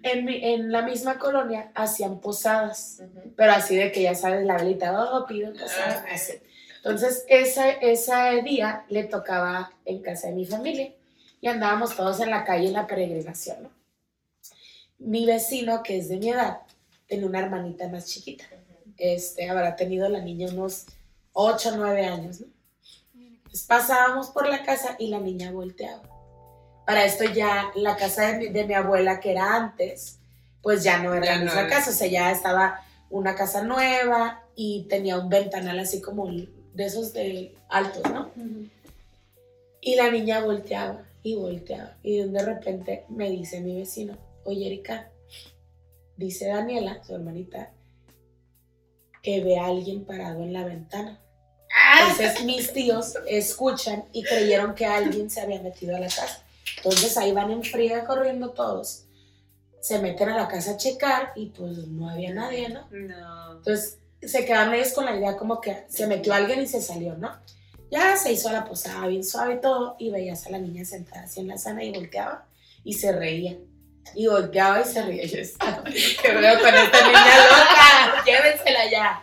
En, 0.03 0.29
en, 0.29 0.73
la 0.73 0.83
misma 0.83 1.19
colonia 1.19 1.71
hacían 1.75 2.21
posadas, 2.21 3.03
pero 3.37 3.53
así 3.53 3.77
de 3.77 3.93
que 3.93 4.03
ya 4.03 4.15
sabes, 4.15 4.45
la 4.45 4.59
velita, 4.59 4.93
oh, 4.93 5.27
pido 5.27 5.53
posada, 5.53 6.05
así. 6.13 6.35
Entonces, 6.77 7.25
ese, 7.29 7.79
ese 7.81 8.43
día 8.45 8.85
le 8.91 9.05
tocaba 9.05 9.73
en 9.87 10.03
casa 10.03 10.29
de 10.29 10.35
mi 10.35 10.45
familia 10.45 10.93
y 11.41 11.49
andábamos 11.49 11.97
todos 11.97 12.21
en 12.21 12.29
la 12.29 12.45
calle 12.45 12.67
en 12.67 12.75
la 12.75 12.87
peregrinación, 12.87 13.63
¿no? 13.63 13.74
Mi 14.99 15.27
vecino, 15.27 15.83
que 15.83 15.99
es 15.99 16.09
de 16.09 16.19
mi 16.19 16.31
edad, 16.31 16.61
tenía 17.07 17.27
una 17.27 17.41
hermanita 17.41 17.89
más 17.89 18.07
chiquita. 18.07 18.45
Este, 18.97 19.49
habrá 19.49 19.77
tenido 19.77 20.09
la 20.09 20.21
niña 20.21 20.49
unos 20.53 20.87
8 21.33 21.71
o 21.75 21.77
9 21.77 22.07
años, 22.07 22.41
¿no? 22.41 22.47
Entonces 23.15 23.63
pasábamos 23.67 24.31
por 24.31 24.49
la 24.49 24.65
casa 24.65 24.97
y 24.99 25.09
la 25.09 25.21
niña 25.21 25.51
volteaba. 25.51 26.03
Para 26.87 27.05
esto 27.05 27.25
ya 27.25 27.71
la 27.75 27.97
casa 27.97 28.33
de 28.33 28.39
mi, 28.39 28.49
de 28.49 28.65
mi 28.65 28.75
abuela, 28.75 29.21
que 29.21 29.33
era 29.33 29.55
antes, 29.57 30.19
pues 30.63 30.83
ya 30.83 31.03
no 31.03 31.15
era 31.15 31.27
Ya 31.27 31.37
la 31.37 31.45
misma 31.45 31.69
casa, 31.69 31.91
o 31.91 31.93
sea, 31.93 32.09
ya 32.09 32.31
estaba 32.33 32.81
una 33.11 33.35
casa 33.35 33.63
nueva 33.63 34.43
y 34.57 34.87
tenía 34.89 35.19
un 35.19 35.29
ventanal 35.29 35.79
así 35.79 36.01
como 36.01 36.27
de 36.27 36.85
esos 36.85 37.13
de 37.13 37.55
altos, 37.69 38.03
¿no? 38.11 38.31
Y 39.81 39.97
la 39.97 40.11
niña 40.11 40.41
volteaba 40.41 41.03
y 41.23 41.37
volteaba. 41.37 41.97
Y 42.03 42.23
de 42.23 42.43
repente 42.43 43.05
me 43.09 43.31
dice 43.31 43.61
mi 43.61 43.77
vecino, 43.77 44.17
oye 44.45 44.67
Erika, 44.67 45.11
dice 46.17 46.49
Daniela, 46.49 47.03
su 47.05 47.15
hermanita, 47.15 47.73
que 49.23 49.43
ve 49.43 49.59
a 49.59 49.67
alguien 49.67 50.05
parado 50.05 50.43
en 50.43 50.53
la 50.53 50.65
ventana. 50.65 51.21
Entonces 52.01 52.45
mis 52.45 52.73
tíos 52.73 53.15
escuchan 53.27 54.05
y 54.13 54.23
creyeron 54.23 54.75
que 54.75 54.87
alguien 54.87 55.31
se 55.31 55.41
había 55.41 55.63
metido 55.63 55.97
a 55.97 56.01
la 56.01 56.07
casa. 56.07 56.45
Entonces 56.77 57.17
ahí 57.17 57.33
van 57.33 57.51
en 57.51 57.63
friega 57.63 58.05
corriendo 58.05 58.51
todos. 58.51 59.07
Se 59.81 59.99
meten 59.99 60.31
a 60.31 60.37
la 60.37 60.49
casa 60.49 60.73
a 60.73 60.77
checar 60.77 61.33
y 61.37 61.47
pues 61.47 61.77
no 61.89 62.09
había 62.09 62.33
nadie, 62.33 62.69
¿no? 62.69 62.89
No. 62.91 63.57
Entonces 63.57 63.99
se 64.23 64.45
quedaron 64.45 64.75
ellos 64.75 64.93
con 64.93 65.05
la 65.05 65.17
idea 65.17 65.37
como 65.37 65.61
que 65.61 65.85
se 65.89 66.07
metió 66.07 66.33
alguien 66.33 66.63
y 66.63 66.67
se 66.67 66.81
salió, 66.81 67.17
¿no? 67.17 67.31
Ya 67.91 68.17
se 68.17 68.33
hizo 68.33 68.51
la 68.51 68.65
posada 68.65 69.07
bien 69.07 69.23
suave 69.23 69.55
y 69.55 69.61
todo, 69.61 69.97
y 69.99 70.11
veías 70.11 70.47
a 70.47 70.51
la 70.51 70.59
niña 70.59 70.85
sentada 70.85 71.23
así 71.23 71.41
en 71.41 71.49
la 71.49 71.59
sana 71.59 71.85
y 71.85 71.93
volteaba 71.93 72.47
y 72.83 72.95
se 72.95 73.13
reía. 73.13 73.59
Y 74.15 74.27
volteaba 74.27 74.81
y 74.81 74.85
se 74.85 75.03
reía. 75.03 75.25
Y 75.25 75.29
yo 75.29 75.39
estaba, 75.39 75.83
¿qué 75.85 76.33
veo 76.33 76.61
con 76.61 76.75
esta 76.75 77.07
niña 77.07 77.37
loca? 77.49 78.25
Llévensela 78.25 78.91
ya. 78.91 79.23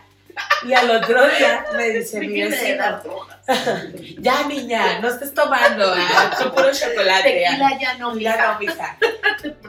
Y 0.66 0.72
al 0.72 0.90
otro 0.90 1.26
día 1.28 1.64
me 1.76 1.90
dice 1.90 2.20
mi 2.20 2.42
vecino, 2.42 3.02
ya 4.18 4.46
niña, 4.46 5.00
no 5.00 5.08
estés 5.08 5.34
tomando, 5.34 5.92
ah, 5.94 6.34
son 6.38 6.52
puro 6.52 6.72
chocolate. 6.72 7.46
ah". 7.46 7.50
Tequila 7.50 7.78
ya 7.78 7.98
no, 7.98 8.16
Ya 8.16 8.52
no, 8.52 8.58
mija. 8.58 8.96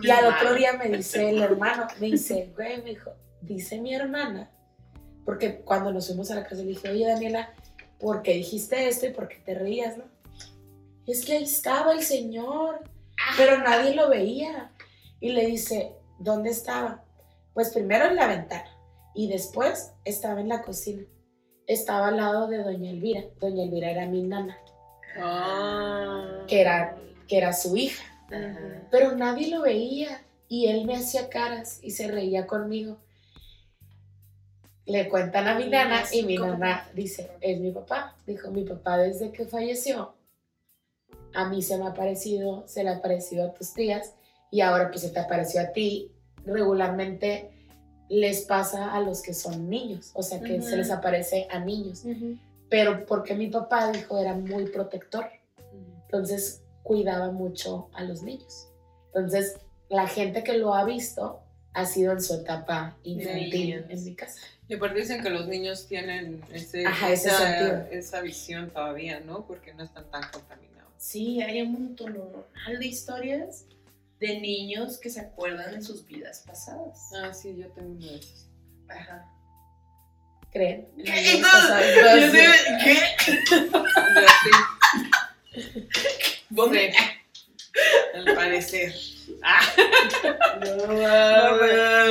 Y 0.01 0.09
al 0.09 0.26
otro 0.26 0.53
día 0.53 0.74
me 0.74 0.89
dice 0.89 1.30
el 1.30 1.41
hermano, 1.41 1.88
me 1.99 2.07
dice, 2.07 2.51
güey, 2.55 2.82
me 2.82 2.91
dijo, 2.91 3.11
dice 3.41 3.80
mi 3.80 3.93
hermana, 3.93 4.49
porque 5.26 5.61
cuando 5.61 5.91
nos 5.91 6.07
fuimos 6.07 6.30
a 6.32 6.36
la 6.36 6.43
casa 6.43 6.57
le 6.61 6.70
dije, 6.70 6.89
oye 6.89 7.07
Daniela, 7.07 7.53
¿por 7.99 8.22
qué 8.22 8.34
dijiste 8.34 8.88
esto 8.88 9.07
y 9.07 9.09
por 9.09 9.28
qué 9.28 9.38
te 9.38 9.55
reías, 9.55 9.97
no? 9.97 10.05
Es 11.07 11.26
que 11.26 11.34
ahí 11.34 11.43
estaba 11.43 11.93
el 11.93 12.03
señor, 12.03 12.82
pero 13.38 13.57
nadie 13.57 13.95
lo 13.95 14.07
veía. 14.09 14.72
Y 15.24 15.32
le 15.32 15.46
dice, 15.46 15.96
¿dónde 16.20 16.50
estaba? 16.50 17.02
Pues 17.54 17.72
primero 17.72 18.08
en 18.08 18.18
la 18.18 18.28
ventana 18.28 18.70
y 19.16 19.30
después 19.30 19.94
estaba 20.04 20.42
en 20.42 20.50
la 20.50 20.64
cocina. 20.64 21.04
Estaba 21.66 22.10
al 22.10 22.18
lado 22.18 22.48
de 22.48 22.58
doña 22.58 22.90
Elvira. 22.92 23.24
Doña 23.40 23.64
Elvira 23.64 23.90
era 23.90 24.06
mi 24.06 24.22
nana, 24.24 24.58
Ah. 25.18 26.44
que 26.46 26.60
era, 26.60 26.98
que 27.30 27.38
era 27.38 27.54
su 27.54 27.78
hija. 27.78 28.04
Ajá. 28.28 28.88
pero 28.92 29.16
nadie 29.16 29.48
lo 29.50 29.62
veía 29.62 30.26
y 30.50 30.68
él 30.68 30.86
me 30.86 30.96
hacía 30.98 31.30
caras 31.30 31.80
y 31.82 31.92
se 31.92 32.10
reía 32.12 32.46
conmigo. 32.46 32.98
Le 34.86 35.08
cuentan 35.08 35.48
a 35.48 35.56
mi 35.56 35.68
nana 35.70 36.04
y 36.12 36.24
mi 36.24 36.38
nana 36.38 36.90
dice, 36.94 37.32
es 37.40 37.60
mi 37.62 37.72
papá. 37.72 38.18
Dijo, 38.28 38.52
mi 38.52 38.66
papá 38.66 38.98
desde 38.98 39.32
que 39.32 39.46
falleció, 39.46 40.16
a 41.34 41.48
mí 41.48 41.62
se 41.62 41.78
me 41.78 41.88
ha 41.88 41.94
parecido, 41.94 42.68
se 42.68 42.84
le 42.84 42.90
ha 42.90 43.02
parecido 43.02 43.46
a 43.48 43.54
tus 43.54 43.74
tías 43.74 44.16
y 44.54 44.62
ahora 44.62 44.91
pues 44.91 45.01
se 45.01 45.10
te 45.10 45.20
apareció 45.20 45.62
a 45.62 45.72
ti. 45.72 46.12
Regularmente 46.45 47.49
les 48.08 48.41
pasa 48.41 48.93
a 48.93 49.01
los 49.01 49.24
que 49.24 49.34
son 49.34 49.68
niños, 49.68 50.12
o 50.14 50.22
sea 50.22 50.41
que 50.41 50.62
se 50.62 50.78
les 50.78 50.91
aparece 50.91 51.47
a 51.49 51.58
niños. 51.58 52.04
Pero 52.70 53.04
porque 53.08 53.34
mi 53.34 53.47
papá 53.47 53.91
dijo 53.91 54.20
era 54.20 54.36
muy 54.36 54.66
protector. 54.68 55.26
Entonces 56.06 56.62
cuidaba 56.84 57.32
mucho 57.32 57.89
a 57.93 58.04
los 58.04 58.22
niños. 58.22 58.68
Entonces, 59.08 59.58
la 59.89 60.08
gente 60.08 60.43
que 60.43 60.56
lo 60.56 60.76
ha 60.76 60.86
visto 60.86 61.39
ha 61.74 61.88
sido 61.88 62.12
en 62.12 62.22
su 62.22 62.36
etapa 62.36 62.95
infantil 63.04 63.86
en 63.89 64.04
mi 64.04 64.14
casa. 64.14 64.39
Y 64.68 64.76
aparte 64.76 64.99
dicen 64.99 65.24
que 65.24 65.32
los 65.32 65.47
niños 65.47 65.88
tienen 65.88 66.43
ese, 66.54 66.86
Ajá, 66.86 67.12
ese 67.12 67.30
esa, 67.30 67.89
esa 67.89 68.22
visión 68.22 68.70
todavía, 68.70 69.20
¿no? 69.20 69.47
Porque 69.47 69.74
no 69.74 69.84
están 69.84 70.06
tan 70.12 70.22
contaminados. 70.32 70.93
Sí, 70.97 71.41
hay 71.41 71.64
un 71.64 71.74
montón 71.74 72.16
de 72.80 72.86
historias 72.86 73.66
de 74.24 74.40
niños 74.40 74.98
que 75.00 75.10
se 75.10 75.20
acuerdan 75.20 75.74
de 75.76 75.82
sus 75.82 76.06
vidas 76.06 76.46
pasadas. 76.48 77.12
Ah, 77.14 77.34
sí, 77.34 77.58
yo 77.58 77.68
tengo 77.74 77.92
uno 77.92 78.08
de 78.08 78.16
esos. 78.16 78.48
Ajá. 78.88 79.30
¿Creen? 80.50 80.88
¿Qué? 80.96 81.42
¿Qué? 82.84 83.02
¿Dónde? 86.50 86.94
Sí. 86.94 87.00
Al 88.14 88.34
parecer. 88.34 88.94
Ah. 89.44 89.60
No, 90.62 90.88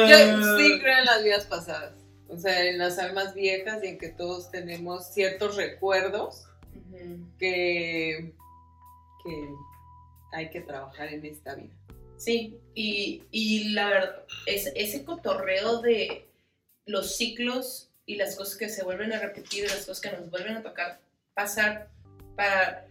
Yo 0.06 0.58
sí 0.58 0.80
creo 0.80 0.98
en 0.98 1.04
las 1.06 1.24
vidas 1.24 1.46
pasadas. 1.46 1.94
O 2.28 2.36
sea, 2.36 2.62
en 2.64 2.76
las 2.76 2.98
almas 2.98 3.32
viejas 3.32 3.82
y 3.82 3.86
en 3.86 3.96
que 3.96 4.08
todos 4.08 4.50
tenemos 4.50 5.14
ciertos 5.14 5.56
recuerdos 5.56 6.44
Ujú. 6.74 7.26
que, 7.38 8.34
que 9.24 9.48
hay 10.32 10.50
que 10.50 10.60
trabajar 10.60 11.08
en 11.08 11.24
esta 11.24 11.54
vida. 11.54 11.72
Sí, 12.24 12.56
y, 12.74 13.24
y 13.32 13.70
la 13.70 13.88
verdad, 13.88 14.22
es, 14.46 14.70
ese 14.76 15.04
cotorreo 15.04 15.80
de 15.80 16.28
los 16.86 17.16
ciclos 17.16 17.88
y 18.06 18.14
las 18.14 18.36
cosas 18.36 18.56
que 18.56 18.68
se 18.68 18.84
vuelven 18.84 19.12
a 19.12 19.18
repetir, 19.18 19.64
las 19.64 19.86
cosas 19.86 20.00
que 20.00 20.12
nos 20.16 20.30
vuelven 20.30 20.56
a 20.56 20.62
tocar 20.62 21.00
pasar 21.34 21.88
para 22.36 22.86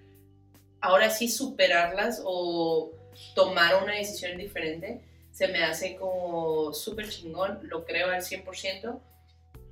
ahora 0.82 1.10
sí 1.10 1.30
superarlas 1.30 2.22
o 2.26 2.92
tomar 3.36 3.82
una 3.82 3.96
decisión 3.96 4.38
diferente, 4.38 5.00
se 5.32 5.48
me 5.48 5.64
hace 5.64 5.96
como 5.96 6.74
súper 6.74 7.08
chingón, 7.10 7.60
lo 7.70 7.86
creo 7.86 8.10
al 8.10 8.22
100%, 8.24 9.00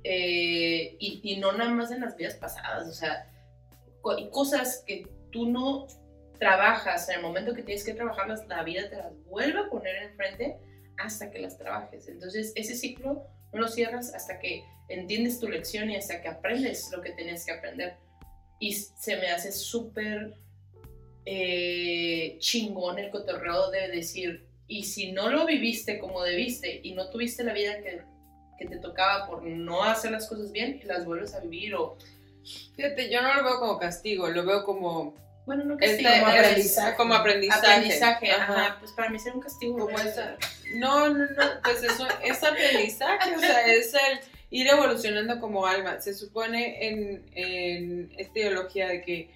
eh, 0.04 0.96
y, 0.98 1.20
y 1.22 1.36
no 1.36 1.52
nada 1.52 1.70
más 1.70 1.90
en 1.90 2.00
las 2.00 2.16
vidas 2.16 2.34
pasadas, 2.36 2.88
o 2.88 2.92
sea, 2.94 3.30
co- 4.00 4.30
cosas 4.30 4.82
que 4.86 5.06
tú 5.30 5.46
no 5.50 5.86
trabajas 6.40 7.08
en 7.08 7.16
el 7.16 7.22
momento 7.22 7.54
que 7.54 7.62
tienes 7.62 7.84
que 7.84 7.94
trabajarlas, 7.94 8.46
la 8.48 8.64
vida 8.64 8.88
te 8.88 8.96
las 8.96 9.12
vuelve 9.26 9.60
a 9.60 9.68
poner 9.68 9.94
enfrente 10.02 10.56
hasta 10.96 11.30
que 11.30 11.38
las 11.38 11.56
trabajes. 11.56 12.08
Entonces, 12.08 12.52
ese 12.56 12.74
ciclo 12.74 13.26
no 13.52 13.60
lo 13.60 13.68
cierras 13.68 14.12
hasta 14.14 14.40
que 14.40 14.64
entiendes 14.88 15.38
tu 15.38 15.48
lección 15.48 15.90
y 15.90 15.96
hasta 15.96 16.20
que 16.20 16.28
aprendes 16.28 16.90
lo 16.90 17.00
que 17.02 17.10
tenías 17.10 17.44
que 17.44 17.52
aprender. 17.52 17.94
Y 18.58 18.72
se 18.72 19.16
me 19.16 19.28
hace 19.28 19.52
súper 19.52 20.34
eh, 21.26 22.36
chingón 22.40 22.98
el 22.98 23.10
cotorreo 23.10 23.70
de 23.70 23.88
decir, 23.88 24.48
y 24.66 24.84
si 24.84 25.12
no 25.12 25.30
lo 25.30 25.46
viviste 25.46 25.98
como 25.98 26.22
debiste 26.22 26.80
y 26.82 26.94
no 26.94 27.10
tuviste 27.10 27.44
la 27.44 27.52
vida 27.52 27.82
que, 27.82 28.00
que 28.58 28.66
te 28.66 28.78
tocaba 28.78 29.28
por 29.28 29.42
no 29.42 29.84
hacer 29.84 30.10
las 30.10 30.26
cosas 30.26 30.50
bien, 30.52 30.80
las 30.84 31.04
vuelves 31.04 31.34
a 31.34 31.40
vivir 31.40 31.74
o, 31.74 31.98
Fíjate, 32.74 33.10
yo 33.10 33.22
no 33.22 33.34
lo 33.34 33.44
veo 33.44 33.60
como 33.60 33.78
castigo, 33.78 34.28
lo 34.28 34.44
veo 34.44 34.64
como, 34.64 35.14
bueno, 35.46 35.64
no 35.64 35.74
este- 35.80 36.02
castigo, 36.02 36.10
como 36.24 36.32
es- 36.32 36.38
aprendizaje. 36.46 36.96
como 36.96 37.14
aprendizaje. 37.14 37.66
Aprendizaje, 37.66 38.30
ajá. 38.32 38.52
Ajá. 38.66 38.76
Pues 38.80 38.92
para 38.92 39.10
mí 39.10 39.18
sería 39.18 39.34
un 39.34 39.40
castigo. 39.40 39.78
Como 39.78 39.90
¿no? 39.90 39.98
esa- 40.02 40.36
No, 40.74 41.08
no, 41.08 41.18
no, 41.26 41.42
pues 41.64 41.82
eso 41.82 42.06
es 42.22 42.42
aprendizaje, 42.44 43.34
o 43.36 43.40
sea, 43.40 43.66
es 43.66 43.94
el 43.94 44.20
ir 44.50 44.68
evolucionando 44.68 45.40
como 45.40 45.66
alma. 45.66 46.00
Se 46.00 46.14
supone 46.14 46.86
en, 46.88 47.24
en 47.34 48.12
esta 48.18 48.38
ideología 48.38 48.88
de 48.88 49.02
que 49.02 49.30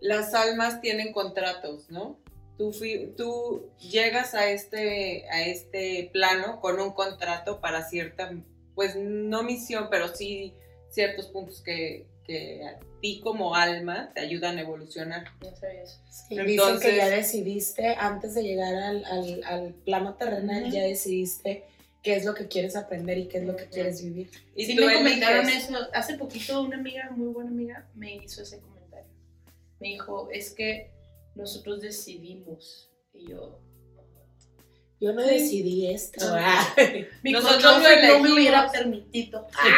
las 0.00 0.34
almas 0.34 0.80
tienen 0.80 1.12
contratos, 1.12 1.88
¿no? 1.90 2.18
Tú, 2.58 2.70
tú 3.16 3.70
llegas 3.78 4.34
a 4.34 4.50
este, 4.50 5.28
a 5.30 5.42
este 5.42 6.10
plano 6.12 6.60
con 6.60 6.80
un 6.80 6.92
contrato 6.92 7.60
para 7.60 7.82
cierta, 7.88 8.30
pues 8.74 8.94
no 8.96 9.42
misión, 9.42 9.88
pero 9.90 10.08
sí 10.14 10.54
ciertos 10.90 11.26
puntos 11.28 11.62
que, 11.62 12.06
que 12.26 12.64
a 12.64 12.78
ti 13.00 13.20
como 13.20 13.54
alma 13.54 14.12
te 14.14 14.20
ayudan 14.20 14.58
a 14.58 14.62
evolucionar. 14.62 15.24
No 15.40 15.48
eso. 15.48 16.00
Sí, 16.10 16.34
dicen 16.36 16.48
Entonces- 16.50 16.90
que 16.90 16.96
ya 16.96 17.08
decidiste, 17.08 17.88
antes 17.96 18.34
de 18.34 18.42
llegar 18.42 18.74
al, 18.74 19.04
al- 19.04 19.42
al 19.44 19.74
plano 19.74 20.14
terrenal, 20.14 20.70
ya 20.70 20.82
decidiste 20.82 21.64
qué 22.02 22.16
es 22.16 22.24
lo 22.24 22.34
que 22.34 22.48
quieres 22.48 22.74
aprender 22.76 23.18
y 23.18 23.28
qué 23.28 23.38
es 23.38 23.44
lo 23.44 23.56
que 23.56 23.66
quieres 23.66 24.02
vivir. 24.02 24.30
Y 24.56 24.66
sí 24.66 24.76
tú 24.76 24.84
me 24.84 24.94
comentaron 24.94 25.48
eso. 25.48 25.74
Hace 25.94 26.14
poquito 26.18 26.62
una 26.62 26.76
amiga, 26.76 27.10
muy 27.10 27.28
buena 27.32 27.50
amiga, 27.50 27.88
me 27.94 28.16
hizo 28.16 28.42
ese 28.42 28.58
comentario. 28.60 29.10
Me 29.80 29.88
dijo, 29.88 30.28
es 30.32 30.52
que 30.52 30.90
nosotros 31.34 31.80
decidimos. 31.80 32.90
Y 33.14 33.28
yo, 33.30 33.60
Yo 35.02 35.12
no 35.12 35.22
Sí. 35.24 35.30
decidí 35.30 35.92
esto. 35.92 36.24
No. 36.24 36.36
ah. 36.38 36.74
Mi 37.24 37.32
Nosotros 37.32 37.82
no 37.82 38.20
me 38.20 38.32
hubiera 38.32 38.70
permitido. 38.70 39.48
Ay, 39.58 39.68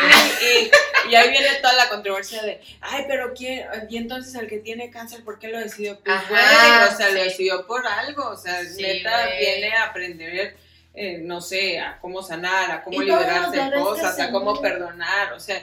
y, 1.07 1.11
y 1.11 1.15
ahí 1.15 1.31
viene 1.31 1.49
toda 1.63 1.73
la 1.73 1.89
controversia 1.89 2.43
de, 2.43 2.61
ay, 2.83 3.05
pero 3.09 3.33
quién, 3.33 3.67
y 3.89 3.97
entonces 3.97 4.35
el 4.35 4.47
que 4.49 4.59
tiene 4.59 4.91
cáncer, 4.91 5.25
¿por 5.25 5.39
qué 5.39 5.49
lo 5.49 5.59
decidió? 5.59 5.99
Pues, 6.01 6.15
Ajá, 6.15 6.29
güey, 6.29 6.95
o 6.95 6.97
sea, 6.99 7.09
lo 7.09 7.23
decidió 7.25 7.67
por 7.67 7.87
algo, 7.87 8.29
o 8.29 8.37
sea, 8.37 8.63
Sí, 8.67 8.83
neta 8.83 9.31
viene 9.39 9.73
a 9.73 9.85
aprender, 9.85 10.57
eh, 10.93 11.19
no 11.23 11.41
sé, 11.41 11.81
a 11.81 11.99
cómo 12.03 12.23
sanar, 12.23 12.71
a 12.71 12.85
cómo 12.85 13.01
Y 13.01 13.07
liberarse 13.07 13.57
de 13.57 13.73
cosas, 13.81 14.21
a 14.21 14.31
cómo 14.31 14.61
perdonar, 14.61 15.33
o 15.33 15.41
sea, 15.41 15.57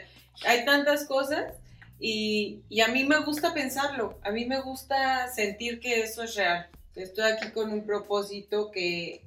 hay 0.44 0.66
tantas 0.66 1.06
cosas 1.06 1.54
y, 2.00 2.62
y 2.68 2.82
a 2.82 2.88
mí 2.88 3.06
me 3.06 3.20
gusta 3.20 3.54
pensarlo, 3.54 4.18
a 4.24 4.32
mí 4.32 4.46
me 4.46 4.60
gusta 4.60 5.28
sentir 5.32 5.80
que 5.80 6.02
eso 6.02 6.24
es 6.24 6.34
real, 6.34 6.68
que 6.96 7.04
estoy 7.04 7.32
aquí 7.32 7.52
con 7.52 7.72
un 7.72 7.86
propósito 7.86 8.72
que, 8.72 9.22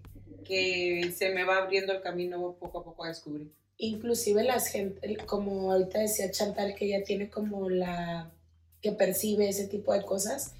que 0.45 1.13
se 1.17 1.31
me 1.31 1.45
va 1.45 1.59
abriendo 1.59 1.93
el 1.93 2.01
camino 2.03 2.57
poco 2.61 2.79
a 2.81 2.85
poco 2.85 3.05
a 3.05 3.09
descubrir. 3.09 3.51
Inclusive 3.77 4.45
la 4.45 4.61
gente, 4.61 5.17
como 5.27 5.73
ahorita 5.73 5.99
decía 5.99 6.31
Chantal, 6.31 6.75
que 6.77 6.85
ella 6.87 7.03
tiene 7.03 7.29
como 7.29 7.69
la, 7.69 8.31
que 8.81 8.93
percibe 8.93 9.49
ese 9.49 9.67
tipo 9.67 9.93
de 9.93 10.03
cosas, 10.03 10.53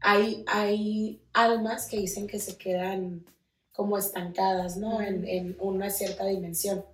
hay, 0.00 0.44
hay 0.46 1.20
almas 1.32 1.86
que 1.86 1.96
dicen 1.98 2.26
que 2.26 2.38
se 2.38 2.56
quedan 2.56 3.24
como 3.72 3.98
estancadas, 3.98 4.76
¿no? 4.76 5.00
En, 5.00 5.26
en 5.26 5.56
una 5.58 5.90
cierta 5.90 6.26
dimensión. 6.26 6.84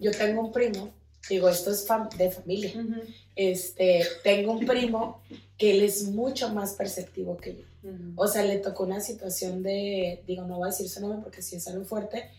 Yo 0.00 0.10
tengo 0.10 0.40
un 0.40 0.52
primo, 0.52 0.90
digo, 1.28 1.48
esto 1.48 1.70
es 1.70 1.86
fam- 1.86 2.08
de 2.16 2.30
familia, 2.30 2.72
este, 3.36 4.04
tengo 4.24 4.52
un 4.52 4.64
primo 4.66 5.20
que 5.58 5.72
él 5.72 5.82
es 5.82 6.04
mucho 6.04 6.48
más 6.54 6.72
perceptivo 6.74 7.36
que 7.36 7.56
yo. 7.56 7.64
O 8.16 8.26
sea, 8.26 8.44
le 8.44 8.58
tocó 8.58 8.84
una 8.84 9.00
situación 9.00 9.62
de, 9.62 10.22
digo, 10.26 10.44
no 10.44 10.58
voy 10.58 10.68
a 10.68 10.70
decir 10.70 10.88
su 10.88 11.00
nombre 11.00 11.20
porque 11.22 11.42
sí 11.42 11.56
es 11.56 11.68
algo 11.68 11.84
fuerte, 11.84 12.30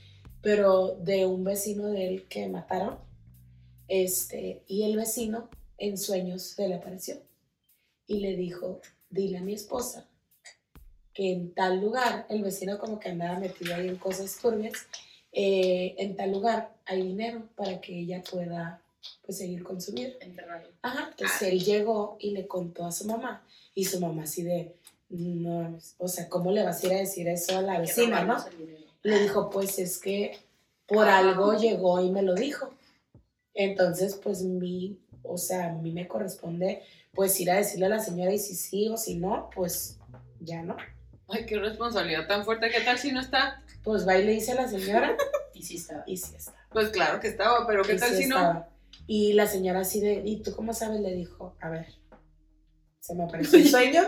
pero 0.41 0.95
de 0.95 1.25
un 1.25 1.43
vecino 1.43 1.87
de 1.87 2.07
él 2.07 2.27
que 2.27 2.47
mataron, 2.47 2.97
este, 3.87 4.63
y 4.67 4.83
el 4.83 4.97
vecino 4.97 5.49
en 5.77 5.97
sueños 5.97 6.43
se 6.43 6.67
le 6.67 6.75
apareció 6.75 7.21
y 8.05 8.19
le 8.19 8.35
dijo, 8.35 8.81
dile 9.09 9.37
a 9.37 9.41
mi 9.41 9.53
esposa 9.53 10.07
que 11.13 11.31
en 11.31 11.53
tal 11.53 11.81
lugar, 11.81 12.25
el 12.29 12.43
vecino 12.43 12.77
como 12.77 12.99
que 12.99 13.09
andaba 13.09 13.39
metido 13.39 13.75
ahí 13.75 13.87
en 13.87 13.97
cosas 13.97 14.37
turbias, 14.41 14.87
eh, 15.31 15.95
en 15.97 16.15
tal 16.15 16.31
lugar 16.31 16.73
hay 16.85 17.01
dinero 17.01 17.47
para 17.55 17.81
que 17.81 17.99
ella 17.99 18.23
pueda 18.29 18.81
pues 19.25 19.37
seguir 19.37 19.63
con 19.63 19.81
su 19.81 19.93
vida. 19.93 20.11
Enterrado. 20.21 20.69
Ajá, 20.81 21.09
entonces 21.11 21.41
él 21.41 21.63
llegó 21.63 22.17
y 22.19 22.31
le 22.31 22.47
contó 22.47 22.85
a 22.85 22.91
su 22.91 23.05
mamá 23.05 23.45
y 23.75 23.85
su 23.85 23.99
mamá 23.99 24.23
así 24.23 24.43
de, 24.43 24.75
no, 25.09 25.77
o 25.97 26.07
sea, 26.07 26.29
¿cómo 26.29 26.51
le 26.51 26.63
vas 26.63 26.83
a 26.83 26.87
ir 26.87 26.93
a 26.93 26.97
decir 26.97 27.27
eso 27.27 27.57
a 27.57 27.61
la 27.61 27.79
vecina, 27.79 28.23
no? 28.23 28.37
Le 29.03 29.19
dijo, 29.19 29.49
pues 29.49 29.79
es 29.79 29.97
que 29.99 30.37
por 30.87 31.07
Ah. 31.07 31.19
algo 31.19 31.53
llegó 31.57 32.01
y 32.03 32.11
me 32.11 32.21
lo 32.21 32.35
dijo. 32.35 32.71
Entonces, 33.53 34.15
pues 34.15 34.41
mi, 34.43 34.99
o 35.23 35.37
sea, 35.37 35.67
a 35.67 35.73
mí 35.73 35.91
me 35.91 36.07
corresponde 36.07 36.83
pues 37.13 37.39
ir 37.39 37.49
a 37.51 37.55
decirle 37.57 37.87
a 37.87 37.89
la 37.89 37.99
señora 37.99 38.31
y 38.33 38.39
si 38.39 38.55
sí 38.55 38.87
o 38.87 38.97
si 38.97 39.15
no, 39.17 39.49
pues 39.55 39.97
ya 40.39 40.61
no. 40.61 40.77
Ay, 41.27 41.45
qué 41.45 41.57
responsabilidad 41.59 42.27
tan 42.27 42.45
fuerte. 42.45 42.69
¿Qué 42.69 42.81
tal 42.81 42.97
si 42.97 43.11
no 43.11 43.19
está? 43.19 43.63
Pues 43.83 44.07
va 44.07 44.17
y 44.17 44.25
le 44.25 44.31
dice 44.33 44.51
a 44.53 44.55
la 44.55 44.67
señora 44.67 45.15
Y 45.53 45.63
sí 45.63 45.75
estaba. 45.77 46.03
y 46.05 46.15
sí 46.17 46.35
está. 46.35 46.53
Pues 46.71 46.89
claro 46.89 47.19
que 47.19 47.27
estaba, 47.27 47.65
pero 47.67 47.83
¿qué 47.83 47.93
Y 47.95 47.97
tal 47.97 48.11
sí 48.11 48.23
si 48.23 48.29
no? 48.29 48.35
estaba. 48.37 48.69
Y 49.07 49.33
la 49.33 49.47
señora 49.47 49.79
así 49.81 49.99
de, 49.99 50.21
¿y 50.23 50.37
tú 50.41 50.55
cómo 50.55 50.71
sabes? 50.73 51.01
Le 51.01 51.13
dijo, 51.15 51.55
a 51.61 51.69
ver, 51.69 51.87
se 52.99 53.15
me 53.15 53.23
apareció 53.23 53.57
en 53.59 53.67
sueños 53.71 54.07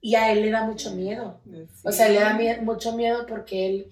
y 0.00 0.14
a 0.14 0.32
él 0.32 0.42
le 0.42 0.50
da 0.50 0.64
mucho 0.64 0.94
miedo. 0.94 1.40
O 1.84 1.92
sea, 1.92 2.08
le 2.08 2.20
da 2.20 2.38
mucho 2.62 2.96
miedo 2.96 3.26
porque 3.26 3.66
él, 3.66 3.90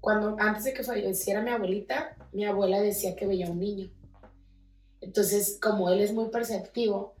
cuando 0.00 0.36
antes 0.38 0.64
de 0.64 0.72
que 0.72 0.82
falleciera 0.84 1.42
mi 1.42 1.50
abuelita, 1.50 2.16
mi 2.32 2.44
abuela 2.44 2.80
decía 2.80 3.16
que 3.16 3.26
veía 3.26 3.50
un 3.50 3.58
niño. 3.58 3.90
Entonces, 5.00 5.58
como 5.60 5.90
él 5.90 6.00
es 6.00 6.12
muy 6.12 6.28
perceptivo, 6.28 7.14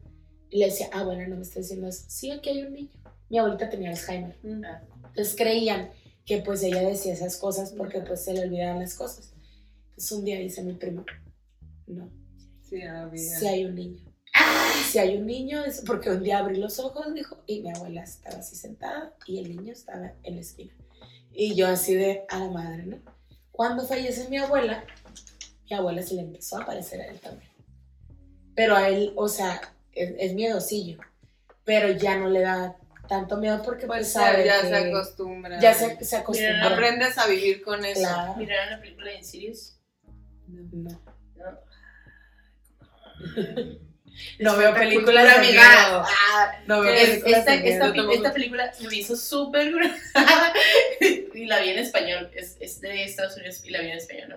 le 0.50 0.66
decía, 0.66 0.88
ah, 0.92 1.04
bueno, 1.04 1.26
no 1.28 1.36
me 1.36 1.42
está 1.42 1.60
diciendo 1.60 1.88
eso. 1.88 2.04
Sí, 2.08 2.30
aquí 2.30 2.50
hay 2.50 2.62
un 2.62 2.74
niño. 2.74 2.90
Mi 3.28 3.38
abuelita 3.38 3.68
tenía 3.70 3.90
Alzheimer. 3.90 4.36
Mm. 4.42 4.62
Entonces 5.06 5.34
creían 5.36 5.90
que 6.24 6.38
pues 6.38 6.62
ella 6.62 6.82
decía 6.82 7.12
esas 7.12 7.36
cosas 7.36 7.72
porque 7.72 8.00
pues 8.00 8.24
se 8.24 8.34
le 8.34 8.42
olvidaban 8.42 8.80
las 8.80 8.94
cosas. 8.94 9.32
Entonces 9.90 10.12
un 10.12 10.24
día 10.24 10.38
dice 10.38 10.62
mi 10.62 10.74
primo, 10.74 11.04
no, 11.86 12.08
Sí, 12.68 12.82
había. 12.82 13.38
hay 13.48 13.64
un 13.64 13.74
niño. 13.74 14.09
Si 14.90 14.98
hay 14.98 15.16
un 15.16 15.26
niño, 15.26 15.64
es 15.64 15.82
porque 15.86 16.10
un 16.10 16.22
día 16.22 16.38
abrí 16.38 16.56
los 16.56 16.78
ojos, 16.80 17.14
dijo, 17.14 17.38
y 17.46 17.60
mi 17.60 17.70
abuela 17.70 18.02
estaba 18.02 18.38
así 18.38 18.56
sentada 18.56 19.14
y 19.26 19.38
el 19.38 19.56
niño 19.56 19.72
estaba 19.72 20.12
en 20.24 20.34
la 20.34 20.40
esquina. 20.40 20.72
Y 21.32 21.54
yo 21.54 21.68
así 21.68 21.94
de 21.94 22.24
a 22.28 22.38
la 22.40 22.50
madre, 22.50 22.86
¿no? 22.86 22.98
Cuando 23.52 23.86
fallece 23.86 24.28
mi 24.28 24.38
abuela, 24.38 24.84
mi 25.70 25.76
abuela 25.76 26.02
se 26.02 26.14
le 26.14 26.22
empezó 26.22 26.58
a 26.58 26.62
aparecer 26.62 27.00
a 27.02 27.06
él 27.06 27.20
también. 27.20 27.50
Pero 28.56 28.74
a 28.74 28.88
él, 28.88 29.12
o 29.14 29.28
sea, 29.28 29.60
es, 29.92 30.12
es 30.18 30.34
miedosillo, 30.34 30.98
pero 31.64 31.92
ya 31.92 32.18
no 32.18 32.28
le 32.28 32.40
da 32.40 32.76
tanto 33.08 33.36
miedo 33.36 33.62
porque 33.62 33.86
pues, 33.86 33.98
Pues 34.00 34.12
sabe 34.12 34.44
ya 34.44 34.60
que 34.60 34.68
se 34.68 34.76
acostumbra. 34.76 35.60
ya 35.60 35.72
se, 35.74 36.04
se 36.04 36.16
acostumbró. 36.16 36.66
Aprendes 36.68 37.16
a 37.16 37.28
vivir 37.28 37.62
con 37.62 37.84
eso. 37.84 38.00
Claro. 38.00 38.34
¿Miraron 38.36 38.70
la 38.70 38.80
película 38.80 39.10
de 39.10 39.18
Insidious? 39.18 39.78
No. 40.48 40.68
No. 40.72 41.00
No 41.36 41.58
veo 44.56 44.74
películas 44.74 45.04
Cultura, 45.04 45.22
de 45.24 45.30
amiga. 45.30 45.62
miedo. 45.62 46.04
Ah, 46.06 46.52
No 46.66 46.80
veo 46.80 46.92
es- 46.94 47.08
películas 47.10 47.38
esta, 47.40 47.56
de 47.56 47.68
esta, 47.70 47.84
tampoco. 47.86 48.12
esta 48.12 48.32
película 48.32 48.72
se 48.72 48.86
me 48.88 48.96
hizo 48.96 49.16
súper 49.16 49.72
y 51.34 51.46
la 51.46 51.60
vi 51.60 51.70
en 51.70 51.78
español. 51.78 52.30
Es, 52.34 52.56
es 52.60 52.80
de 52.80 53.04
Estados 53.04 53.36
Unidos 53.36 53.62
y 53.64 53.70
la 53.70 53.80
vi 53.80 53.90
en 53.90 53.96
español, 53.98 54.28
¿no? 54.30 54.36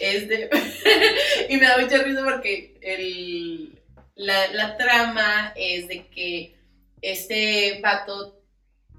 Es 0.00 0.28
de. 0.28 0.48
y 1.48 1.56
me 1.56 1.66
da 1.66 1.78
mucha 1.78 1.98
risa 2.02 2.22
porque 2.24 2.78
el, 2.80 3.78
la, 4.14 4.48
la 4.52 4.76
trama 4.76 5.52
es 5.56 5.88
de 5.88 6.06
que 6.08 6.54
este 7.02 7.78
pato 7.82 8.38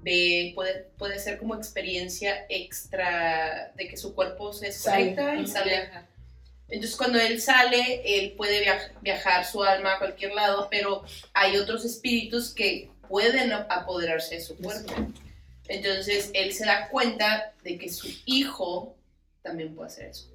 ve, 0.02 0.52
puede, 0.54 0.90
puede 0.98 1.18
ser 1.18 1.38
como 1.38 1.54
experiencia 1.56 2.44
extra 2.48 3.72
de 3.74 3.88
que 3.88 3.96
su 3.96 4.14
cuerpo 4.14 4.52
se 4.52 4.66
desconecta 4.66 5.34
y 5.36 5.46
sale 5.46 5.90
entonces 6.68 6.96
cuando 6.96 7.18
él 7.18 7.40
sale, 7.40 8.02
él 8.04 8.32
puede 8.36 8.64
viaj- 8.64 8.90
viajar 9.02 9.44
su 9.44 9.62
alma 9.62 9.94
a 9.94 9.98
cualquier 9.98 10.32
lado, 10.34 10.68
pero 10.70 11.02
hay 11.32 11.56
otros 11.56 11.84
espíritus 11.84 12.52
que 12.54 12.90
pueden 13.08 13.52
ap- 13.52 13.70
apoderarse 13.70 14.36
de 14.36 14.40
su 14.40 14.56
cuerpo. 14.56 14.92
Entonces 15.68 16.30
él 16.34 16.52
se 16.52 16.66
da 16.66 16.88
cuenta 16.88 17.52
de 17.62 17.78
que 17.78 17.88
su 17.90 18.08
hijo 18.26 18.96
también 19.42 19.74
puede 19.74 19.88
hacer 19.88 20.06
eso. 20.06 20.30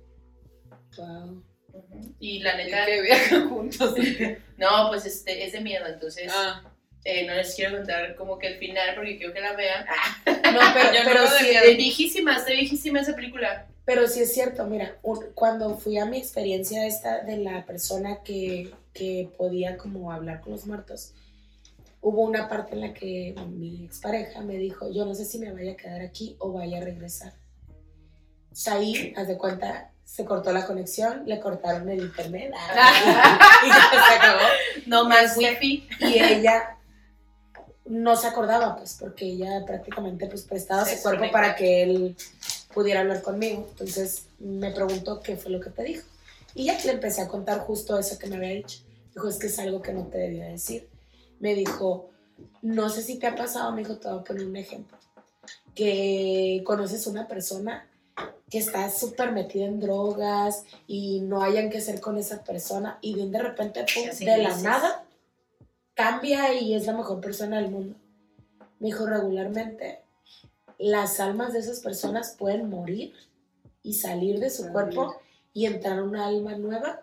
Wow. 0.97 1.43
Ujú. 1.71 2.15
Y 2.19 2.39
la 2.39 2.59
Y 2.61 2.65
neta, 2.65 2.85
que 2.85 3.01
viajan 3.01 3.49
juntos. 3.49 3.95
no, 4.57 4.87
pues 4.89 5.05
este, 5.05 5.45
es 5.45 5.53
de 5.53 5.59
miedo, 5.61 5.85
entonces 5.87 6.31
Ah, 6.35 6.63
eh, 7.05 7.25
no 7.25 7.33
les 7.35 7.55
quiero 7.55 7.77
contar 7.77 8.15
como 8.15 8.37
que 8.39 8.47
el 8.47 8.57
final 8.57 8.95
porque 8.95 9.17
quiero 9.17 9.33
que 9.33 9.41
la 9.41 9.53
vean. 9.53 9.85
Ah, 9.87 10.17
No, 10.51 10.59
pero, 10.73 10.89
pero 11.05 11.21
de 11.23 11.39
sí, 11.39 11.49
es 11.51 11.77
viejísima, 11.77 12.35
está 12.37 12.51
viejísima 12.51 13.01
esa 13.01 13.15
película. 13.15 13.67
Pero 13.89 14.07
sí 14.07 14.21
es 14.21 14.31
cierto, 14.31 14.67
mira, 14.67 14.97
un- 15.01 15.31
cuando 15.33 15.75
fui 15.75 15.97
a 15.97 16.05
mi 16.05 16.19
experiencia 16.19 16.85
esta 16.85 17.21
de 17.23 17.37
la 17.37 17.65
persona 17.65 18.19
que, 18.23 18.71
que 18.93 19.31
podía 19.35 19.77
como 19.77 20.11
hablar 20.11 20.41
con 20.41 20.51
los 20.51 20.67
muertos, 20.67 21.15
hubo 21.99 22.21
una 22.21 22.47
parte 22.47 22.75
en 22.75 22.81
la 22.81 22.93
que 22.93 23.33
mi 23.47 23.85
expareja 23.85 24.41
me 24.41 24.57
dijo, 24.57 24.91
yo 24.91 25.05
no 25.05 25.15
sé 25.15 25.25
si 25.25 25.39
me 25.39 25.51
vaya 25.51 25.71
a 25.71 25.75
quedar 25.75 26.01
aquí 26.01 26.35
o 26.37 26.53
vaya 26.53 26.77
a 26.77 26.81
regresar. 26.81 27.33
O 28.51 28.55
sea, 28.55 28.73
ahí, 28.75 29.11
haz 29.17 29.27
de 29.27 29.39
cuenta, 29.39 29.89
se 30.05 30.23
cortó 30.23 30.51
la 30.51 30.67
conexión, 30.67 31.23
le 31.25 31.39
cortaron 31.39 31.89
el 31.89 32.01
internet 32.01 32.53
y 32.53 33.69
ya 33.69 33.89
se 34.07 34.13
acabó. 34.19 34.39
No 34.85 35.09
más 35.09 35.35
wifi. 35.35 35.87
y 36.01 36.19
ella 36.19 36.77
no 37.85 38.15
se 38.15 38.27
acordaba, 38.27 38.75
pues, 38.75 38.97
porque 38.99 39.25
ella 39.25 39.65
prácticamente 39.65 40.27
pues 40.27 40.43
prestaba 40.43 40.85
Se 40.85 40.97
su 40.97 41.01
cuerpo 41.01 41.31
para 41.31 41.55
que 41.55 41.81
él 41.81 42.15
pudiera 42.73 43.01
hablar 43.01 43.21
conmigo. 43.21 43.67
Entonces 43.71 44.25
me 44.39 44.71
preguntó 44.71 45.21
qué 45.21 45.35
fue 45.37 45.51
lo 45.51 45.59
que 45.59 45.69
te 45.69 45.83
dijo. 45.83 46.07
Y 46.55 46.65
ya 46.65 46.77
le 46.83 46.91
empecé 46.91 47.21
a 47.21 47.27
contar 47.27 47.59
justo 47.59 47.97
eso 47.97 48.17
que 48.17 48.27
me 48.27 48.37
había 48.37 48.49
dicho. 48.49 48.79
Dijo, 49.13 49.27
es 49.27 49.37
que 49.37 49.47
es 49.47 49.59
algo 49.59 49.81
que 49.81 49.93
no 49.93 50.05
te 50.07 50.17
debía 50.17 50.45
decir. 50.45 50.87
Me 51.39 51.55
dijo, 51.55 52.09
no 52.61 52.89
sé 52.89 53.01
si 53.01 53.19
te 53.19 53.27
ha 53.27 53.35
pasado, 53.35 53.71
me 53.71 53.81
dijo, 53.81 53.97
te 53.97 54.09
voy 54.09 54.19
a 54.19 54.23
poner 54.23 54.45
un 54.45 54.55
ejemplo. 54.55 54.97
Que 55.75 56.61
conoces 56.65 57.07
una 57.07 57.27
persona 57.27 57.87
que 58.49 58.57
está 58.57 58.89
súper 58.89 59.31
metida 59.31 59.65
en 59.65 59.79
drogas 59.79 60.63
y 60.87 61.21
no 61.21 61.43
hayan 61.43 61.69
que 61.69 61.77
hacer 61.77 62.01
con 62.01 62.17
esa 62.17 62.43
persona 62.43 62.97
y 63.01 63.19
un 63.19 63.31
de 63.31 63.39
repente, 63.39 63.85
pum, 63.93 64.25
de 64.25 64.37
la 64.37 64.57
nada, 64.57 65.05
cambia 65.93 66.53
y 66.53 66.73
es 66.73 66.85
la 66.85 66.93
mejor 66.93 67.21
persona 67.21 67.57
del 67.57 67.69
mundo. 67.69 67.95
Me 68.79 68.87
dijo, 68.87 69.05
regularmente 69.05 69.99
las 70.79 71.19
almas 71.19 71.53
de 71.53 71.59
esas 71.59 71.79
personas 71.81 72.35
pueden 72.39 72.69
morir 72.69 73.13
y 73.83 73.93
salir 73.93 74.39
de 74.39 74.49
su 74.49 74.71
cuerpo 74.71 75.21
y 75.53 75.65
entrar 75.65 76.01
una 76.01 76.25
alma 76.27 76.55
nueva 76.55 77.01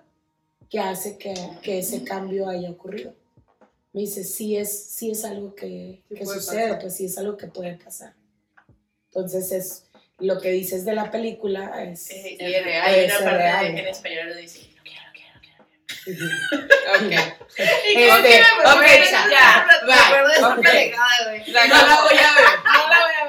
que 0.70 0.80
hace 0.80 1.16
que, 1.18 1.34
que 1.62 1.78
ese 1.78 2.02
cambio 2.02 2.48
haya 2.48 2.70
ocurrido. 2.70 3.14
Me 3.92 4.00
dice, 4.02 4.24
sí 4.24 4.56
es, 4.56 4.84
sí 4.90 5.10
es 5.10 5.24
algo 5.24 5.54
que, 5.54 6.02
Sí 6.08 6.14
que 6.16 6.24
puede 6.24 6.40
sucede, 6.40 6.62
pasar. 6.64 6.80
pues 6.80 6.96
sí 6.96 7.04
es 7.06 7.16
algo 7.18 7.36
que 7.36 7.46
puede 7.46 7.76
pasar. 7.76 8.14
Entonces 9.10 9.52
es 9.52 9.84
lo 10.18 10.40
que 10.40 10.50
dices 10.50 10.84
de 10.84 10.94
la 10.94 11.10
película 11.10 11.82
es... 11.84 12.10
Eh, 12.10 12.36
y 12.40 12.44
Es 12.44 12.56
hay- 12.56 12.62
real, 12.64 12.86
hay 12.86 13.04
es 13.04 13.12
una 13.16 13.24
parte 13.24 13.38
real. 13.38 13.64
de- 13.74 13.80
en 13.80 13.86
español 13.88 14.28
que 14.34 14.40
dice, 14.40 14.70
no 14.76 14.82
quiero, 14.82 15.02
no 15.06 15.12
quiero, 15.12 15.58
no 15.58 15.66
quiero. 15.66 16.24
Ujú. 16.24 16.26
Ok. 16.96 17.12
Y 17.94 17.98
Este, 18.02 18.40
ok, 18.40 18.84
ya, 19.30 19.66
bye. 19.86 19.92
No 20.28 20.46
la 20.46 20.54
voy 20.54 20.66
a 20.66 21.30
ver. 21.30 21.48
No 21.48 21.76
la 21.84 22.02
voy 22.02 22.18
a 22.18 22.32
ver 22.34 22.46
jamás. 22.64 23.25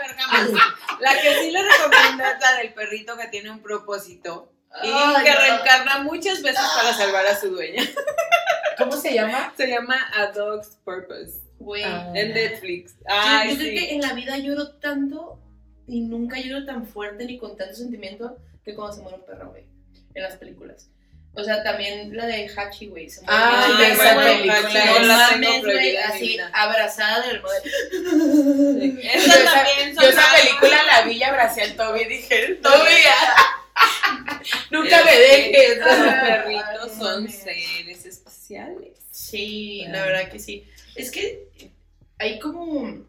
La 0.99 1.13
que 1.22 1.34
sí 1.41 1.51
le 1.51 1.61
recomiendo 1.61 2.24
es 2.24 2.39
la 2.41 2.57
del 2.57 2.74
perrito 2.74 3.18
que 3.18 3.28
tiene 3.28 3.51
un 3.51 3.59
propósito 3.61 4.51
y 4.84 4.89
Ay, 4.93 5.24
que 5.26 5.32
no. 5.32 5.39
reencarna 5.39 5.99
muchas 6.03 6.41
veces 6.41 6.61
para 6.76 6.93
salvar 6.93 7.26
a 7.26 7.39
su 7.39 7.49
dueña. 7.49 7.84
¿Cómo 8.78 8.91
se 8.93 9.13
llama? 9.13 9.53
Se 9.57 9.68
llama 9.68 9.95
A 10.15 10.28
Dog's 10.32 10.78
Purpose 10.84 11.39
Güey. 11.59 11.84
Ah. 11.84 12.11
en 12.13 12.34
Netflix. 12.34 12.93
Yo- 12.99 13.05
Ay, 13.07 13.49
yo 13.49 13.55
sí. 13.55 13.59
creo 13.61 13.74
que 13.88 13.93
en 13.95 14.01
la 14.01 14.13
vida 14.13 14.38
lloro 14.38 14.70
tanto 14.76 15.39
y 15.88 16.01
nunca 16.01 16.39
lloro 16.39 16.65
tan 16.65 16.86
fuerte 16.86 17.26
ni 17.26 17.38
con 17.39 17.55
tanto 17.57 17.76
sentimiento 17.76 18.38
que 18.63 18.76
cuando 18.76 18.95
se 18.95 19.01
muere 19.01 19.18
un 19.18 19.26
perro, 19.26 19.49
güey. 19.49 19.65
En 20.13 20.24
las 20.24 20.36
películas. 20.36 20.89
O 21.39 21.43
sea, 21.43 21.61
también 21.61 22.15
la 22.17 22.25
de 22.25 22.49
Hachi, 22.49 22.88
güey. 22.88 23.07
Ah, 23.27 23.79
esa 23.81 24.15
película, 24.15 24.99
No 24.99 25.05
la 25.05 25.29
tengo 25.39 25.61
prohibida 25.61 26.07
Así, 26.09 26.38
abrazada 26.51 27.27
del 27.27 27.41
modelo. 27.41 28.99
Esa, 29.03 29.43
también 29.43 29.95
yo 29.95 30.01
esa 30.09 30.23
película 30.35 30.81
la 30.83 31.01
vi 31.03 31.17
y 31.17 31.23
abracé 31.23 31.61
al 31.61 31.75
Toby 31.75 32.01
y 32.01 32.05
dije, 32.05 32.55
Toby, 32.55 32.91
nunca 34.71 35.03
me 35.03 35.15
dejes. 35.17 35.77
Los 35.77 36.13
perritos 36.15 36.91
son 36.97 37.29
seres 37.29 38.05
especiales. 38.05 38.93
Sí, 39.11 39.83
Ah. 39.88 39.91
la 39.91 40.05
verdad 40.05 40.29
que 40.31 40.39
sí. 40.39 40.65
Es 40.95 41.11
que 41.11 41.47
hay 42.17 42.39
como 42.39 43.05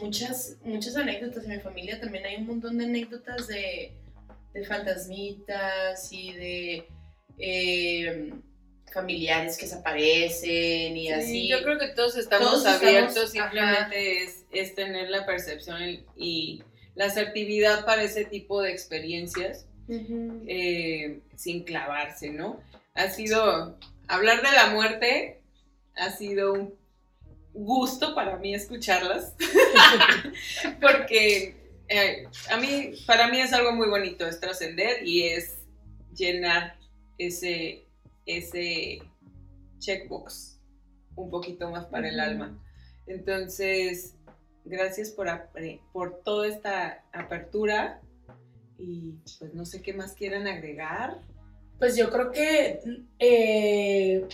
muchas, 0.00 0.56
muchas 0.64 0.96
anécdotas 0.96 1.44
en 1.44 1.50
mi 1.52 1.60
familia. 1.60 1.98
También 2.00 2.26
hay 2.26 2.36
un 2.36 2.46
montón 2.46 2.76
de 2.78 2.84
anécdotas 2.84 3.46
de, 3.46 3.92
de 4.52 4.64
fantasmitas 4.66 6.08
y 6.12 6.32
de 6.34 6.88
eh, 7.38 8.32
familiares 8.92 9.56
que 9.56 9.66
se 9.66 9.76
aparecen 9.76 10.96
y 10.96 11.06
Sí, 11.06 11.12
así. 11.12 11.48
yo 11.48 11.62
creo 11.62 11.78
que 11.78 11.88
todos 11.88 12.16
estamos 12.16 12.46
Todos 12.50 12.58
estamos- 12.66 12.82
abiertos, 12.82 13.34
ajá. 13.36 13.50
simplemente 13.50 14.22
es, 14.24 14.44
es 14.52 14.74
tener 14.74 15.08
la 15.10 15.24
percepción 15.26 15.80
y- 16.16 16.62
la 16.94 17.06
asertividad 17.06 17.86
para 17.86 18.02
ese 18.02 18.26
tipo 18.26 18.60
de 18.60 18.70
experiencias 18.70 19.64
eh, 20.46 21.20
sin 21.36 21.64
clavarse, 21.64 22.28
¿no? 22.30 22.60
Ha 22.94 23.08
sido, 23.08 23.78
hablar 24.08 24.42
de 24.42 24.52
la 24.52 24.66
muerte 24.70 25.40
ha 25.96 26.10
sido 26.10 26.52
un 26.52 26.74
gusto 27.54 28.14
para 28.14 28.36
mí 28.36 28.54
escucharlas, 28.54 29.34
porque 30.80 31.54
eh, 31.88 32.24
a 32.50 32.56
mí, 32.58 32.92
para 33.06 33.28
mí 33.28 33.40
es 33.40 33.52
algo 33.52 33.72
muy 33.72 33.88
bonito, 33.88 34.26
es 34.26 34.40
trascender 34.40 35.06
y 35.06 35.24
es 35.28 35.58
llenar 36.14 36.76
ese, 37.18 37.86
ese 38.26 38.98
checkbox 39.78 40.58
un 41.16 41.30
poquito 41.30 41.70
más 41.70 41.86
para 41.86 42.08
el 42.08 42.20
alma. 42.20 42.58
Entonces, 43.06 44.14
gracias 44.64 45.10
por, 45.10 45.28
por 45.92 46.22
toda 46.22 46.46
esta 46.48 47.04
apertura 47.12 48.00
y 48.78 49.12
pues 49.38 49.54
no 49.54 49.64
sé 49.64 49.82
qué 49.82 49.92
más 49.92 50.14
quieran 50.14 50.46
agregar. 50.46 51.20
Pues 51.78 51.96
yo 51.96 52.10
creo 52.10 52.30
que 52.30 52.80
eh, 53.18 54.26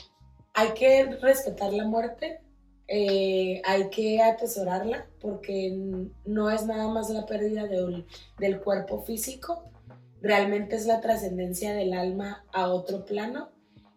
hay 0.55 0.75
que 0.75 1.05
respetar 1.17 1.73
la 1.73 1.85
muerte, 1.87 2.41
eh, 2.89 3.61
hay 3.65 3.89
que 3.91 4.23
atesorarla, 4.23 5.07
porque 5.21 5.71
no 6.25 6.51
es 6.51 6.65
nada 6.67 6.89
más 6.89 7.11
la 7.11 7.27
pérdida 7.27 7.67
de 7.67 7.85
un- 7.85 8.07
del 8.39 8.61
cuerpo 8.61 9.03
físico, 9.03 9.68
realmente 10.21 10.77
es 10.77 10.87
la 10.87 11.01
trascendencia 11.01 11.73
del 11.75 11.93
alma 11.93 12.45
a 12.53 12.69
otro 12.69 13.05
plano 13.05 13.51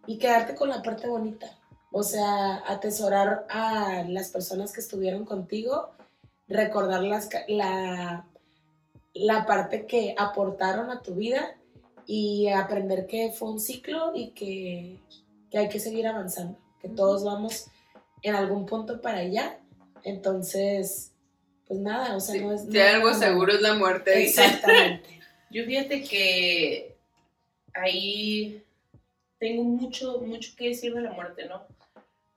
y 0.08 0.18
quedarte 0.18 0.56
con 0.56 0.70
la 0.70 0.82
parte 0.82 1.08
bonita. 1.08 1.58
O 1.92 2.04
sea, 2.04 2.64
atesorar 2.68 3.46
a 3.50 4.04
las 4.08 4.30
personas 4.30 4.72
que 4.72 4.80
estuvieron 4.80 5.26
contigo, 5.26 5.92
recordar 6.48 7.04
las 7.04 7.30
la, 7.48 8.26
la 9.14 9.46
parte 9.46 9.86
que 9.86 10.16
aportaron 10.18 10.90
a 10.90 11.02
tu 11.02 11.16
vida 11.16 11.56
y 12.06 12.48
aprender 12.50 13.08
que 13.08 13.32
fue 13.32 13.52
un 13.52 13.60
ciclo 13.60 14.14
y 14.16 14.32
que, 14.32 15.00
que 15.50 15.58
hay 15.58 15.70
que 15.70 15.80
seguir 15.80 16.08
avanzando, 16.08 16.58
que 16.82 16.90
todos 16.90 17.24
vamos 17.24 17.68
en 18.22 18.36
algún 18.36 18.66
punto 18.66 19.02
para 19.02 19.20
allá. 19.20 19.60
Entonces, 20.04 21.12
pues 21.68 21.80
nada, 21.80 22.16
o 22.16 22.20
sea, 22.20 22.42
no 22.42 22.54
es... 22.54 22.64
Si 22.64 22.80
algo 22.80 23.14
seguro 23.14 23.54
es 23.54 23.62
la 23.62 23.76
muerte. 23.76 24.24
Exactamente. 24.24 25.21
Yo 25.52 25.66
fíjate 25.66 26.02
que 26.04 26.96
ahí 27.74 28.64
tengo 29.38 29.64
mucho, 29.64 30.22
mucho 30.22 30.56
que 30.56 30.70
decir 30.70 30.94
de 30.94 31.02
la 31.02 31.12
muerte, 31.12 31.46
¿no? 31.46 31.66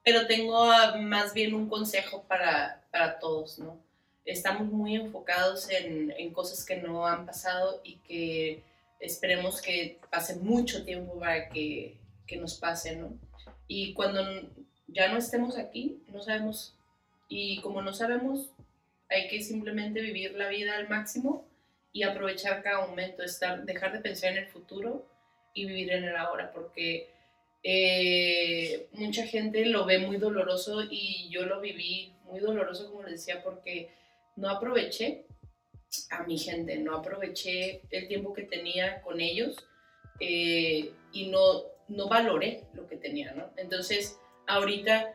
Pero 0.03 0.27
tengo 0.27 0.65
ah, 0.65 0.97
más 0.97 1.33
bien 1.33 1.55
un 1.55 1.69
consejo 1.69 2.25
para, 2.25 2.85
para 2.91 3.21
todos, 3.21 3.61
¿no? 3.61 3.79
Estamos 4.25 4.67
muy 4.67 4.97
enfocados 4.97 5.71
en, 5.71 6.13
en 6.19 6.33
cosas 6.33 6.65
que 6.65 6.77
no 6.77 7.07
han 7.07 7.25
pasado 7.25 7.81
y 7.85 7.97
que 7.99 8.63
esperemos 8.99 9.63
que 9.63 10.01
pase 10.11 10.37
mucho 10.37 10.85
tiempo 10.85 11.21
para 11.21 11.49
que, 11.51 11.97
que 12.27 12.37
nos 12.37 12.55
pase, 12.55 12.97
¿no? 12.97 13.13
Y 13.69 13.95
cuando 13.95 14.23
ya 14.89 15.09
no 15.09 15.19
estemos 15.19 15.57
aquí, 15.57 16.03
no 16.09 16.21
sabemos. 16.21 16.75
Y 17.29 17.61
como 17.61 17.81
no 17.81 17.93
sabemos, 17.93 18.51
hay 19.09 19.29
que 19.29 19.41
simplemente 19.41 20.01
vivir 20.01 20.35
la 20.35 20.49
vida 20.49 20.77
al 20.77 20.89
máximo 20.89 21.47
y 21.95 22.03
aprovechar 22.03 22.61
cada 22.63 22.85
momento, 22.87 23.23
estar, 23.23 23.65
dejar 23.65 23.93
de 23.93 24.01
pensar 24.01 24.33
en 24.33 24.39
el 24.39 24.49
futuro 24.49 25.07
y 25.55 25.65
vivir 25.65 25.93
en 25.93 26.03
el 26.03 26.17
ahora, 26.17 26.51
porque 26.53 27.09
eh, 27.63 28.89
mucha 28.93 29.25
gente 29.29 29.65
lo 29.67 29.87
ve 29.87 29.99
muy 30.01 30.17
doloroso 30.17 30.83
y 30.91 31.29
yo 31.31 31.47
lo 31.47 31.61
viví 31.61 32.13
muy 32.25 32.41
doloroso, 32.41 32.91
como 32.91 33.05
les 33.05 33.21
decía, 33.21 33.45
porque 33.45 33.91
no 34.35 34.51
aproveché 34.51 35.25
a 36.11 36.25
mi 36.25 36.37
gente, 36.37 36.77
no 36.79 36.97
aproveché 36.97 37.83
el 37.91 38.09
tiempo 38.09 38.35
que 38.35 38.43
tenía 38.43 39.01
con 39.01 39.21
ellos 39.21 39.57
eh, 40.19 40.91
y 41.13 41.29
no, 41.29 41.63
no 41.87 42.09
valoré 42.09 42.65
lo 42.75 42.89
que 42.89 42.97
tenía, 42.97 43.33
¿no? 43.35 43.53
Entonces, 43.57 44.19
ahorita 44.49 45.15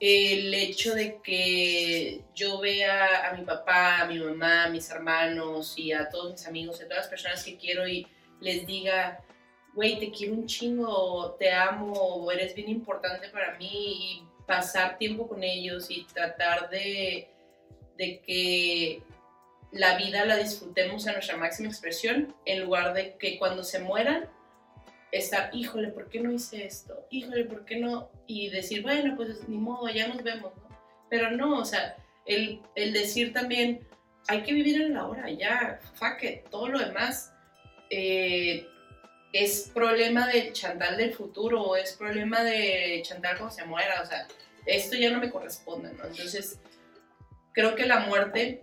el 0.00 0.54
hecho 0.54 0.94
de 0.94 1.20
que 1.22 2.22
yo 2.34 2.60
vea 2.60 3.28
a 3.28 3.34
mi 3.34 3.44
papá, 3.44 4.02
a 4.02 4.06
mi 4.06 4.18
mamá, 4.18 4.64
a 4.64 4.70
mis 4.70 4.88
hermanos 4.90 5.74
y 5.76 5.92
a 5.92 6.08
todos 6.08 6.32
mis 6.32 6.46
amigos, 6.46 6.80
a 6.80 6.84
todas 6.84 6.98
las 6.98 7.08
personas 7.08 7.44
que 7.44 7.56
quiero 7.56 7.86
y 7.88 8.06
les 8.40 8.66
diga, 8.66 9.24
güey, 9.74 9.98
te 9.98 10.10
quiero 10.10 10.34
un 10.34 10.46
chingo, 10.46 11.36
te 11.38 11.52
amo, 11.52 12.30
eres 12.30 12.54
bien 12.54 12.68
importante 12.68 13.28
para 13.28 13.56
mí 13.58 13.70
y 13.72 14.22
pasar 14.46 14.98
tiempo 14.98 15.26
con 15.26 15.42
ellos 15.42 15.90
y 15.90 16.04
tratar 16.04 16.70
de, 16.70 17.28
de 17.96 18.20
que 18.20 19.02
la 19.72 19.96
vida 19.96 20.24
la 20.24 20.36
disfrutemos 20.36 21.06
a 21.06 21.12
nuestra 21.12 21.36
máxima 21.36 21.68
expresión 21.68 22.34
en 22.46 22.60
lugar 22.62 22.94
de 22.94 23.16
que 23.16 23.38
cuando 23.38 23.64
se 23.64 23.80
mueran 23.80 24.30
estar, 25.12 25.50
híjole, 25.54 25.88
¿por 25.88 26.08
qué 26.08 26.20
no 26.20 26.32
hice 26.32 26.66
esto? 26.66 27.06
Híjole, 27.10 27.44
¿por 27.44 27.64
qué 27.64 27.76
no? 27.76 28.10
Y 28.26 28.50
decir, 28.50 28.82
bueno, 28.82 29.14
pues 29.16 29.48
ni 29.48 29.58
modo, 29.58 29.88
ya 29.88 30.08
nos 30.08 30.22
vemos, 30.22 30.52
¿no? 30.56 30.68
Pero 31.08 31.30
no, 31.30 31.58
o 31.58 31.64
sea, 31.64 31.96
el, 32.26 32.60
el 32.74 32.92
decir 32.92 33.32
también, 33.32 33.86
hay 34.28 34.42
que 34.42 34.52
vivir 34.52 34.82
en 34.82 34.94
la 34.94 35.06
hora, 35.06 35.30
ya, 35.30 35.80
fuck 35.94 36.50
todo 36.50 36.68
lo 36.68 36.78
demás 36.78 37.32
eh, 37.90 38.66
es 39.32 39.70
problema 39.74 40.26
del 40.26 40.52
chantal 40.52 40.96
del 40.96 41.14
futuro, 41.14 41.76
es 41.76 41.92
problema 41.92 42.42
de 42.42 43.02
chantal 43.04 43.36
cuando 43.38 43.54
se 43.54 43.64
muera, 43.64 44.02
o 44.02 44.06
sea, 44.06 44.26
esto 44.66 44.96
ya 44.96 45.10
no 45.10 45.18
me 45.18 45.30
corresponde, 45.30 45.92
¿no? 45.92 46.04
Entonces, 46.04 46.58
creo 47.52 47.74
que 47.74 47.86
la 47.86 48.00
muerte 48.00 48.62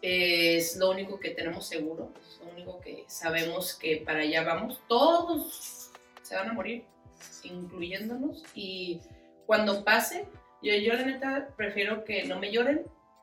es 0.00 0.76
lo 0.76 0.90
único 0.90 1.18
que 1.18 1.30
tenemos 1.30 1.66
seguro, 1.66 2.12
único 2.52 2.80
que 2.80 3.04
sabemos 3.08 3.74
que 3.74 3.98
para 3.98 4.20
allá 4.20 4.44
vamos. 4.44 4.80
Todos 4.88 5.90
se 6.22 6.36
van 6.36 6.50
a 6.50 6.52
morir, 6.52 6.84
incluyéndonos. 7.42 8.44
Y 8.54 9.00
cuando 9.46 9.84
pase, 9.84 10.26
yo, 10.62 10.74
yo 10.74 10.94
la 10.94 11.04
neta 11.04 11.48
prefiero 11.56 12.04
que 12.04 12.24
no 12.24 12.38
me 12.38 12.52
lloren, 12.52 12.82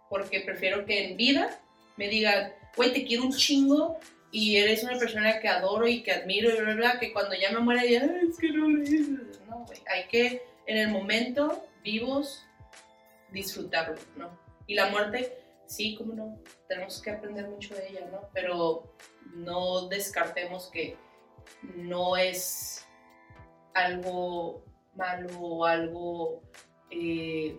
porque 0.09 0.41
prefiero 0.41 0.85
que 0.85 1.09
en 1.09 1.17
vida 1.17 1.59
me 1.97 2.07
digan, 2.07 2.53
güey, 2.75 2.93
te 2.93 3.05
quiero 3.05 3.23
un 3.23 3.33
chingo 3.33 3.99
y 4.31 4.57
eres 4.57 4.83
una 4.83 4.97
persona 4.97 5.39
que 5.39 5.47
adoro 5.47 5.87
y 5.87 6.03
que 6.03 6.11
admiro 6.11 6.49
y 6.49 6.53
bla, 6.53 6.63
bla, 6.63 6.75
bla, 6.75 6.99
que 6.99 7.11
cuando 7.11 7.35
ya 7.35 7.51
me 7.51 7.59
muera 7.59 7.81
"Ay, 7.81 7.95
es 8.29 8.37
que 8.37 8.49
no 8.51 8.67
lo 8.67 8.83
hice". 8.83 9.11
No, 9.47 9.65
güey, 9.65 9.79
hay 9.87 10.07
que 10.07 10.43
en 10.67 10.77
el 10.77 10.89
momento, 10.89 11.65
vivos, 11.83 12.45
disfrutarlo, 13.31 13.95
¿no? 14.15 14.39
Y 14.67 14.75
la 14.75 14.89
muerte, 14.89 15.35
sí, 15.69 15.95
cómo 15.95 16.13
no, 16.13 16.39
tenemos 16.67 17.01
que 17.01 17.11
aprender 17.11 17.47
mucho 17.47 17.75
de 17.75 17.89
ella, 17.89 18.07
¿no? 18.11 18.29
Pero 18.33 18.95
no 19.35 19.87
descartemos 19.87 20.69
que 20.71 20.97
no 21.75 22.17
es 22.17 22.87
algo 23.75 24.65
malo 24.95 25.39
o 25.39 25.65
algo, 25.65 26.41
eh, 26.89 27.55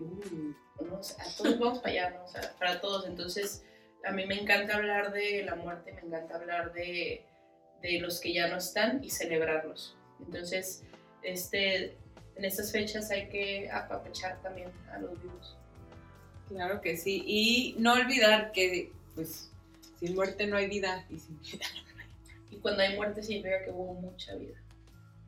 sea, 0.99 1.25
a 1.25 1.37
todos 1.37 1.59
vamos 1.59 1.79
para 1.79 1.91
allá, 1.91 2.09
¿no? 2.17 2.25
O 2.25 2.27
sea, 2.27 2.53
para 2.59 2.81
todos, 2.81 3.07
entonces 3.07 3.65
a 4.03 4.11
mí 4.11 4.25
me 4.25 4.39
encanta 4.39 4.75
hablar 4.75 5.13
de 5.13 5.43
la 5.43 5.55
muerte, 5.55 5.93
me 5.93 6.01
encanta 6.01 6.35
hablar 6.35 6.73
de, 6.73 7.25
de 7.81 7.99
los 8.01 8.19
que 8.19 8.33
ya 8.33 8.49
no 8.49 8.57
están 8.57 9.01
y 9.03 9.09
celebrarlos. 9.09 9.97
Entonces, 10.19 10.83
este, 11.23 11.97
en 12.35 12.45
estas 12.45 12.73
fechas 12.73 13.09
hay 13.09 13.29
que 13.29 13.69
apapachar 13.71 14.41
también 14.41 14.69
a 14.91 14.99
los 14.99 15.21
vivos. 15.21 15.57
Claro 16.53 16.81
que 16.81 16.97
sí. 16.97 17.23
Y 17.25 17.75
no 17.79 17.93
olvidar 17.93 18.51
que, 18.51 18.91
pues, 19.15 19.49
sin 19.99 20.15
muerte 20.15 20.47
no 20.47 20.57
hay 20.57 20.67
vida 20.67 21.05
y 21.09 21.17
sin 21.19 21.39
vida 21.41 21.65
Y 22.51 22.57
cuando 22.57 22.81
hay 22.83 22.95
muerte 22.95 23.23
significa 23.23 23.63
que 23.63 23.71
hubo 23.71 23.93
mucha 23.95 24.35
vida. 24.35 24.55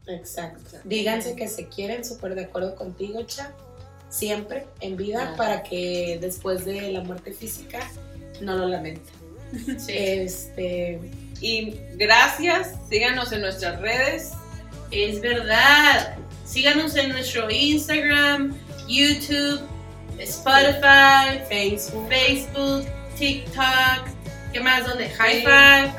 Exacto. 0.07 0.77
Díganse 0.83 1.35
que 1.35 1.47
se 1.47 1.67
quieren, 1.69 2.03
súper 2.03 2.35
de 2.35 2.43
acuerdo 2.45 2.75
contigo, 2.75 3.23
Cha. 3.23 3.53
Siempre 4.09 4.65
en 4.81 4.97
vida 4.97 5.31
Ah. 5.33 5.37
para 5.37 5.63
que 5.63 6.17
después 6.21 6.65
de 6.65 6.91
la 6.91 7.01
muerte 7.01 7.31
física 7.33 7.79
no 8.41 8.55
lo 8.57 8.67
lamenten. 8.67 9.13
Sí. 9.79 9.93
Este, 9.95 10.99
Y 11.41 11.79
gracias, 11.95 12.75
síganos 12.89 13.31
en 13.31 13.41
nuestras 13.41 13.79
redes. 13.81 14.31
Es 14.91 15.19
verdad. 15.21 16.15
Síganos 16.45 16.95
en 16.95 17.09
nuestro 17.09 17.49
Instagram, 17.49 18.55
YouTube, 18.87 19.61
Spotify, 20.19 21.39
Facebook. 21.49 22.07
Facebook, 22.09 22.85
TikTok. 23.17 24.13
¿Qué 24.53 24.59
más? 24.59 24.85
¿Dónde? 24.85 25.09
High. 25.09 25.41
Five. 25.41 25.93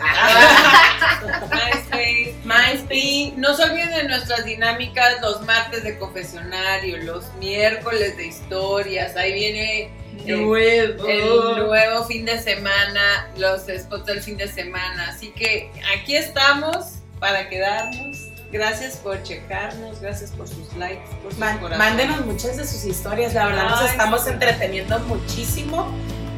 MySpace. 1.50 2.34
MySpace. 2.44 2.94
Y 2.94 3.34
no 3.36 3.56
se 3.56 3.64
olviden 3.64 3.90
de 3.90 4.04
nuestras 4.04 4.44
dinámicas 4.44 5.20
los 5.20 5.42
martes 5.42 5.82
de 5.82 5.98
confesionario, 5.98 6.98
los 6.98 7.32
miércoles 7.34 8.16
de 8.16 8.28
historias. 8.28 9.16
Ahí 9.16 9.32
viene 9.32 9.90
el, 10.24 10.42
Nuevo. 10.42 11.08
el 11.08 11.66
nuevo 11.66 12.04
fin 12.04 12.24
de 12.24 12.38
semana, 12.38 13.28
los 13.36 13.62
spots 13.62 14.06
del 14.06 14.22
fin 14.22 14.36
de 14.36 14.46
semana. 14.46 15.08
Así 15.08 15.32
que 15.32 15.70
aquí 15.92 16.16
estamos 16.16 16.98
para 17.18 17.48
quedarnos. 17.48 18.33
Gracias 18.52 18.96
por 18.98 19.20
checarnos, 19.24 20.00
gracias 20.00 20.30
por 20.30 20.46
sus 20.46 20.72
likes, 20.78 21.02
por 21.22 21.32
sus 21.32 21.40
Man- 21.40 21.58
corazones. 21.58 21.78
mándenos 21.78 22.24
muchas 22.24 22.56
de 22.56 22.64
sus 22.66 22.84
historias, 22.84 23.34
la 23.34 23.46
verdad 23.46 23.68
nos 23.70 23.90
estamos 23.90 24.26
entreteniendo 24.28 24.98
muchísimo 25.00 25.92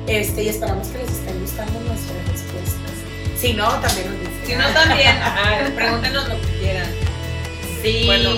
este, 0.06 0.44
y 0.44 0.48
esperamos 0.48 0.88
que 0.88 0.98
les 0.98 1.10
estén 1.10 1.38
gustando 1.40 1.78
nuestras 1.80 2.16
respuestas. 2.28 2.92
Si 3.38 3.52
no, 3.52 3.68
también 3.80 4.10
nos 4.10 4.20
dicen. 4.20 4.42
Si 4.46 4.54
no, 4.54 4.68
también, 4.68 5.16
ah, 5.22 5.68
pregúntenos 5.74 6.28
lo 6.28 6.40
que 6.40 6.58
quieran. 6.58 6.86
Sí. 7.82 8.04
Bueno. 8.06 8.30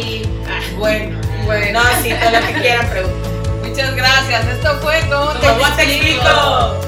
Ah, 0.48 0.60
bueno. 0.76 1.20
Bueno. 1.44 1.80
No, 1.80 2.02
sí, 2.02 2.12
todo 2.20 2.40
lo 2.40 2.46
que 2.48 2.52
quieran 2.60 2.88
preguntar. 2.90 3.30
Muchas 3.64 3.94
gracias. 3.94 4.44
Esto 4.46 4.76
fue 4.80 5.00
como 5.08 5.26
¿Cómo 5.34 5.76
te 5.76 5.82
explico? 5.84 6.80